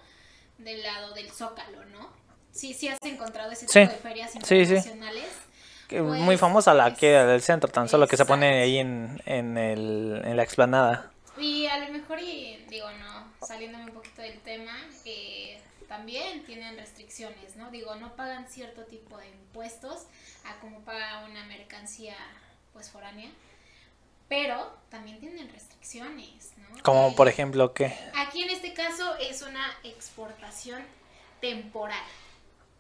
del 0.59 0.83
lado 0.83 1.13
del 1.13 1.31
Zócalo, 1.31 1.85
¿no? 1.87 2.09
Sí, 2.53 2.73
sí 2.73 2.89
has 2.89 2.99
encontrado 3.03 3.51
ese 3.53 3.67
tipo 3.67 3.73
Sí, 3.75 3.81
de 3.81 3.89
ferias 3.89 4.33
sí, 4.33 4.39
sí. 4.43 4.55
internacionales. 4.55 5.27
que 5.89 6.03
Pues, 6.03 6.21
muy 6.21 6.39
famosa 6.39 6.73
la 6.73 6.95
que 6.95 7.09
del 7.09 7.43
centro, 7.43 7.71
tan 7.71 7.89
solo 7.89 8.09
que 8.09 8.17
se 8.17 8.25
pone 8.25 8.63
ahí 8.63 8.79
en, 8.79 9.21
en, 9.27 9.59
el, 9.59 10.23
en 10.25 10.37
la 10.37 10.43
explanada. 10.43 11.11
Y 11.39 11.67
a 11.67 11.77
lo 11.85 11.93
mejor, 11.93 12.19
y 12.19 12.65
digo, 12.71 12.87
no, 12.93 13.47
saliéndome 13.47 13.85
un 13.85 13.91
poquito 13.91 14.23
del 14.23 14.41
tema, 14.41 14.73
eh, 15.05 15.61
también 15.89 16.45
tienen 16.45 16.77
restricciones, 16.77 17.57
¿no? 17.57 17.71
Digo, 17.71 17.95
no 17.97 18.15
pagan 18.17 18.49
cierto 18.49 18.85
tipo 18.85 19.17
de 19.19 19.29
impuestos 19.29 20.07
a 20.45 20.59
como 20.61 20.81
paga 20.81 21.25
una 21.25 21.45
mercancía, 21.47 22.17
pues, 22.73 22.91
foránea, 22.91 23.31
pero 24.29 24.77
también 24.91 25.19
tienen 25.21 25.49
restricciones, 25.51 26.53
¿no? 26.59 26.83
Como 26.83 27.15
por 27.15 27.29
ejemplo 27.29 27.73
que... 27.73 27.97
Aquí 28.17 28.43
en 28.43 28.51
este 28.51 28.75
caso 28.75 29.17
es 29.17 29.43
una 29.43 29.77
exportación 29.85 30.83
temporal, 31.41 32.03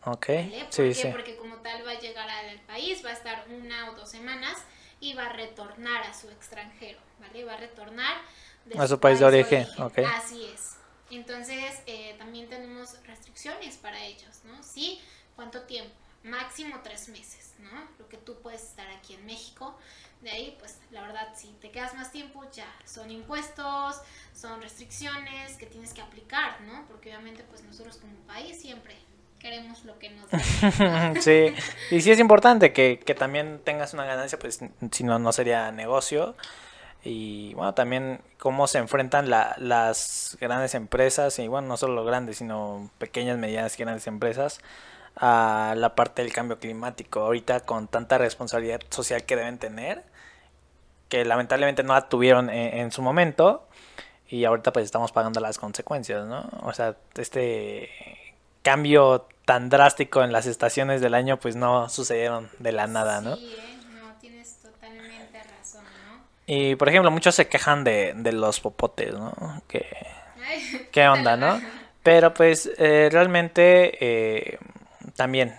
Ok, 0.04 0.28
¿vale? 0.28 0.64
¿Por 0.64 0.72
sí, 0.72 0.82
qué? 0.82 0.94
sí. 0.94 1.08
Porque 1.10 1.36
como 1.36 1.56
tal 1.56 1.84
va 1.86 1.90
a 1.92 1.98
llegar 1.98 2.28
al 2.28 2.58
país, 2.60 3.04
va 3.04 3.10
a 3.10 3.12
estar 3.12 3.44
una 3.48 3.90
o 3.90 3.94
dos 3.94 4.08
semanas 4.10 4.56
y 5.00 5.14
va 5.14 5.26
a 5.26 5.32
retornar 5.32 6.02
a 6.04 6.14
su 6.14 6.30
extranjero, 6.30 6.98
¿vale? 7.20 7.44
Va 7.44 7.54
a 7.54 7.56
retornar 7.58 8.16
de 8.64 8.78
A 8.78 8.86
su 8.86 8.98
país 9.00 9.18
de 9.18 9.24
origen, 9.26 9.66
ok. 9.78 9.98
Así 10.14 10.44
es. 10.52 10.75
Entonces, 11.10 11.82
eh, 11.86 12.14
también 12.18 12.48
tenemos 12.48 12.96
restricciones 13.04 13.76
para 13.76 14.02
ellos, 14.04 14.40
¿no? 14.44 14.62
Sí, 14.62 15.00
¿cuánto 15.36 15.62
tiempo? 15.62 15.94
Máximo 16.24 16.80
tres 16.82 17.08
meses, 17.08 17.54
¿no? 17.60 17.70
Lo 17.98 18.08
que 18.08 18.16
tú 18.16 18.34
puedes 18.42 18.62
estar 18.62 18.88
aquí 18.90 19.14
en 19.14 19.24
México. 19.24 19.78
De 20.22 20.30
ahí, 20.30 20.56
pues, 20.58 20.78
la 20.90 21.02
verdad, 21.02 21.28
si 21.36 21.48
te 21.60 21.70
quedas 21.70 21.94
más 21.94 22.10
tiempo, 22.10 22.44
ya 22.50 22.66
son 22.84 23.10
impuestos, 23.10 24.00
son 24.34 24.60
restricciones 24.60 25.56
que 25.56 25.66
tienes 25.66 25.92
que 25.92 26.00
aplicar, 26.00 26.60
¿no? 26.62 26.84
Porque 26.88 27.10
obviamente, 27.10 27.44
pues, 27.44 27.62
nosotros 27.62 27.98
como 27.98 28.14
país 28.26 28.60
siempre 28.60 28.96
queremos 29.38 29.84
lo 29.84 29.96
que 30.00 30.10
nos 30.10 30.28
dan. 30.78 31.22
sí, 31.22 31.54
y 31.92 32.00
sí 32.00 32.10
es 32.10 32.18
importante 32.18 32.72
que, 32.72 32.98
que 32.98 33.14
también 33.14 33.60
tengas 33.62 33.94
una 33.94 34.04
ganancia, 34.04 34.38
pues 34.38 34.60
si 34.90 35.04
no, 35.04 35.20
no 35.20 35.32
sería 35.32 35.70
negocio. 35.70 36.34
Y 37.08 37.54
bueno, 37.54 37.72
también 37.72 38.20
cómo 38.38 38.66
se 38.66 38.78
enfrentan 38.78 39.30
la- 39.30 39.54
las 39.58 40.36
grandes 40.40 40.74
empresas, 40.74 41.38
y 41.38 41.46
bueno, 41.46 41.68
no 41.68 41.76
solo 41.76 42.04
grandes, 42.04 42.38
sino 42.38 42.90
pequeñas, 42.98 43.38
medianas 43.38 43.78
y 43.78 43.82
grandes 43.84 44.06
empresas, 44.08 44.60
a 45.14 45.74
la 45.76 45.94
parte 45.94 46.22
del 46.22 46.32
cambio 46.32 46.58
climático. 46.58 47.20
Ahorita 47.20 47.60
con 47.60 47.86
tanta 47.86 48.18
responsabilidad 48.18 48.80
social 48.90 49.22
que 49.24 49.36
deben 49.36 49.58
tener, 49.58 50.02
que 51.08 51.24
lamentablemente 51.24 51.84
no 51.84 51.94
la 51.94 52.08
tuvieron 52.08 52.50
en, 52.50 52.78
en 52.80 52.90
su 52.90 53.02
momento, 53.02 53.68
y 54.28 54.44
ahorita 54.44 54.72
pues 54.72 54.84
estamos 54.84 55.12
pagando 55.12 55.38
las 55.38 55.58
consecuencias, 55.58 56.26
¿no? 56.26 56.50
O 56.62 56.72
sea, 56.72 56.96
este 57.16 57.88
cambio 58.62 59.28
tan 59.44 59.68
drástico 59.68 60.24
en 60.24 60.32
las 60.32 60.46
estaciones 60.46 61.00
del 61.00 61.14
año 61.14 61.38
pues 61.38 61.54
no 61.54 61.88
sucedieron 61.88 62.50
de 62.58 62.72
la 62.72 62.88
nada, 62.88 63.20
¿no? 63.20 63.36
Sí, 63.36 63.54
¿eh? 63.56 63.76
No, 63.94 64.12
tienes 64.20 64.56
totalmente 64.60 65.40
razón, 65.44 65.84
¿no? 65.84 66.24
Y 66.46 66.76
por 66.76 66.88
ejemplo, 66.88 67.10
muchos 67.10 67.34
se 67.34 67.48
quejan 67.48 67.82
de, 67.84 68.12
de 68.16 68.32
los 68.32 68.60
popotes, 68.60 69.12
¿no? 69.12 69.62
Que, 69.68 69.84
¿Qué 70.92 71.08
onda, 71.08 71.36
no? 71.36 71.60
Pero 72.02 72.32
pues 72.34 72.70
eh, 72.78 73.08
realmente 73.10 73.98
eh, 74.00 74.58
también 75.16 75.54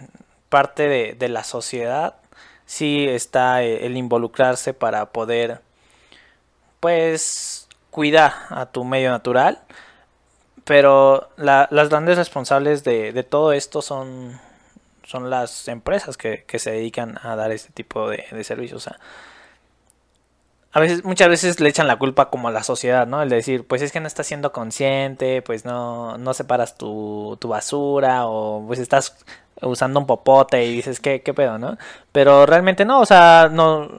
parte 0.50 0.88
de, 0.88 1.14
de 1.14 1.28
la 1.30 1.44
sociedad 1.44 2.16
sí 2.66 3.06
está 3.08 3.64
eh, 3.64 3.86
el 3.86 3.98
involucrarse 3.98 4.74
para 4.74 5.08
poder 5.08 5.60
pues 6.80 7.68
cuidar 7.92 8.34
a 8.50 8.68
tu 8.68 8.84
medio 8.84 9.10
natural. 9.12 9.60
Pero 10.64 11.30
la- 11.38 11.68
las 11.72 11.90
grandes 11.90 12.18
responsables 12.18 12.84
de, 12.84 13.14
de 13.14 13.24
todo 13.24 13.54
esto 13.54 13.82
son, 13.82 14.40
son 15.04 15.30
las 15.30 15.68
empresas 15.68 16.18
que, 16.18 16.44
que 16.46 16.60
se 16.60 16.72
dedican 16.72 17.18
a 17.24 17.36
dar 17.36 17.52
este 17.52 17.72
tipo 17.72 18.10
de, 18.10 18.26
de 18.32 18.44
servicios. 18.44 18.86
O 18.86 18.90
sea, 18.90 19.00
a 20.72 20.80
veces, 20.80 21.04
muchas 21.04 21.30
veces 21.30 21.60
le 21.60 21.70
echan 21.70 21.88
la 21.88 21.98
culpa 21.98 22.30
como 22.30 22.48
a 22.50 22.52
la 22.52 22.64
sociedad, 22.64 23.08
¿no? 23.08 23.22
El 23.22 23.30
de 23.30 23.38
decir, 23.38 23.66
pues 23.66 23.82
es 23.82 23.92
que 23.92 24.00
no 24.00 24.08
estás 24.08 24.28
siendo 24.28 24.52
consciente, 24.52 25.42
pues 25.42 25.66
no, 25.66 26.18
no 26.18 26.34
separas 26.34 26.78
tu, 26.78 27.38
tu 27.40 27.48
basura, 27.48 28.28
o 28.28 28.64
pues 28.68 28.80
estás 28.80 29.18
usando 29.62 30.00
un 30.00 30.06
popote 30.06 30.66
y 30.66 30.76
dices, 30.76 31.00
¿qué, 31.00 31.22
qué 31.22 31.34
pedo, 31.34 31.58
no? 31.58 31.78
Pero 32.12 32.46
realmente 32.46 32.86
no, 32.86 33.00
o 33.00 33.06
sea, 33.06 33.50
no, 33.52 33.90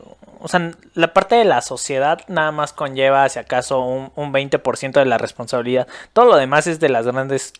o 0.40 0.48
sea, 0.48 0.72
la 0.94 1.12
parte 1.12 1.34
de 1.36 1.44
la 1.44 1.62
sociedad 1.62 2.20
nada 2.28 2.52
más 2.52 2.72
conlleva, 2.72 3.28
si 3.28 3.38
acaso, 3.38 3.80
un, 3.80 4.12
un 4.14 4.32
20% 4.32 4.92
de 4.92 5.04
la 5.04 5.18
responsabilidad. 5.18 5.88
Todo 6.12 6.26
lo 6.26 6.36
demás 6.36 6.66
es 6.66 6.80
de 6.80 6.88
las 6.88 7.06
grandes 7.06 7.54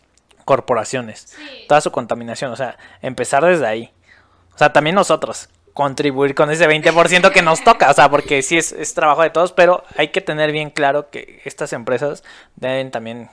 corporaciones 0.44 1.34
Sí, 1.36 1.66
toda 1.68 1.80
su 1.80 1.92
contaminación, 1.92 2.52
o 2.52 2.56
sea, 2.56 2.78
empezar 3.02 3.44
desde 3.44 3.66
ahí. 3.66 3.92
O 4.54 4.58
sea, 4.58 4.72
también 4.72 4.96
nosotros 4.96 5.48
contribuir 5.78 6.34
con 6.34 6.50
ese 6.50 6.68
20% 6.68 7.30
que 7.30 7.40
nos 7.40 7.62
toca, 7.62 7.88
o 7.88 7.94
sea, 7.94 8.10
porque 8.10 8.42
sí 8.42 8.58
es, 8.58 8.72
es 8.72 8.94
trabajo 8.94 9.22
de 9.22 9.30
todos, 9.30 9.52
pero 9.52 9.84
hay 9.96 10.08
que 10.08 10.20
tener 10.20 10.50
bien 10.50 10.70
claro 10.70 11.08
que 11.08 11.40
estas 11.44 11.72
empresas 11.72 12.24
deben 12.56 12.90
también 12.90 13.30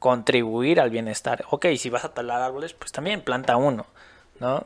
contribuir 0.00 0.80
al 0.80 0.90
bienestar. 0.90 1.44
Ok, 1.48 1.66
si 1.78 1.88
vas 1.88 2.04
a 2.04 2.12
talar 2.12 2.42
árboles, 2.42 2.72
pues 2.72 2.90
también 2.90 3.20
planta 3.20 3.56
uno, 3.56 3.86
¿no? 4.40 4.64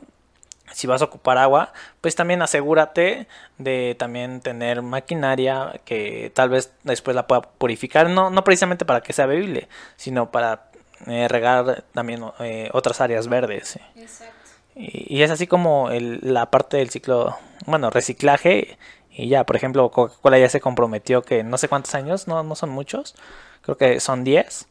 Si 0.73 0.87
vas 0.87 1.03
a 1.03 1.05
ocupar 1.05 1.37
agua, 1.37 1.73
pues 2.01 2.15
también 2.15 2.41
asegúrate 2.41 3.27
de 3.59 3.95
también 3.99 4.41
tener 4.41 4.81
maquinaria 4.81 5.79
que 5.85 6.31
tal 6.33 6.49
vez 6.49 6.73
después 6.81 7.15
la 7.15 7.27
pueda 7.27 7.43
purificar, 7.43 8.09
no, 8.09 8.31
no 8.31 8.43
precisamente 8.43 8.83
para 8.83 9.01
que 9.01 9.13
sea 9.13 9.27
bebible, 9.27 9.67
sino 9.95 10.31
para 10.31 10.71
eh, 11.05 11.27
regar 11.27 11.83
también 11.93 12.25
eh, 12.39 12.71
otras 12.73 12.99
áreas 12.99 13.27
verdes. 13.27 13.77
exacto. 13.95 14.40
Y, 14.75 15.17
y 15.17 15.23
es 15.23 15.31
así 15.31 15.47
como 15.47 15.89
el- 15.91 16.19
la 16.21 16.49
parte 16.51 16.77
del 16.77 16.89
ciclo, 16.89 17.37
bueno, 17.65 17.89
reciclaje. 17.89 18.77
Y 19.11 19.27
ya, 19.27 19.45
por 19.45 19.55
ejemplo, 19.57 19.89
Coca-Cola 19.91 20.39
ya 20.39 20.49
se 20.49 20.61
comprometió 20.61 21.21
que 21.23 21.43
no 21.43 21.57
sé 21.57 21.67
cuántos 21.67 21.93
años, 21.95 22.27
no, 22.27 22.43
no 22.43 22.55
son 22.55 22.69
muchos, 22.69 23.15
creo 23.61 23.77
que 23.77 23.99
son 23.99 24.23
10. 24.23 24.67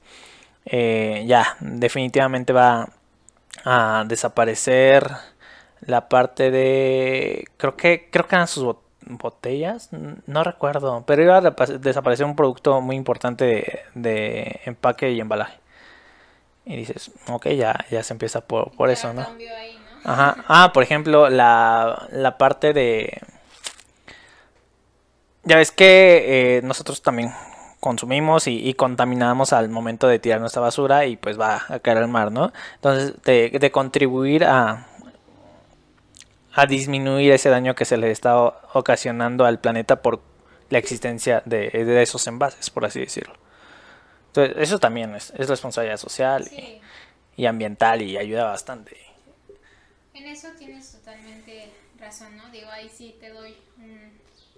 eh, 0.67 1.25
ya, 1.27 1.57
definitivamente 1.61 2.53
va 2.53 2.91
a 3.65 4.05
desaparecer 4.07 5.09
la 5.83 6.09
parte 6.09 6.51
de, 6.51 7.47
creo 7.57 7.77
que, 7.77 8.09
creo 8.11 8.27
que 8.29 8.35
eran 8.37 8.49
sus 8.49 8.65
bot- 8.65 8.79
botellas, 9.03 9.91
no 10.27 10.45
recuerdo, 10.45 11.05
pero 11.07 11.23
iba 11.23 11.39
a 11.39 11.41
desaparecer 11.81 12.27
un 12.27 12.37
producto 12.37 12.81
muy 12.83 12.97
importante 12.97 13.45
de, 13.45 13.81
de 13.95 14.61
empaque 14.67 15.11
y 15.13 15.21
embalaje. 15.21 15.59
Y 16.67 16.77
dices, 16.77 17.11
ok, 17.29 17.49
ya, 17.51 17.85
ya 17.91 18.03
se 18.03 18.13
empieza 18.13 18.43
por, 18.43 18.71
por 18.73 18.91
eso, 18.91 19.13
¿no? 19.13 19.25
cambió 19.25 19.55
ahí, 19.57 19.77
¿no? 19.79 19.80
Ajá. 20.05 20.37
Ah, 20.49 20.73
por 20.73 20.83
ejemplo, 20.83 21.29
la, 21.29 22.09
la 22.11 22.39
parte 22.39 22.73
de... 22.73 23.21
Ya 25.45 25.57
ves 25.57 25.73
que 25.73 26.59
eh, 26.59 26.63
nosotros 26.63 27.03
también 27.03 27.33
consumimos 27.81 28.47
y, 28.47 28.67
y 28.69 28.75
contaminamos 28.75 29.53
al 29.55 29.71
momento 29.71 30.07
de 30.07 30.19
tirar 30.19 30.41
nuestra 30.41 30.61
basura 30.61 31.07
y 31.07 31.17
pues 31.17 31.41
va 31.41 31.63
a 31.69 31.79
caer 31.79 31.99
al 31.99 32.09
mar, 32.09 32.31
¿no? 32.31 32.53
Entonces, 32.75 33.15
de, 33.23 33.51
de 33.59 33.71
contribuir 33.71 34.45
a, 34.45 34.87
a 36.53 36.67
disminuir 36.67 37.33
ese 37.33 37.49
daño 37.49 37.75
que 37.75 37.87
se 37.87 37.97
le 37.97 38.11
está 38.11 38.39
ocasionando 38.39 39.47
al 39.47 39.61
planeta 39.61 40.03
por 40.03 40.21
la 40.69 40.79
existencia 40.79 41.43
de, 41.47 41.71
de 41.71 42.03
esos 42.03 42.27
envases, 42.27 42.69
por 42.71 42.85
así 42.85 43.01
decirlo. 43.01 43.35
Entonces, 44.29 44.57
eso 44.59 44.79
también 44.79 45.15
es, 45.15 45.33
es 45.37 45.49
responsabilidad 45.49 45.97
social 45.97 46.45
Sí, 46.45 46.81
y, 47.37 47.43
y 47.43 47.47
ambiental 47.47 48.03
y 48.03 48.19
ayuda 48.19 48.45
bastante. 48.45 48.97
En 50.15 50.27
eso 50.27 50.49
tienes 50.59 50.93
totalmente 50.93 51.71
razón, 51.99 52.37
¿no? 52.37 52.51
Digo, 52.51 52.71
ahí 52.71 52.89
sí 52.89 53.17
te 53.21 53.31
doy 53.31 53.57
un, 53.79 54.13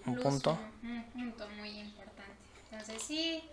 Un 0.05 0.13
plus, 0.13 0.25
punto. 0.25 0.59
Un, 0.81 0.89
un 0.91 1.03
punto 1.11 1.47
muy 1.49 1.69
importante. 1.69 2.33
Entonces 2.71 3.01
sí, 3.03 3.43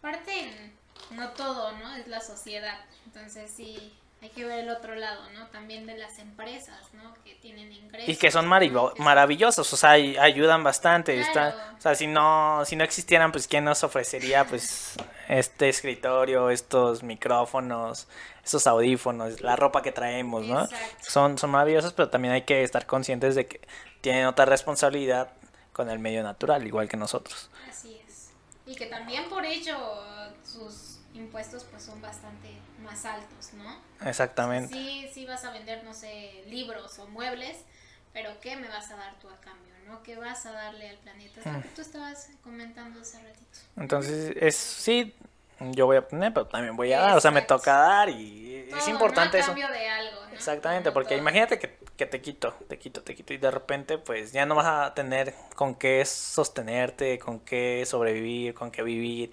parte, 0.00 0.72
no 1.10 1.30
todo, 1.30 1.72
¿no? 1.78 1.94
Es 1.96 2.06
la 2.08 2.20
sociedad. 2.20 2.78
Entonces 3.06 3.50
sí, 3.50 3.92
hay 4.22 4.28
que 4.28 4.44
ver 4.44 4.60
el 4.60 4.70
otro 4.70 4.94
lado, 4.94 5.30
¿no? 5.30 5.46
También 5.46 5.86
de 5.86 5.96
las 5.96 6.18
empresas, 6.18 6.92
¿no? 6.92 7.14
Que 7.24 7.34
tienen 7.36 7.72
ingresos. 7.72 8.08
Y 8.08 8.16
que 8.16 8.30
son 8.30 8.46
maravillosos, 8.46 9.72
o 9.72 9.76
sea, 9.76 9.92
ayudan 9.92 10.62
bastante. 10.62 11.24
Claro. 11.32 11.56
o 11.78 11.80
sea, 11.80 11.94
si 11.94 12.06
no, 12.06 12.62
si 12.66 12.76
no 12.76 12.84
existieran, 12.84 13.32
pues 13.32 13.48
quién 13.48 13.64
nos 13.64 13.82
ofrecería 13.82 14.46
pues 14.46 14.96
este 15.28 15.70
escritorio, 15.70 16.50
estos 16.50 17.02
micrófonos, 17.02 18.08
estos 18.44 18.66
audífonos, 18.66 19.40
la 19.40 19.56
ropa 19.56 19.80
que 19.80 19.92
traemos, 19.92 20.46
¿no? 20.46 20.64
Exacto. 20.64 20.96
Son, 21.00 21.38
son 21.38 21.50
maravillosos, 21.50 21.94
pero 21.94 22.10
también 22.10 22.34
hay 22.34 22.42
que 22.42 22.62
estar 22.62 22.84
conscientes 22.84 23.34
de 23.34 23.46
que 23.46 23.60
tienen 24.02 24.26
otra 24.26 24.44
responsabilidad 24.44 25.32
con 25.72 25.88
el 25.88 25.98
medio 25.98 26.22
natural, 26.22 26.66
igual 26.66 26.90
que 26.90 26.98
nosotros. 26.98 27.48
Así 27.70 27.98
es. 28.06 28.30
Y 28.66 28.74
que 28.74 28.84
también 28.84 29.30
por 29.30 29.46
ello 29.46 29.78
sus 30.44 30.98
impuestos 31.14 31.64
pues 31.64 31.82
son 31.82 32.02
bastante 32.02 32.48
más 32.80 33.04
altos, 33.04 33.52
¿no? 33.54 33.76
Exactamente. 34.06 34.74
Sí, 34.74 35.08
sí 35.12 35.26
vas 35.26 35.44
a 35.44 35.52
vender, 35.52 35.84
no 35.84 35.92
sé, 35.94 36.44
libros 36.46 36.98
o 36.98 37.06
muebles, 37.08 37.56
pero 38.12 38.30
¿qué 38.40 38.56
me 38.56 38.68
vas 38.68 38.90
a 38.90 38.96
dar 38.96 39.18
tú 39.20 39.28
a 39.28 39.40
cambio, 39.40 39.72
no? 39.86 40.02
¿Qué 40.02 40.16
vas 40.16 40.46
a 40.46 40.52
darle 40.52 40.88
al 40.88 40.96
planeta? 40.98 41.40
Es 41.40 41.46
lo 41.46 41.52
Mm. 41.52 41.62
que 41.62 41.68
tú 41.68 41.82
estabas 41.82 42.28
comentando 42.42 43.00
hace 43.00 43.18
ratito. 43.18 43.58
Entonces, 43.76 44.34
es 44.36 44.56
sí, 44.56 45.14
yo 45.60 45.86
voy 45.86 45.96
a 45.98 46.06
poner, 46.08 46.32
pero 46.32 46.46
también 46.46 46.76
voy 46.76 46.92
a 46.92 47.00
dar, 47.00 47.16
o 47.16 47.20
sea, 47.20 47.30
me 47.30 47.40
Exacto. 47.40 47.56
toca 47.62 47.74
dar 47.76 48.08
y 48.08 48.66
Todo, 48.70 48.78
es 48.78 48.86
¿no? 48.86 48.92
importante 48.92 49.36
A 49.36 49.40
eso. 49.40 49.48
cambio 49.48 49.68
de 49.68 49.88
algo, 49.88 50.20
¿no? 50.24 50.32
Exactamente, 50.32 50.90
No 50.90 50.94
porque 50.94 51.10
todo. 51.14 51.18
imagínate 51.18 51.58
que, 51.58 51.78
que 51.96 52.06
te 52.06 52.20
quito, 52.20 52.54
te 52.68 52.78
quito, 52.78 53.02
te 53.02 53.14
quito 53.14 53.32
y 53.34 53.38
de 53.38 53.50
repente 53.50 53.98
pues 53.98 54.32
ya 54.32 54.46
no 54.46 54.54
vas 54.54 54.66
a 54.66 54.94
tener 54.94 55.34
con 55.54 55.74
qué 55.74 56.04
sostenerte, 56.04 57.18
con 57.18 57.40
qué 57.40 57.84
sobrevivir, 57.86 58.54
con 58.54 58.70
qué 58.70 58.82
vivir 58.82 59.32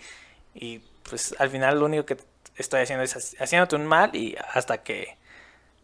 y 0.53 0.79
pues 1.09 1.35
al 1.39 1.49
final 1.49 1.79
lo 1.79 1.85
único 1.85 2.05
que 2.05 2.17
estoy 2.57 2.81
haciendo 2.81 3.05
haciéndote 3.39 3.75
un 3.75 3.85
mal 3.85 4.15
y 4.15 4.35
hasta 4.53 4.79
que 4.83 5.17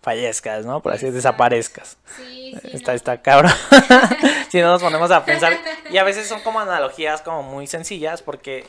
fallezcas, 0.02 0.66
¿no? 0.66 0.82
Por 0.82 0.92
así 0.92 1.06
Exacto. 1.06 1.16
desaparezcas. 1.16 1.98
Sí, 2.18 2.56
sí, 2.62 2.70
Está, 2.74 2.92
no. 2.92 2.96
está 2.96 3.22
cabrón. 3.22 3.52
si 4.50 4.60
no 4.60 4.68
nos 4.68 4.82
ponemos 4.82 5.10
a 5.12 5.24
pensar. 5.24 5.58
Y 5.90 5.98
a 5.98 6.04
veces 6.04 6.28
son 6.28 6.42
como 6.42 6.60
analogías 6.60 7.22
como 7.22 7.42
muy 7.44 7.68
sencillas 7.68 8.22
porque 8.22 8.68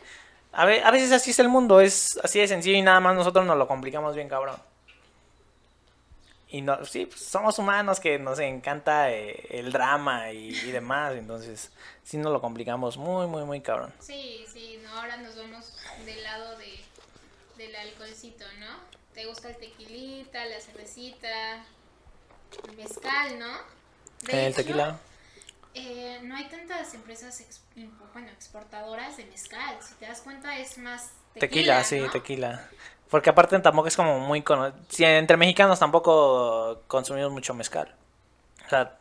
a, 0.53 0.65
ve- 0.65 0.83
a 0.85 0.91
veces 0.93 1.11
así 1.13 1.33
es 1.33 1.39
el 1.41 1.49
mundo, 1.49 1.81
es 1.81 2.19
así 2.23 2.39
de 2.39 2.47
sencillo 2.47 2.77
y 2.77 2.83
nada 2.83 3.01
más 3.01 3.17
nosotros 3.17 3.45
nos 3.45 3.57
lo 3.59 3.67
complicamos 3.67 4.15
bien 4.15 4.29
cabrón. 4.29 4.57
Y 6.49 6.63
no, 6.63 6.85
sí, 6.85 7.07
pues, 7.07 7.21
somos 7.21 7.59
humanos 7.59 7.99
que 7.99 8.17
nos 8.21 8.39
encanta 8.39 9.11
eh, 9.11 9.45
el 9.51 9.73
drama 9.73 10.31
y, 10.31 10.51
y 10.51 10.71
demás, 10.71 11.15
entonces 11.17 11.73
sí 12.05 12.17
nos 12.17 12.33
lo 12.33 12.41
complicamos 12.41 12.97
muy, 12.97 13.27
muy, 13.27 13.43
muy 13.43 13.61
cabrón. 13.61 13.93
Sí, 13.99 14.45
sí, 14.53 14.79
no, 14.85 15.01
ahora 15.01 15.17
nos 15.17 15.35
vamos 15.37 15.75
del 16.07 16.23
lado 16.23 16.57
de, 16.59 16.79
del 17.67 17.77
alcoholcito, 17.77 18.45
¿no? 18.61 18.67
¿Te 19.15 19.27
gusta 19.27 19.49
el 19.49 19.57
tequilita, 19.57 20.45
la 20.47 20.61
cervecita, 20.61 21.65
el 22.69 22.77
mezcal, 22.77 23.39
¿no? 23.39 23.53
De 24.23 24.33
El 24.47 24.53
hecho, 24.53 24.57
tequila. 24.57 24.99
eh, 25.75 26.21
no 26.23 26.37
hay 26.37 26.49
tantas 26.49 26.95
empresas 26.95 27.41
ex- 27.41 27.61
bueno, 28.13 28.29
exportadoras 28.31 29.17
de 29.17 29.25
mezcal. 29.27 29.77
Si 29.81 29.95
te 29.95 30.07
das 30.07 30.21
cuenta, 30.21 30.59
es 30.59 30.79
más 30.79 31.11
Tequila, 31.35 31.83
tequila, 31.83 31.85
sí, 31.85 32.01
tequila. 32.13 32.69
Porque 33.11 33.31
aparte 33.31 33.59
tampoco 33.61 33.89
es 33.89 33.97
como 33.97 34.19
muy... 34.21 34.43
si 34.89 35.05
entre 35.05 35.37
mexicanos 35.37 35.79
tampoco 35.79 36.83
consumimos 36.87 37.33
mucho 37.33 37.55
mezcal. 37.55 37.95
O 38.67 38.69
sea, 38.71 38.97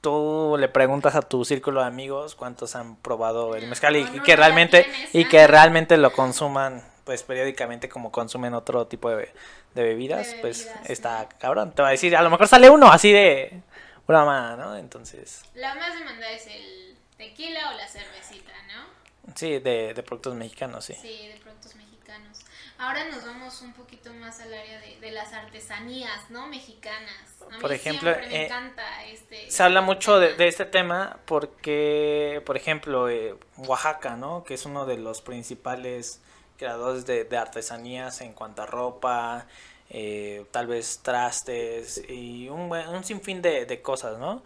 tú 0.00 0.56
le 0.58 0.68
preguntas 0.68 1.14
a 1.14 1.22
tu 1.22 1.44
círculo 1.44 1.80
de 1.80 1.86
amigos 1.86 2.34
cuántos 2.34 2.74
han 2.74 2.96
probado 2.96 3.54
el 3.54 3.66
mezcal 3.66 3.96
y, 3.96 4.04
No, 4.04 4.14
y 4.14 4.16
no, 4.18 4.22
que 4.22 4.36
realmente 4.36 4.86
y 5.12 5.24
que 5.26 5.46
realmente 5.46 5.96
lo 5.98 6.12
consuman 6.12 6.82
pues 7.08 7.22
periódicamente 7.22 7.88
como 7.88 8.12
consumen 8.12 8.52
otro 8.52 8.86
tipo 8.86 9.08
de, 9.08 9.32
de 9.74 9.82
bebidas, 9.82 10.30
De 10.30 10.40
pues 10.42 10.66
bebidas, 10.66 10.90
está 10.90 11.26
cabrón. 11.38 11.72
Te 11.72 11.80
va 11.80 11.88
a 11.88 11.92
decir, 11.92 12.14
a 12.14 12.20
lo 12.20 12.28
mejor 12.28 12.46
sale 12.48 12.68
uno 12.68 12.92
así 12.92 13.10
de 13.10 13.62
una 14.06 14.26
mano, 14.26 14.62
¿no? 14.62 14.76
Entonces, 14.76 15.42
La 15.54 15.74
más 15.74 15.98
demandada 15.98 16.30
es 16.32 16.46
el 16.48 16.98
tequila 17.16 17.70
o 17.70 17.78
la 17.78 17.88
cervecita, 17.88 18.52
¿no? 18.66 19.32
sí, 19.34 19.58
de, 19.58 19.94
de 19.94 20.02
productos 20.02 20.34
mexicanos, 20.34 20.84
sí. 20.84 20.92
Sí, 21.00 21.28
de 21.28 21.40
productos 21.40 21.76
mexicanos. 21.76 22.40
Ahora 22.76 23.06
nos 23.06 23.24
vamos 23.24 23.62
un 23.62 23.72
poquito 23.72 24.12
más 24.12 24.38
al 24.40 24.52
área 24.52 24.78
de, 24.82 25.00
de 25.00 25.10
las 25.10 25.32
artesanías, 25.32 26.28
¿no? 26.28 26.46
Mexicanas. 26.48 27.40
A 27.50 27.54
mí 27.54 27.58
Por 27.58 27.72
ejemplo, 27.72 28.10
siempre 28.12 28.28
me 28.28 28.42
eh, 28.42 28.44
encanta 28.44 29.04
este. 29.06 29.50
Se 29.50 29.62
habla 29.62 29.80
mucho 29.80 30.20
de, 30.20 30.34
de 30.34 30.46
este 30.46 30.66
tema 30.66 31.20
porque, 31.24 32.42
por 32.44 32.58
ejemplo, 32.58 33.08
eh, 33.08 33.34
Oaxaca, 33.56 34.16
¿no? 34.16 34.44
Que 34.44 34.52
es 34.52 34.66
uno 34.66 34.84
de 34.84 34.98
los 34.98 35.22
principales 35.22 36.20
creadores 36.58 37.06
de, 37.06 37.24
de 37.24 37.36
artesanías 37.38 38.20
en 38.20 38.32
cuanto 38.34 38.62
a 38.62 38.66
ropa, 38.66 39.46
eh, 39.90 40.44
tal 40.50 40.66
vez 40.66 41.00
trastes 41.02 42.02
y 42.08 42.48
un, 42.48 42.70
un 42.72 43.04
sinfín 43.04 43.42
de, 43.42 43.66
de 43.66 43.82
cosas, 43.82 44.18
¿no? 44.18 44.42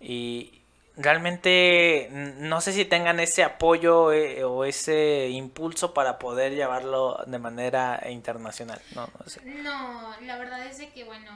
Y 0.00 0.62
realmente 0.96 2.08
no 2.38 2.60
sé 2.60 2.72
si 2.72 2.84
tengan 2.84 3.20
ese 3.20 3.44
apoyo 3.44 4.12
eh, 4.12 4.44
o 4.44 4.64
ese 4.64 5.28
impulso 5.30 5.94
para 5.94 6.18
poder 6.18 6.54
llevarlo 6.54 7.18
de 7.26 7.38
manera 7.38 8.02
internacional, 8.10 8.80
¿no? 8.94 9.10
No 9.18 9.28
sé. 9.28 9.40
No, 9.62 10.10
la 10.26 10.38
verdad 10.38 10.66
es 10.66 10.78
de 10.78 10.90
que, 10.90 11.04
bueno. 11.04 11.30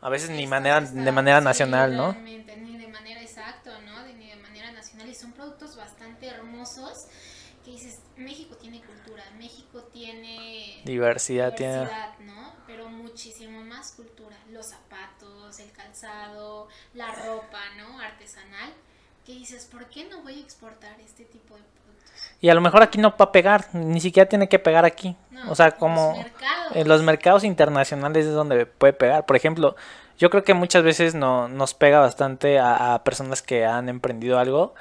A 0.00 0.08
veces 0.08 0.30
ni 0.30 0.46
manera, 0.46 0.80
de 0.80 1.12
manera 1.12 1.40
nacional, 1.40 1.96
¿no? 1.96 2.18
ni 2.58 2.78
de 2.78 2.88
manera 2.88 3.20
exacta, 3.22 3.70
¿no? 3.86 4.02
De- 4.04 4.14
ni 4.14 4.28
de 4.30 4.36
manera 4.36 4.70
nacional. 4.72 5.08
Y 5.08 5.14
son 5.14 5.32
productos 5.32 5.76
bastante 5.76 6.26
hermosos 6.28 7.06
que 7.64 7.72
dices, 7.72 8.00
México 8.16 8.56
tiene 8.56 8.80
cultura, 8.80 9.22
México 9.38 9.82
tiene 9.92 10.80
Diversidad 10.84 11.54
tiene... 11.54 11.80
diversidad, 11.80 12.18
¿no? 12.20 12.52
Pero 12.66 12.88
muchísimo 12.88 13.62
más 13.62 13.92
cultura. 13.92 14.36
Los 14.50 14.66
zapatos, 14.66 15.58
el 15.60 15.70
calzado, 15.72 16.68
la 16.94 17.14
ropa, 17.14 17.60
¿no? 17.78 18.00
Artesanal. 18.00 18.72
Que 19.24 19.32
dices, 19.32 19.66
¿por 19.66 19.86
qué 19.86 20.08
no 20.08 20.22
voy 20.22 20.38
a 20.38 20.42
exportar 20.42 21.00
este 21.00 21.24
tipo 21.24 21.54
de 21.54 21.62
productos? 21.62 22.20
Y 22.40 22.48
a 22.48 22.54
lo 22.54 22.60
mejor 22.60 22.82
aquí 22.82 22.98
no 22.98 23.10
va 23.10 23.26
a 23.26 23.32
pegar, 23.32 23.72
ni 23.72 24.00
siquiera 24.00 24.28
tiene 24.28 24.48
que 24.48 24.58
pegar 24.58 24.84
aquí. 24.84 25.16
No, 25.30 25.52
o 25.52 25.54
sea, 25.54 25.72
como 25.72 26.08
los 26.08 26.24
mercados. 26.24 26.76
en 26.76 26.88
los 26.88 27.02
mercados 27.02 27.44
internacionales 27.44 28.26
es 28.26 28.32
donde 28.32 28.66
puede 28.66 28.92
pegar. 28.92 29.26
Por 29.26 29.36
ejemplo, 29.36 29.76
yo 30.18 30.28
creo 30.28 30.42
que 30.42 30.54
muchas 30.54 30.82
veces 30.82 31.14
no, 31.14 31.46
nos 31.48 31.74
pega 31.74 32.00
bastante 32.00 32.58
a, 32.58 32.94
a 32.94 33.04
personas 33.04 33.42
que 33.42 33.64
han 33.64 33.88
emprendido 33.88 34.40
algo 34.40 34.74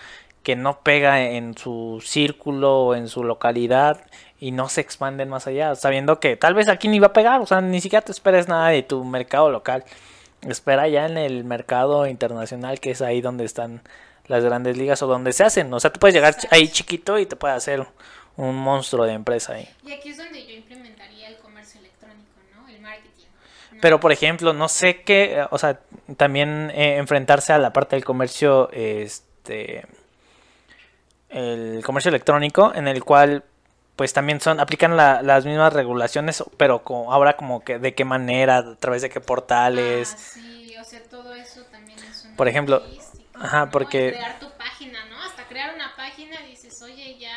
que 0.43 0.55
no 0.55 0.79
pega 0.79 1.21
en 1.21 1.57
su 1.57 2.01
círculo 2.03 2.85
o 2.85 2.95
en 2.95 3.07
su 3.07 3.23
localidad 3.23 4.05
y 4.39 4.51
no 4.51 4.69
se 4.69 4.81
expanden 4.81 5.29
más 5.29 5.45
allá, 5.45 5.75
sabiendo 5.75 6.19
que 6.19 6.35
tal 6.35 6.55
vez 6.55 6.67
aquí 6.67 6.87
ni 6.87 6.99
va 6.99 7.07
a 7.07 7.13
pegar, 7.13 7.41
o 7.41 7.45
sea, 7.45 7.61
ni 7.61 7.79
siquiera 7.79 8.03
te 8.03 8.11
esperes 8.11 8.47
nada 8.47 8.69
de 8.69 8.81
tu 8.81 9.03
mercado 9.03 9.51
local. 9.51 9.83
Espera 10.41 10.87
ya 10.87 11.05
en 11.05 11.17
el 11.17 11.43
mercado 11.43 12.07
internacional, 12.07 12.79
que 12.79 12.91
es 12.91 13.03
ahí 13.03 13.21
donde 13.21 13.45
están 13.45 13.81
las 14.25 14.43
grandes 14.43 14.77
ligas 14.77 15.03
o 15.03 15.07
donde 15.07 15.33
se 15.33 15.43
hacen. 15.43 15.71
O 15.71 15.79
sea, 15.79 15.93
tú 15.93 15.99
puedes 15.99 16.15
llegar 16.15 16.35
ahí 16.49 16.67
chiquito 16.67 17.19
y 17.19 17.27
te 17.27 17.35
puede 17.35 17.53
hacer 17.53 17.85
un 18.37 18.55
monstruo 18.55 19.05
de 19.05 19.13
empresa 19.13 19.53
ahí. 19.53 19.69
Y 19.85 19.91
aquí 19.91 20.09
es 20.09 20.17
donde 20.17 20.43
yo 20.43 20.53
implementaría 20.53 21.27
el 21.29 21.37
comercio 21.37 21.79
electrónico, 21.79 22.39
¿no? 22.55 22.67
El 22.67 22.81
marketing. 22.81 23.25
¿no? 23.73 23.77
Pero, 23.79 23.99
por 23.99 24.11
ejemplo, 24.11 24.53
no 24.53 24.67
sé 24.69 25.03
qué, 25.03 25.45
o 25.51 25.59
sea, 25.59 25.79
también 26.17 26.71
eh, 26.73 26.97
enfrentarse 26.97 27.53
a 27.53 27.59
la 27.59 27.73
parte 27.73 27.95
del 27.95 28.05
comercio, 28.05 28.71
este, 28.71 29.85
el 31.31 31.81
comercio 31.83 32.09
electrónico, 32.09 32.71
en 32.75 32.87
el 32.87 33.03
cual, 33.03 33.43
pues 33.95 34.13
también 34.13 34.39
son, 34.41 34.59
aplican 34.59 34.97
la- 34.97 35.21
las 35.21 35.45
mismas 35.45 35.73
regulaciones, 35.73 36.43
pero 36.57 36.83
co- 36.83 37.11
ahora 37.11 37.35
como 37.37 37.63
que 37.63 37.79
de 37.79 37.93
qué 37.93 38.05
manera, 38.05 38.57
a 38.57 38.75
través 38.75 39.01
de 39.01 39.09
qué 39.09 39.21
portales. 39.21 40.13
Ah, 40.15 40.17
sí, 40.33 40.73
o 40.79 40.83
sea, 40.83 41.01
todo 41.09 41.33
eso 41.33 41.61
también 41.71 41.99
es 41.99 42.25
una 42.25 42.35
Por 42.35 42.47
ejemplo, 42.47 42.81
ajá, 43.35 43.65
¿no? 43.65 43.71
porque- 43.71 44.13
crear 44.13 44.39
tu 44.39 44.49
página, 44.57 45.05
¿no? 45.09 45.21
Hasta 45.21 45.47
crear 45.47 45.73
una 45.75 45.95
página 45.95 46.41
dices, 46.41 46.81
oye, 46.81 47.17
ya 47.19 47.33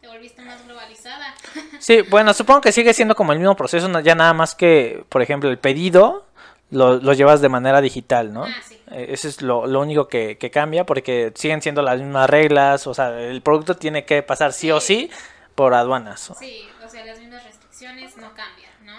te 0.00 0.08
volviste 0.08 0.42
más 0.42 0.64
globalizada. 0.66 1.34
Sí, 1.80 2.02
bueno, 2.02 2.34
supongo 2.34 2.60
que 2.60 2.72
sigue 2.72 2.92
siendo 2.94 3.14
como 3.14 3.32
el 3.32 3.38
mismo 3.38 3.56
proceso, 3.56 3.88
ya 4.00 4.14
nada 4.14 4.32
más 4.34 4.54
que, 4.54 5.04
por 5.08 5.22
ejemplo, 5.22 5.48
el 5.50 5.58
pedido 5.58 6.26
lo, 6.70 6.96
lo 6.98 7.12
llevas 7.12 7.40
de 7.40 7.48
manera 7.48 7.80
digital, 7.80 8.32
¿no? 8.32 8.44
Ah, 8.44 8.54
sí. 8.66 8.80
Eh, 8.90 9.06
Eso 9.10 9.28
es 9.28 9.42
lo, 9.42 9.66
lo 9.66 9.80
único 9.80 10.08
que, 10.08 10.38
que 10.38 10.50
cambia 10.50 10.84
porque 10.86 11.32
siguen 11.34 11.62
siendo 11.62 11.82
las 11.82 11.98
mismas 11.98 12.28
reglas, 12.30 12.86
o 12.86 12.94
sea, 12.94 13.20
el 13.20 13.42
producto 13.42 13.76
tiene 13.76 14.04
que 14.04 14.22
pasar 14.22 14.52
sí 14.52 14.70
o 14.70 14.80
sí 14.80 15.10
por 15.54 15.74
aduanas. 15.74 16.32
Sí, 16.38 16.64
o 16.84 16.88
sea, 16.88 17.04
las 17.04 17.18
mismas 17.18 17.44
restricciones 17.44 18.16
no 18.16 18.28
cambian, 18.34 18.72
¿no? 18.84 18.96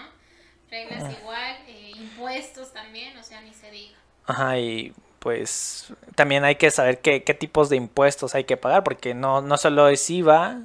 Reglas 0.70 1.04
Ah. 1.04 1.12
igual, 1.22 1.56
eh, 1.68 1.92
impuestos 1.96 2.72
también, 2.74 3.18
o 3.18 3.24
sea, 3.24 3.42
ni 3.42 3.54
se 3.54 3.70
diga. 3.72 3.98
Ajá, 4.26 4.58
y 4.60 4.94
pues 5.20 5.94
también 6.16 6.44
hay 6.46 6.56
que 6.56 6.72
saber 6.72 7.00
qué, 7.00 7.24
qué 7.24 7.34
tipos 7.34 7.70
de 7.70 7.76
impuestos 7.76 8.34
hay 8.36 8.44
que 8.46 8.58
pagar, 8.58 8.84
porque 8.84 9.14
no, 9.14 9.42
no 9.42 9.58
solo 9.58 9.88
es 9.88 10.10
IVA, 10.10 10.62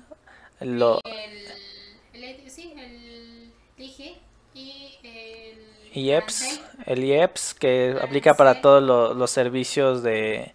lo... 0.61 1.01
El, 1.05 2.23
el, 2.23 2.51
sí, 2.51 2.73
el 2.77 3.53
IGE 3.77 4.17
y 4.55 4.99
el 5.03 5.59
IEPS, 5.93 6.43
arancel. 6.43 6.66
El 6.87 7.05
IEPS 7.05 7.55
que 7.55 7.87
Arancel. 7.91 8.05
aplica 8.05 8.35
para 8.35 8.61
todos 8.61 8.83
lo- 8.83 9.15
los 9.15 9.31
servicios 9.31 10.03
de, 10.03 10.55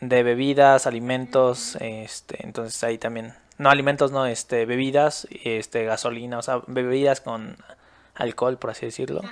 de 0.00 0.22
bebidas, 0.22 0.86
alimentos, 0.86 1.76
este, 1.80 2.44
entonces 2.44 2.82
ahí 2.84 2.98
también, 2.98 3.34
no 3.58 3.70
alimentos, 3.70 4.10
no, 4.12 4.26
este, 4.26 4.66
bebidas, 4.66 5.26
este, 5.44 5.84
gasolina, 5.84 6.38
o 6.38 6.42
sea, 6.42 6.62
bebidas 6.66 7.20
con 7.20 7.56
alcohol, 8.14 8.58
por 8.58 8.70
así 8.70 8.86
decirlo, 8.86 9.30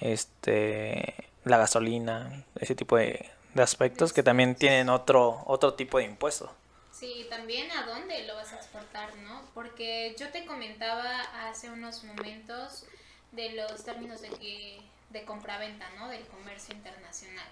este, 0.00 1.14
la 1.44 1.58
gasolina, 1.58 2.44
ese 2.58 2.74
tipo 2.74 2.96
de, 2.96 3.28
de 3.54 3.62
aspectos 3.62 4.12
que 4.12 4.22
también 4.22 4.54
tienen 4.54 4.88
otro, 4.88 5.42
otro 5.46 5.74
tipo 5.74 5.98
de 5.98 6.04
impuesto. 6.04 6.52
Sí, 6.92 7.26
también 7.30 7.70
a 7.72 7.86
dónde 7.86 8.26
lo 8.26 8.34
vas 8.34 8.52
a 8.52 8.56
exportar, 8.56 9.14
¿no? 9.16 9.42
Porque 9.54 10.14
yo 10.18 10.28
te 10.30 10.44
comentaba 10.44 11.20
hace 11.48 11.70
unos 11.70 12.04
momentos 12.04 12.84
de 13.32 13.50
los 13.52 13.84
términos 13.84 14.20
de 14.22 14.28
que 14.30 14.80
de 15.10 15.24
compraventa, 15.24 15.88
¿no? 15.98 16.08
Del 16.08 16.24
comercio 16.26 16.74
internacional, 16.74 17.46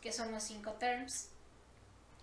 que 0.00 0.12
son 0.12 0.30
los 0.32 0.42
cinco 0.42 0.72
terms. 0.72 1.28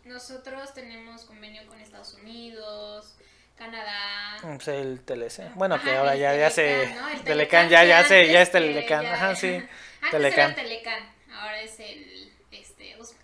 Nosotros 0.06 0.74
tenemos 0.74 1.24
convenio 1.26 1.66
con 1.68 1.80
Estados 1.80 2.14
Unidos, 2.16 3.16
Canadá, 3.58 4.38
Pues 4.42 4.68
el 4.70 5.02
TLC. 5.04 5.54
Bueno, 5.56 5.82
que 5.82 5.92
ahora 5.96 6.16
ya, 6.16 6.34
ya 6.36 6.50
se. 6.50 6.64
Telecán, 6.64 6.96
¿no? 7.02 7.10
El 7.10 7.22
Telecán, 7.24 7.70
ya, 7.70 7.84
ya 7.84 8.04
se, 8.06 8.28
ya 8.32 8.42
es 8.42 8.48
antes, 8.56 8.62
eh, 8.62 8.74
Telecán. 8.74 9.04
ya- 9.04 9.14
Ajá, 9.14 9.36
sí. 9.36 9.48
Antes 10.02 10.12
Telecán. 10.12 10.52
era 10.52 10.62
Telecán, 10.64 11.14
ahora 11.34 11.60
es 11.62 11.78
el 11.82 12.32
este 12.52 12.96
Uzbek, 13.02 13.20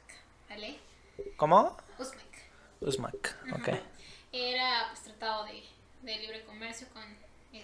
¿vale? 0.50 0.78
¿Cómo? 1.38 1.78
Usmac, 2.82 3.38
ok. 3.54 3.70
Ajá. 3.70 3.80
Era 4.34 4.88
pues 4.90 5.04
tratado 5.04 5.46
de, 5.46 5.64
de 6.02 6.18
libre 6.18 6.44
comercio 6.44 6.88
con 6.94 7.04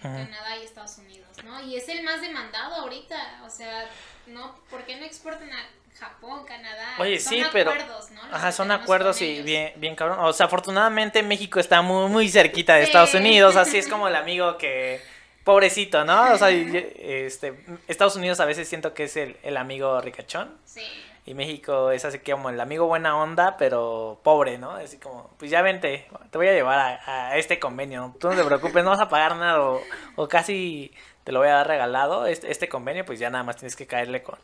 Canadá 0.00 0.56
y 0.60 0.64
Estados 0.64 0.98
Unidos, 0.98 1.28
¿no? 1.44 1.60
Y 1.62 1.76
es 1.76 1.88
el 1.88 2.02
más 2.02 2.20
demandado 2.20 2.76
ahorita, 2.76 3.42
o 3.44 3.50
sea, 3.50 3.86
no, 4.26 4.56
¿por 4.70 4.84
qué 4.84 4.96
no 4.96 5.04
exportan 5.04 5.50
a 5.52 5.66
Japón, 5.98 6.44
Canadá? 6.46 6.94
Oye, 6.98 7.20
Son 7.20 7.32
sí, 7.34 7.42
pero. 7.52 7.70
acuerdos, 7.70 8.10
¿no? 8.10 8.22
Los 8.24 8.32
Ajá, 8.34 8.52
son 8.52 8.70
acuerdos 8.70 9.20
y 9.22 9.42
bien, 9.42 9.72
bien 9.76 9.94
cabrón. 9.94 10.18
O 10.20 10.32
sea, 10.32 10.46
afortunadamente 10.46 11.22
México 11.22 11.60
está 11.60 11.82
muy, 11.82 12.08
muy 12.08 12.28
cerquita 12.28 12.74
de 12.74 12.82
Sí. 12.82 12.86
Estados 12.86 13.14
Unidos. 13.14 13.56
Así 13.56 13.78
es 13.78 13.88
como 13.88 14.08
el 14.08 14.16
amigo 14.16 14.56
que. 14.58 15.00
Pobrecito, 15.44 16.04
¿no? 16.04 16.32
O 16.32 16.38
sea, 16.38 16.50
este, 16.50 17.54
Estados 17.88 18.14
Unidos 18.16 18.38
a 18.40 18.44
veces 18.44 18.68
siento 18.68 18.94
que 18.94 19.04
es 19.04 19.16
el, 19.16 19.36
el 19.42 19.56
amigo 19.56 20.00
ricachón. 20.00 20.56
Sí, 20.64 20.82
Y 21.24 21.34
México 21.34 21.92
es 21.92 22.04
así 22.04 22.18
como 22.18 22.50
el 22.50 22.60
amigo 22.60 22.86
buena 22.86 23.16
onda, 23.16 23.56
pero 23.56 24.18
pobre, 24.24 24.58
¿no? 24.58 24.72
Así 24.72 24.98
como, 24.98 25.30
pues 25.38 25.50
ya 25.52 25.62
vente, 25.62 26.08
te 26.30 26.38
voy 26.38 26.48
a 26.48 26.52
llevar 26.52 27.00
a, 27.06 27.36
este 27.36 27.60
convenio. 27.60 28.14
Tú 28.18 28.28
no 28.28 28.34
te 28.34 28.44
preocupes, 28.44 28.82
no 28.82 28.90
vas 28.90 29.00
a 29.00 29.08
pagar 29.08 29.36
nada 29.36 29.60
o, 29.60 29.80
o 30.16 30.28
casi 30.28 30.92
te 31.22 31.30
lo 31.30 31.38
voy 31.38 31.48
a 31.48 31.54
dar 31.54 31.68
regalado. 31.68 32.26
Este, 32.26 32.50
este 32.50 32.68
convenio, 32.68 33.04
pues 33.04 33.20
ya 33.20 33.30
nada 33.30 33.44
más 33.44 33.56
tienes 33.56 33.76
que 33.76 33.86
caerle 33.86 34.24
con, 34.24 34.38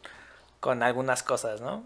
con 0.61 0.85
algunas 0.85 1.25
cosas, 1.25 1.61
¿no? 1.61 1.83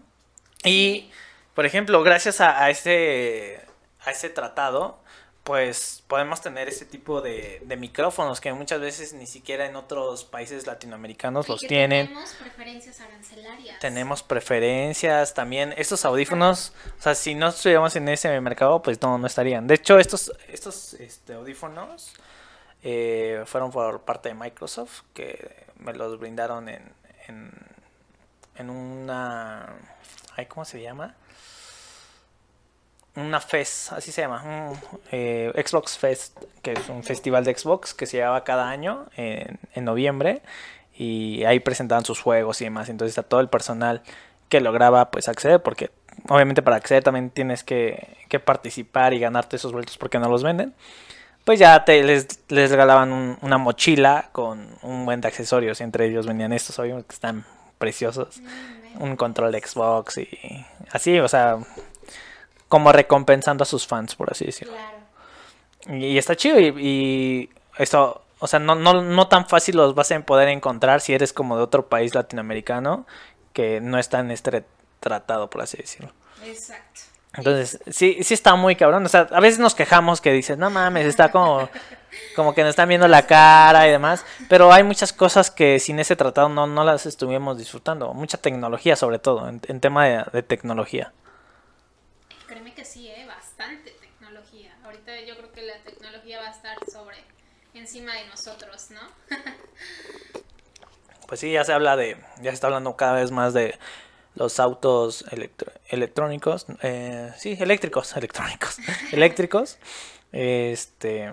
Y, 0.63 1.11
por 1.55 1.65
ejemplo, 1.65 2.03
gracias 2.03 2.39
a, 2.39 2.63
a 2.63 2.69
ese, 2.69 3.61
a 4.05 4.11
ese 4.11 4.29
tratado, 4.29 4.99
pues 5.43 6.03
podemos 6.07 6.41
tener 6.41 6.69
ese 6.69 6.85
tipo 6.85 7.21
de, 7.21 7.61
de 7.65 7.75
micrófonos 7.75 8.39
que 8.39 8.53
muchas 8.53 8.79
veces 8.79 9.11
ni 9.13 9.27
siquiera 9.27 9.65
en 9.65 9.75
otros 9.75 10.23
países 10.23 10.65
latinoamericanos 10.65 11.47
Y 11.47 11.51
los 11.51 11.61
que 11.61 11.67
tienen. 11.67 12.07
Tenemos 12.07 12.33
preferencias 12.35 13.01
arancelarias. 13.01 13.79
Tenemos 13.79 14.23
preferencias 14.23 15.33
también. 15.33 15.73
Estos 15.75 16.05
audífonos, 16.05 16.73
o 16.97 17.01
sea, 17.01 17.13
si 17.13 17.35
no 17.35 17.49
estuviéramos 17.49 17.93
en 17.97 18.07
ese 18.07 18.39
mercado, 18.39 18.81
pues 18.81 19.01
no, 19.01 19.17
no 19.17 19.27
estarían. 19.27 19.67
De 19.67 19.75
hecho, 19.75 19.99
estos, 19.99 20.31
estos 20.47 20.93
este, 20.93 21.33
audífonos 21.33 22.13
eh, 22.81 23.43
fueron 23.45 23.69
por 23.69 24.01
parte 24.01 24.29
de 24.29 24.35
Microsoft, 24.35 25.01
que 25.13 25.65
me 25.77 25.93
los 25.93 26.19
brindaron 26.19 26.69
en, 26.69 26.89
en, 27.27 27.51
en 28.55 28.69
una... 28.69 29.75
ay, 30.37 30.45
¿Cómo 30.45 30.63
se 30.63 30.81
llama? 30.81 31.15
Una 33.15 33.39
Fest, 33.39 33.91
así 33.93 34.11
se 34.11 34.21
llama. 34.21 34.41
un, 34.43 34.77
eh, 35.11 35.51
Xbox 35.65 35.97
Fest, 35.97 36.37
que 36.63 36.71
es 36.73 36.89
un 36.89 37.03
festival 37.03 37.43
de 37.43 37.55
Xbox 37.55 37.93
que 37.93 38.05
se 38.07 38.17
llevaba 38.17 38.43
cada 38.43 38.69
año 38.69 39.05
en, 39.15 39.59
en 39.75 39.85
noviembre. 39.85 40.41
Y 40.97 41.43
ahí 41.45 41.59
presentaban 41.59 42.05
sus 42.05 42.19
juegos 42.21 42.61
y 42.61 42.65
demás. 42.65 42.89
Entonces 42.89 43.17
a 43.17 43.23
todo 43.23 43.39
el 43.39 43.49
personal 43.49 44.01
que 44.49 44.61
lograba 44.61 45.09
pues 45.11 45.27
acceder, 45.27 45.61
porque 45.61 45.91
obviamente 46.29 46.61
para 46.61 46.75
acceder 46.77 47.03
también 47.03 47.29
tienes 47.31 47.63
que, 47.63 48.15
que 48.29 48.39
participar 48.39 49.13
y 49.13 49.19
ganarte 49.19 49.55
esos 49.55 49.71
boletos 49.73 49.97
porque 49.97 50.19
no 50.19 50.29
los 50.29 50.43
venden. 50.43 50.73
Pues 51.45 51.59
ya 51.59 51.83
te, 51.85 52.03
les, 52.03 52.39
les 52.49 52.71
regalaban 52.71 53.11
un- 53.11 53.37
una 53.41 53.57
mochila 53.57 54.29
con 54.31 54.69
un 54.81 55.05
buen 55.05 55.21
de 55.21 55.27
accesorios. 55.27 55.79
Y 55.81 55.83
entre 55.83 56.05
ellos 56.07 56.25
venían 56.25 56.53
estos, 56.53 56.79
obviamente 56.79 57.07
que 57.09 57.13
están 57.15 57.45
preciosos. 57.77 58.39
Mm. 58.39 59.01
Un 59.03 59.15
control 59.17 59.51
de 59.51 59.59
Xbox 59.59 60.17
y 60.19 60.29
así, 60.91 61.19
o 61.19 61.27
sea, 61.27 61.57
como 62.73 62.91
recompensando 62.91 63.61
a 63.61 63.65
sus 63.67 63.85
fans, 63.85 64.15
por 64.15 64.31
así 64.31 64.45
decirlo. 64.45 64.73
Claro. 64.73 65.99
Y, 65.99 66.05
y 66.07 66.17
está 66.17 66.35
chido 66.35 66.59
y, 66.59 66.73
y 66.75 67.49
esto, 67.77 68.23
o 68.39 68.47
sea, 68.47 68.57
no, 68.57 68.73
no, 68.73 68.99
no 68.99 69.27
tan 69.27 69.47
fácil 69.47 69.77
los 69.77 69.93
vas 69.93 70.11
a 70.11 70.19
poder 70.21 70.47
encontrar 70.47 70.99
si 70.99 71.13
eres 71.13 71.33
como 71.33 71.55
de 71.55 71.61
otro 71.61 71.87
país 71.87 72.15
latinoamericano 72.15 73.05
que 73.53 73.79
no 73.79 73.99
está 73.99 74.21
en 74.21 74.31
este 74.31 74.65
tratado, 74.99 75.51
por 75.51 75.61
así 75.61 75.77
decirlo. 75.77 76.13
Exacto. 76.43 77.01
Entonces, 77.35 77.79
sí, 77.91 78.17
sí 78.23 78.33
está 78.33 78.55
muy 78.55 78.75
cabrón. 78.75 79.05
O 79.05 79.09
sea, 79.09 79.27
a 79.29 79.39
veces 79.39 79.59
nos 79.59 79.75
quejamos 79.75 80.19
que 80.19 80.31
dices, 80.31 80.57
no 80.57 80.71
mames, 80.71 81.05
está 81.05 81.29
como, 81.29 81.69
como 82.35 82.55
que 82.55 82.63
nos 82.63 82.71
están 82.71 82.89
viendo 82.89 83.07
la 83.07 83.27
cara 83.27 83.87
y 83.87 83.91
demás. 83.91 84.25
Pero 84.49 84.73
hay 84.73 84.81
muchas 84.81 85.13
cosas 85.13 85.51
que 85.51 85.77
sin 85.77 85.99
ese 85.99 86.15
tratado 86.15 86.49
no, 86.49 86.65
no 86.65 86.83
las 86.83 87.05
estuvimos 87.05 87.59
disfrutando. 87.59 88.15
Mucha 88.15 88.39
tecnología, 88.39 88.95
sobre 88.95 89.19
todo, 89.19 89.47
en, 89.47 89.61
en 89.67 89.79
tema 89.79 90.07
de, 90.07 90.25
de 90.33 90.41
tecnología. 90.41 91.13
Que 92.83 92.89
sí, 92.89 93.07
¿eh? 93.07 93.25
bastante 93.25 93.91
tecnología. 93.91 94.75
Ahorita 94.83 95.17
yo 95.21 95.37
creo 95.37 95.53
que 95.53 95.61
la 95.61 95.77
tecnología 95.85 96.41
va 96.41 96.47
a 96.47 96.51
estar 96.51 96.77
sobre, 96.91 97.15
encima 97.73 98.13
de 98.13 98.27
nosotros, 98.27 98.89
¿no? 98.91 98.99
Pues 101.27 101.39
sí, 101.39 101.53
ya 101.53 101.63
se 101.63 101.71
habla 101.71 101.95
de, 101.95 102.17
ya 102.41 102.51
se 102.51 102.55
está 102.55 102.67
hablando 102.67 102.97
cada 102.97 103.13
vez 103.13 103.31
más 103.31 103.53
de 103.53 103.79
los 104.35 104.59
autos 104.59 105.23
electro- 105.31 105.71
electrónicos, 105.87 106.65
eh, 106.81 107.31
sí, 107.37 107.55
eléctricos, 107.57 108.13
electrónicos, 108.17 108.77
eléctricos, 109.13 109.77
este, 110.33 111.31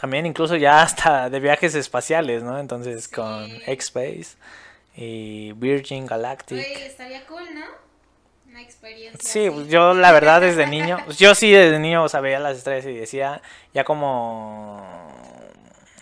también 0.00 0.24
incluso 0.24 0.56
ya 0.56 0.80
hasta 0.80 1.28
de 1.28 1.40
viajes 1.40 1.74
espaciales, 1.74 2.42
¿no? 2.42 2.58
Entonces 2.58 3.06
con. 3.06 3.50
X-Space 3.66 4.38
y 4.96 5.52
Virgin 5.52 6.06
Galactic. 6.06 6.58
Oye, 6.58 6.86
estaría 6.86 7.26
cool, 7.26 7.54
¿no? 7.54 7.66
Una 8.60 8.66
experiencia. 8.66 9.20
Sí, 9.22 9.46
así. 9.46 9.68
yo 9.68 9.94
la 9.94 10.12
verdad 10.12 10.42
desde 10.42 10.66
niño, 10.66 10.98
pues 11.06 11.18
yo 11.18 11.34
sí 11.34 11.50
desde 11.50 11.78
niño 11.78 12.04
o 12.04 12.08
sea, 12.08 12.20
veía 12.20 12.38
las 12.38 12.58
estrellas 12.58 12.84
y 12.86 12.94
decía, 12.94 13.40
ya 13.72 13.84
como, 13.84 14.82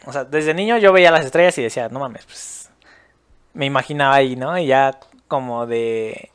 o 0.07 0.13
sea, 0.13 0.25
desde 0.25 0.55
niño 0.55 0.77
yo 0.79 0.93
veía 0.93 1.11
las 1.11 1.25
estrellas 1.25 1.57
y 1.59 1.63
decía, 1.63 1.89
no 1.89 2.01
mames, 2.01 2.25
pues 2.25 2.71
me 3.55 3.67
imaginaba 3.67 4.15
ahí, 4.17 4.37
¿no? 4.37 4.59
Y 4.59 4.67
ya 4.67 4.99
como 5.29 5.67
de, 5.67 6.31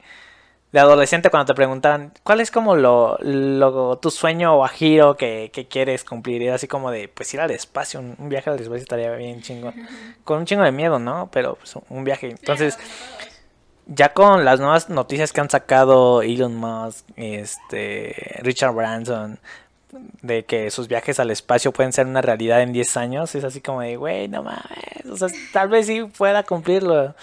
de 0.71 0.80
adolescente 0.80 1.30
cuando 1.30 1.53
te 1.53 1.55
preguntaban, 1.55 2.13
¿cuál 2.24 2.39
es 2.39 2.51
como 2.51 2.76
lo, 2.76 3.17
lo 3.21 3.97
tu 3.97 4.09
sueño 4.09 4.57
o 4.57 4.67
giro 4.67 5.17
que, 5.17 5.51
que 5.53 5.67
quieres 5.67 6.03
cumplir? 6.03 6.41
Y 6.41 6.45
era 6.45 6.55
así 6.55 6.67
como 6.67 6.89
de, 6.89 7.09
pues 7.09 7.34
ir 7.34 7.41
al 7.41 7.51
espacio, 7.51 7.99
un, 7.99 8.15
un 8.17 8.30
viaje 8.30 8.49
al 8.49 8.59
espacio 8.59 8.82
estaría 8.82 9.11
bien 9.15 9.41
chingón, 9.41 9.74
con 10.24 10.39
un 10.39 10.45
chingo 10.45 10.63
de 10.63 10.71
miedo, 10.71 10.99
¿no? 10.99 11.30
Pero 11.32 11.55
pues 11.55 11.76
un 11.89 12.03
viaje, 12.03 12.30
entonces... 12.30 12.76
Claro. 12.76 13.32
Ya 13.86 14.13
con 14.13 14.45
las 14.45 14.59
nuevas 14.59 14.89
noticias 14.89 15.34
que 15.34 15.41
han 15.41 15.49
sacado 15.49 16.21
Elon 16.21 16.55
Musk, 16.55 17.05
este, 17.17 18.39
Richard 18.41 18.73
Branson, 18.73 19.39
de 20.21 20.45
que 20.45 20.71
sus 20.71 20.88
viajes 20.88 21.19
al 21.19 21.31
espacio 21.31 21.71
pueden 21.71 21.93
ser 21.93 22.07
una 22.07 22.21
realidad 22.21 22.61
en 22.61 22.73
10 22.73 22.97
años, 22.97 23.36
es 23.36 23.43
así 23.43 23.61
como 23.61 23.81
de, 23.81 23.95
güey, 23.97 24.27
no 24.27 24.43
mames, 24.43 25.05
o 25.09 25.17
sea, 25.17 25.27
tal 25.51 25.69
vez 25.69 25.88
sí 25.88 26.03
pueda 26.03 26.43
cumplirlo. 26.43 27.13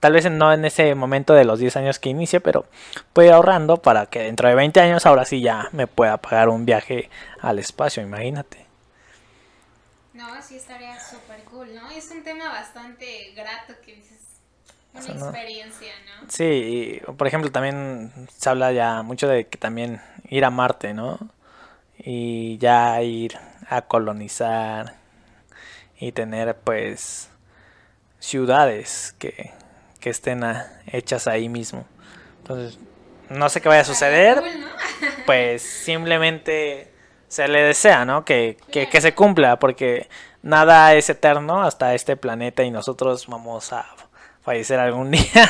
Tal 0.00 0.12
vez 0.12 0.30
no 0.30 0.52
en 0.52 0.64
ese 0.64 0.94
momento 0.94 1.34
de 1.34 1.44
los 1.44 1.58
10 1.58 1.76
años 1.76 1.98
que 1.98 2.08
inicie, 2.08 2.40
pero 2.40 2.66
puedo 3.12 3.28
ir 3.28 3.34
ahorrando 3.34 3.78
para 3.78 4.06
que 4.06 4.20
dentro 4.20 4.48
de 4.48 4.54
20 4.54 4.80
años 4.80 5.06
ahora 5.06 5.24
sí 5.24 5.40
ya 5.40 5.68
me 5.72 5.88
pueda 5.88 6.18
pagar 6.18 6.50
un 6.50 6.64
viaje 6.64 7.10
al 7.40 7.58
espacio, 7.58 8.02
imagínate. 8.02 8.68
No, 10.12 10.40
sí 10.40 10.56
estaría 10.56 10.98
súper 11.00 11.42
cool, 11.44 11.74
¿no? 11.74 11.90
Es 11.90 12.10
un 12.12 12.22
tema 12.22 12.48
bastante 12.48 13.32
grato 13.34 13.74
sea, 15.00 15.14
no- 15.14 15.30
experiencia, 15.30 15.92
¿no? 16.20 16.26
Sí, 16.30 17.00
y, 17.06 17.12
por 17.12 17.26
ejemplo, 17.26 17.50
también 17.52 18.12
se 18.36 18.48
habla 18.50 18.72
ya 18.72 19.02
mucho 19.02 19.28
de 19.28 19.46
que 19.46 19.58
también 19.58 20.00
ir 20.28 20.44
a 20.44 20.50
Marte, 20.50 20.94
¿no? 20.94 21.18
Y 21.98 22.58
ya 22.58 23.00
ir 23.02 23.38
a 23.68 23.82
colonizar 23.82 24.94
y 25.98 26.12
tener 26.12 26.56
pues 26.58 27.30
ciudades 28.18 29.14
que, 29.18 29.52
que 30.00 30.10
estén 30.10 30.44
a- 30.44 30.66
hechas 30.86 31.26
ahí 31.26 31.48
mismo. 31.48 31.84
Entonces, 32.38 32.78
no 33.30 33.48
sé 33.48 33.60
qué 33.60 33.68
vaya 33.68 33.82
a 33.82 33.84
suceder, 33.84 34.38
Cool, 34.40 34.60
¿no? 34.60 34.68
pues 35.26 35.62
simplemente 35.62 36.92
se 37.28 37.48
le 37.48 37.62
desea, 37.62 38.04
¿no? 38.04 38.24
Que, 38.24 38.56
que, 38.70 38.88
que 38.88 39.00
se 39.00 39.14
cumpla, 39.14 39.58
porque 39.58 40.08
nada 40.42 40.94
es 40.94 41.10
eterno 41.10 41.62
hasta 41.62 41.94
este 41.94 42.16
planeta 42.16 42.62
y 42.62 42.70
nosotros 42.70 43.26
vamos 43.26 43.72
a 43.72 43.86
fallecer 44.48 44.78
algún 44.80 45.10
día. 45.16 45.46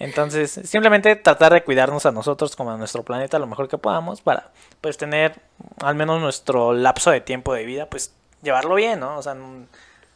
Entonces, 0.00 0.50
simplemente 0.64 1.14
tratar 1.14 1.52
de 1.52 1.62
cuidarnos 1.62 2.06
a 2.06 2.10
nosotros 2.10 2.56
como 2.56 2.72
a 2.72 2.76
nuestro 2.76 3.04
planeta 3.04 3.38
lo 3.38 3.46
mejor 3.46 3.68
que 3.68 3.78
podamos 3.78 4.20
para 4.20 4.50
pues 4.80 4.96
tener 4.96 5.40
al 5.80 5.94
menos 5.94 6.20
nuestro 6.20 6.72
lapso 6.72 7.12
de 7.12 7.20
tiempo 7.20 7.54
de 7.54 7.64
vida, 7.64 7.86
pues 7.88 8.12
llevarlo 8.42 8.74
bien, 8.74 8.98
¿no? 8.98 9.16
O 9.18 9.22
sea, 9.22 9.34
no, 9.34 9.66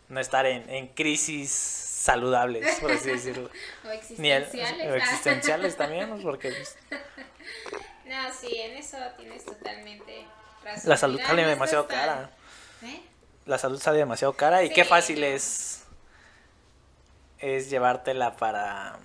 no 0.08 0.20
estar 0.20 0.44
en, 0.46 0.68
en 0.70 0.88
crisis 0.88 1.50
saludables, 1.52 2.80
por 2.80 2.90
así 2.90 3.10
decirlo. 3.10 3.48
O 3.84 3.88
el- 3.90 3.98
existenciales. 3.98 4.90
o 4.90 4.94
existenciales 4.96 5.76
también, 5.76 6.10
¿no? 6.10 6.16
porque 6.16 6.48
pues, 6.50 6.76
No, 8.06 8.32
sí, 8.38 8.56
en 8.56 8.76
eso 8.76 8.96
tienes 9.16 9.44
totalmente 9.44 10.26
razón. 10.64 10.90
la 10.90 10.96
salud 10.96 11.20
sale 11.24 11.44
demasiado 11.46 11.86
cara. 11.86 12.30
¿Eh? 12.82 13.00
La 13.46 13.56
salud 13.58 13.80
sale 13.80 13.98
demasiado 13.98 14.32
cara 14.32 14.62
y 14.64 14.68
Sí. 14.68 14.74
qué 14.74 14.84
fácil 14.84 15.22
es 15.22 15.83
es 17.44 17.70
llevártela 17.70 18.36
para 18.36 18.96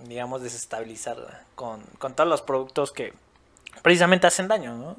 digamos 0.00 0.42
desestabilizarla 0.42 1.42
con, 1.54 1.80
con 1.98 2.14
todos 2.14 2.28
los 2.28 2.42
productos 2.42 2.92
que 2.92 3.12
precisamente 3.82 4.26
hacen 4.26 4.48
daño, 4.48 4.74
¿no? 4.74 4.96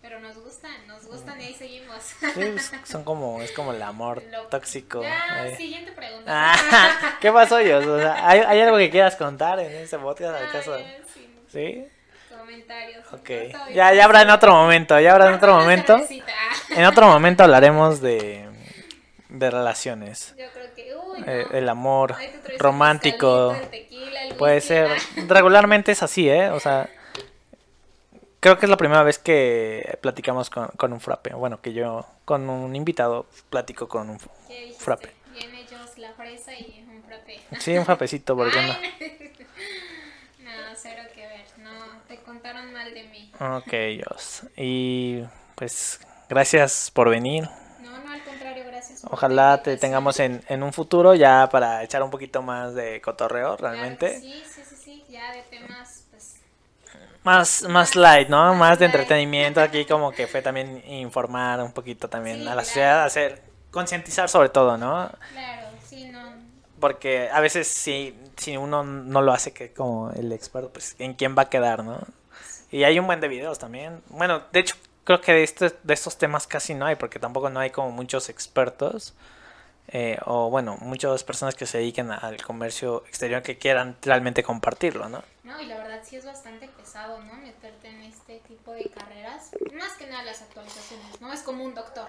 Pero 0.00 0.18
nos 0.20 0.36
gustan, 0.38 0.72
nos 0.88 1.06
gustan 1.06 1.40
y 1.40 1.44
ahí 1.44 1.54
seguimos. 1.54 2.02
Sí, 2.34 2.54
son 2.84 3.04
como 3.04 3.40
es 3.42 3.52
como 3.52 3.72
el 3.72 3.82
amor 3.82 4.22
Lo- 4.30 4.42
tóxico. 4.48 5.02
Ya, 5.02 5.46
eh. 5.46 5.56
siguiente 5.56 5.92
pregunta. 5.92 6.24
Ah, 6.54 7.16
¿Qué 7.20 7.30
pasó 7.30 7.60
yo? 7.60 7.78
O 7.78 7.98
sea, 8.00 8.28
¿hay, 8.28 8.40
hay 8.40 8.60
algo 8.60 8.78
que 8.78 8.90
quieras 8.90 9.14
contar 9.16 9.60
en 9.60 9.70
este 9.72 9.98
podcast 9.98 10.36
Ah, 10.40 10.48
acaso? 10.48 10.78
ya, 10.78 10.86
sí, 11.12 11.30
¿Sí? 11.52 11.86
comentarios. 12.36 13.04
Ok. 13.12 13.30
No. 13.52 13.70
Ya, 13.70 13.92
ya 13.94 14.04
habrá 14.04 14.22
en 14.22 14.30
otro 14.30 14.52
momento, 14.52 14.98
ya 14.98 15.12
habrá 15.12 15.28
en 15.28 15.34
otro 15.34 15.54
momento. 15.54 16.00
En 16.70 16.84
otro 16.84 17.06
momento 17.06 17.44
hablaremos 17.44 18.00
de, 18.00 18.48
de 19.32 19.50
relaciones. 19.50 20.34
Yo 20.38 20.44
creo 20.52 20.74
que, 20.74 20.94
uy, 20.94 21.20
no. 21.20 21.26
Eh, 21.26 21.46
el 21.52 21.68
amor 21.68 22.14
romántico. 22.58 23.54
el 23.54 23.68
tequila, 23.68 24.24
el 24.24 24.34
Puede 24.36 24.60
ser. 24.60 24.90
Regularmente 25.28 25.92
es 25.92 26.02
así, 26.02 26.28
¿eh? 26.28 26.50
O 26.50 26.60
sea, 26.60 26.88
creo 28.40 28.58
que 28.58 28.66
es 28.66 28.70
la 28.70 28.76
primera 28.76 29.02
vez 29.02 29.18
que 29.18 29.98
platicamos 30.00 30.50
con, 30.50 30.68
con 30.76 30.92
un 30.92 31.00
frappe. 31.00 31.32
Bueno, 31.34 31.60
que 31.60 31.72
yo 31.72 32.06
con 32.24 32.48
un 32.50 32.76
invitado 32.76 33.26
platico 33.50 33.88
con 33.88 34.10
un 34.10 34.18
frappe. 34.78 35.10
Viene 35.32 35.62
ellos 35.62 35.96
la 35.96 36.12
fresa 36.12 36.52
y 36.52 36.84
un 36.88 37.02
frappe. 37.02 37.40
Sí, 37.60 37.76
un 37.76 37.84
frappecito, 37.84 38.36
¿por 38.36 38.50
qué 38.50 38.62
no? 38.62 38.72
No, 38.72 40.50
cero 40.76 41.02
que 41.14 41.26
ver. 41.26 41.44
No, 41.58 41.70
te 42.06 42.18
contaron 42.18 42.72
mal 42.72 42.92
de 42.92 43.04
mí. 43.04 43.32
Ok, 43.40 43.72
Dios. 43.96 44.42
Y 44.56 45.22
pues 45.54 46.00
gracias 46.28 46.90
por 46.90 47.08
venir. 47.08 47.44
No, 47.80 47.98
no, 47.98 48.12
al 48.12 48.22
contrario, 48.24 48.64
gracias. 48.88 49.04
Ojalá 49.10 49.62
te 49.62 49.76
tengamos 49.76 50.18
en, 50.20 50.42
en 50.48 50.62
un 50.62 50.72
futuro 50.72 51.14
ya 51.14 51.48
para 51.50 51.82
echar 51.82 52.02
un 52.02 52.10
poquito 52.10 52.42
más 52.42 52.74
de 52.74 53.00
cotorreo 53.00 53.56
Claro 53.56 53.58
realmente. 53.58 54.20
sí, 54.20 54.44
sí, 54.54 54.62
sí, 54.68 54.76
sí, 54.76 55.04
ya 55.08 55.32
de 55.32 55.42
temas, 55.44 56.04
pues, 56.10 56.40
Más, 57.24 57.62
más 57.68 57.94
light, 57.96 58.28
¿no? 58.28 58.54
Más 58.54 58.70
Más 58.70 58.78
de 58.78 58.86
light. 58.86 58.94
entretenimiento 58.94 59.60
aquí 59.60 59.84
como 59.86 60.12
que 60.14 60.26
fue 60.26 60.42
también 60.42 60.82
informar 60.88 61.60
un 61.62 61.72
poquito 61.72 62.08
también 62.08 62.38
Sí, 62.38 62.42
a 62.48 62.54
la 62.56 62.64
claro. 62.64 62.64
sociedad, 62.64 63.04
hacer, 63.04 63.42
concientizar 63.70 64.28
sobre 64.28 64.48
todo, 64.48 64.76
¿no? 64.76 65.10
claro, 65.28 65.68
sí, 65.88 66.06
no. 66.10 66.20
Porque 66.80 67.28
a 67.32 67.40
veces 67.40 67.68
si, 67.68 68.18
si 68.36 68.56
uno 68.56 68.82
no 68.82 69.22
lo 69.22 69.32
hace 69.32 69.52
que 69.52 69.72
como 69.72 70.10
el 70.12 70.32
experto, 70.32 70.70
pues 70.72 70.96
en 70.98 71.14
quién 71.14 71.36
va 71.38 71.42
a 71.42 71.48
quedar, 71.50 71.84
¿no? 71.84 72.00
Y 72.72 72.84
hay 72.84 72.98
un 72.98 73.06
buen 73.06 73.20
de 73.20 73.28
videos 73.28 73.58
también. 73.58 74.02
Bueno, 74.08 74.42
de 74.52 74.60
hecho 74.60 74.76
creo 75.04 75.20
que 75.20 75.32
de, 75.32 75.42
este- 75.42 75.76
de 75.82 75.94
estos 75.94 76.16
temas 76.18 76.46
casi 76.46 76.74
no 76.74 76.86
hay, 76.86 76.96
porque 76.96 77.18
tampoco 77.18 77.50
no 77.50 77.60
hay 77.60 77.70
como 77.70 77.90
muchos 77.90 78.28
expertos. 78.28 79.14
eh, 79.88 80.16
o 80.26 80.48
bueno, 80.48 80.76
muchas 80.80 81.24
personas 81.24 81.54
que 81.56 81.66
se 81.66 81.78
dediquen 81.78 82.10
al 82.12 82.40
comercio 82.42 83.04
exterior 83.08 83.42
que 83.42 83.58
quieran 83.58 83.96
realmente 84.02 84.42
compartirlo, 84.42 85.08
¿no? 85.08 85.22
No, 85.42 85.60
y 85.60 85.66
la 85.66 85.76
verdad 85.76 86.00
sí 86.04 86.16
es 86.16 86.24
bastante 86.24 86.68
pesado, 86.68 87.20
¿no? 87.24 87.34
Meterte 87.34 87.88
en 87.88 88.00
este 88.02 88.38
tipo 88.48 88.72
de 88.72 88.84
carreras. 88.84 89.50
Más 89.74 89.92
que 89.94 90.06
nada 90.06 90.22
las 90.22 90.40
actualizaciones, 90.40 91.20
¿no? 91.20 91.32
Es 91.32 91.42
como 91.42 91.64
un 91.64 91.74
doctor. 91.74 92.06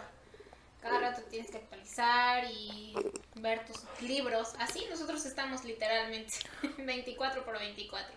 Cada 0.81 0.99
rato 0.99 1.21
tienes 1.29 1.49
que 1.49 1.57
actualizar 1.57 2.45
y 2.45 2.93
ver 3.35 3.65
tus 3.65 3.81
libros. 4.01 4.53
Así 4.59 4.85
nosotros 4.89 5.25
estamos 5.25 5.63
literalmente 5.65 6.33
24 6.77 7.43
por 7.43 7.57
24. 7.57 8.15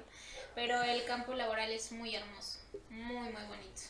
Pero 0.55 0.83
el 0.83 1.05
campo 1.07 1.33
laboral 1.35 1.71
es 1.73 1.91
muy 1.93 2.15
hermoso, 2.15 2.59
muy, 2.91 3.31
muy 3.31 3.43
bonito. 3.49 3.83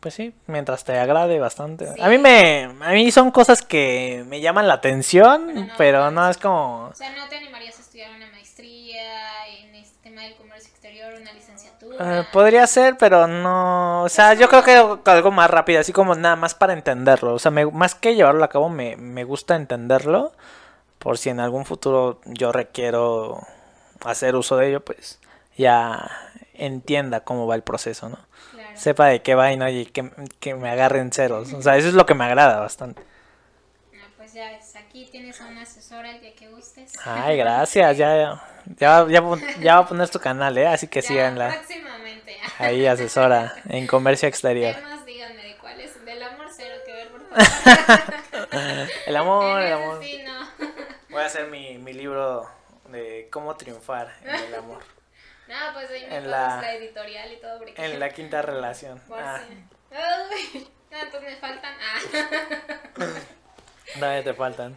Pues 0.00 0.14
sí, 0.14 0.32
mientras 0.46 0.84
te 0.84 0.96
agrade 0.98 1.40
bastante. 1.40 1.92
Sí. 1.92 2.00
A 2.00 2.08
mí 2.08 2.18
me, 2.18 2.64
a 2.80 2.90
mí 2.92 3.10
son 3.10 3.32
cosas 3.32 3.62
que 3.62 4.24
me 4.28 4.40
llaman 4.40 4.68
la 4.68 4.74
atención, 4.74 5.46
Pero 5.48 5.60
no, 5.66 5.72
pero 5.76 6.04
no. 6.04 6.10
no 6.22 6.30
es 6.30 6.36
como... 6.38 6.84
O 6.86 6.94
sea, 6.94 7.10
¿no 7.16 7.28
te 7.28 7.36
animarías 7.36 7.78
a 7.78 7.80
estudiar 7.82 8.14
una 8.14 8.28
maestría 8.30 9.02
en 9.60 9.74
este 9.74 9.96
tema 10.04 10.22
del 10.22 10.36
comercio 10.36 10.70
exterior, 10.70 11.12
una 11.20 11.32
licenciatura? 11.32 12.20
Eh, 12.20 12.24
podría 12.30 12.64
ser, 12.68 12.96
pero 12.96 13.26
no. 13.26 14.04
O 14.04 14.08
sea, 14.08 14.34
yo 14.34 14.48
creo 14.48 14.62
que 14.62 15.10
algo 15.10 15.30
más 15.32 15.50
rápido, 15.50 15.80
así 15.80 15.92
como 15.92 16.14
nada 16.14 16.36
más 16.36 16.54
para 16.54 16.74
entenderlo. 16.74 17.34
O 17.34 17.38
sea, 17.40 17.50
me- 17.50 17.66
más 17.66 17.96
que 17.96 18.14
llevarlo 18.14 18.44
a 18.44 18.48
cabo, 18.50 18.68
me, 18.68 18.96
me 18.96 19.24
gusta 19.24 19.56
entenderlo. 19.56 20.32
Por 21.00 21.18
si 21.18 21.30
en 21.30 21.40
algún 21.40 21.64
futuro 21.64 22.20
yo 22.24 22.52
requiero 22.52 23.40
hacer 24.04 24.36
uso 24.36 24.56
de 24.56 24.68
ello, 24.68 24.84
pues 24.84 25.18
ya 25.56 26.08
entienda 26.54 27.20
cómo 27.20 27.48
va 27.48 27.56
el 27.56 27.62
proceso, 27.62 28.08
¿no? 28.08 28.18
Sepa 28.78 29.06
de 29.06 29.22
qué 29.22 29.34
va 29.34 29.52
y 29.52 29.56
no, 29.56 29.68
y 29.68 29.86
que, 29.86 30.10
que 30.40 30.54
me 30.54 30.70
agarren 30.70 31.12
ceros. 31.12 31.52
O 31.52 31.62
sea, 31.62 31.76
eso 31.76 31.88
es 31.88 31.94
lo 31.94 32.06
que 32.06 32.14
me 32.14 32.24
agrada 32.24 32.60
bastante. 32.60 33.02
Ah, 33.94 34.06
pues 34.16 34.32
ya 34.32 34.50
ves, 34.50 34.76
aquí 34.76 35.08
tienes 35.10 35.40
a 35.40 35.46
una 35.46 35.62
asesora 35.62 36.10
el 36.12 36.20
día 36.20 36.34
que 36.34 36.48
gustes. 36.48 36.92
Ay, 37.04 37.36
gracias. 37.36 37.96
Ya, 37.96 38.40
ya, 38.76 39.06
ya, 39.08 39.22
ya 39.60 39.74
va 39.74 39.80
a 39.80 39.86
poner 39.86 40.08
tu 40.08 40.20
canal, 40.20 40.56
¿eh? 40.56 40.66
Así 40.66 40.86
que 40.86 41.00
Ya, 41.00 41.08
síganla. 41.08 41.48
Próximamente. 41.50 42.36
Ahí, 42.58 42.86
asesora, 42.86 43.54
en 43.68 43.86
comercio 43.86 44.28
exterior. 44.28 44.74
Temas, 44.74 45.04
díganme 45.04 45.42
de 45.42 45.56
cuáles. 45.56 46.04
Del 46.04 46.22
amor 46.22 46.46
cero 46.54 46.74
que 46.86 46.92
ver, 46.92 47.08
por 47.08 47.20
favor. 47.28 48.88
El 49.06 49.16
amor, 49.16 49.62
el 49.62 49.72
amor. 49.72 50.00
sí, 50.02 50.22
no. 50.24 50.66
Voy 51.10 51.22
a 51.22 51.26
hacer 51.26 51.48
mi, 51.48 51.78
mi 51.78 51.92
libro 51.92 52.48
de 52.90 53.28
cómo 53.30 53.56
triunfar 53.56 54.14
en 54.24 54.34
el 54.36 54.54
amor. 54.54 54.82
No, 55.48 55.54
pues 55.74 55.90
ahí 55.90 56.04
En 56.10 56.30
la- 56.30 56.60
la... 56.60 56.74
editorial 56.74 57.32
y 57.32 57.40
todo. 57.40 57.58
Porque 57.58 57.74
En 57.76 57.98
la 57.98 58.10
quinta 58.10 58.42
relación. 58.42 59.00
Por 59.08 59.18
Ah, 59.18 59.42
Uy, 60.30 60.68
no, 60.90 60.98
entonces 61.00 61.30
me 61.30 61.36
faltan. 61.36 61.74
Ah. 61.80 61.98
te 64.22 64.34
faltan. 64.34 64.74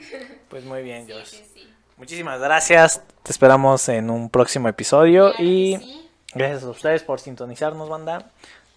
Pues 0.50 0.64
muy 0.64 0.82
bien, 0.84 1.06
Sí, 1.06 1.12
Josh. 1.14 1.26
sí, 1.26 1.46
sí. 1.54 1.74
Muchísimas 1.98 2.40
gracias. 2.40 3.02
Te 3.24 3.32
esperamos 3.32 3.88
en 3.90 4.10
un 4.10 4.30
próximo 4.30 4.70
episodio. 4.70 5.32
Claro 5.32 5.44
y 5.44 5.78
sí. 5.78 6.10
gracias 6.34 6.64
a 6.64 6.70
ustedes 6.70 7.04
por 7.04 7.20
sintonizarnos, 7.20 7.90
banda. 7.90 8.32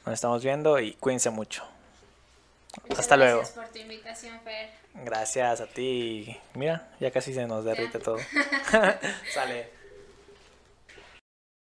Nos 0.05 0.15
estamos 0.15 0.43
viendo 0.43 0.79
y 0.81 0.95
cuídense 0.95 1.31
mucho. 1.31 1.65
Muchas 2.83 2.99
Hasta 2.99 3.17
luego. 3.17 3.39
Gracias 3.39 3.57
por 3.57 3.69
tu 3.73 3.79
invitación, 3.79 4.41
Fer. 4.41 4.71
Gracias 4.95 5.61
a 5.61 5.67
ti. 5.67 6.37
Mira, 6.55 6.89
ya 7.01 7.11
casi 7.13 7.33
se 7.33 7.47
nos 7.47 7.65
derrite 7.65 8.01
todo. 8.01 8.19
Sale. 9.33 9.84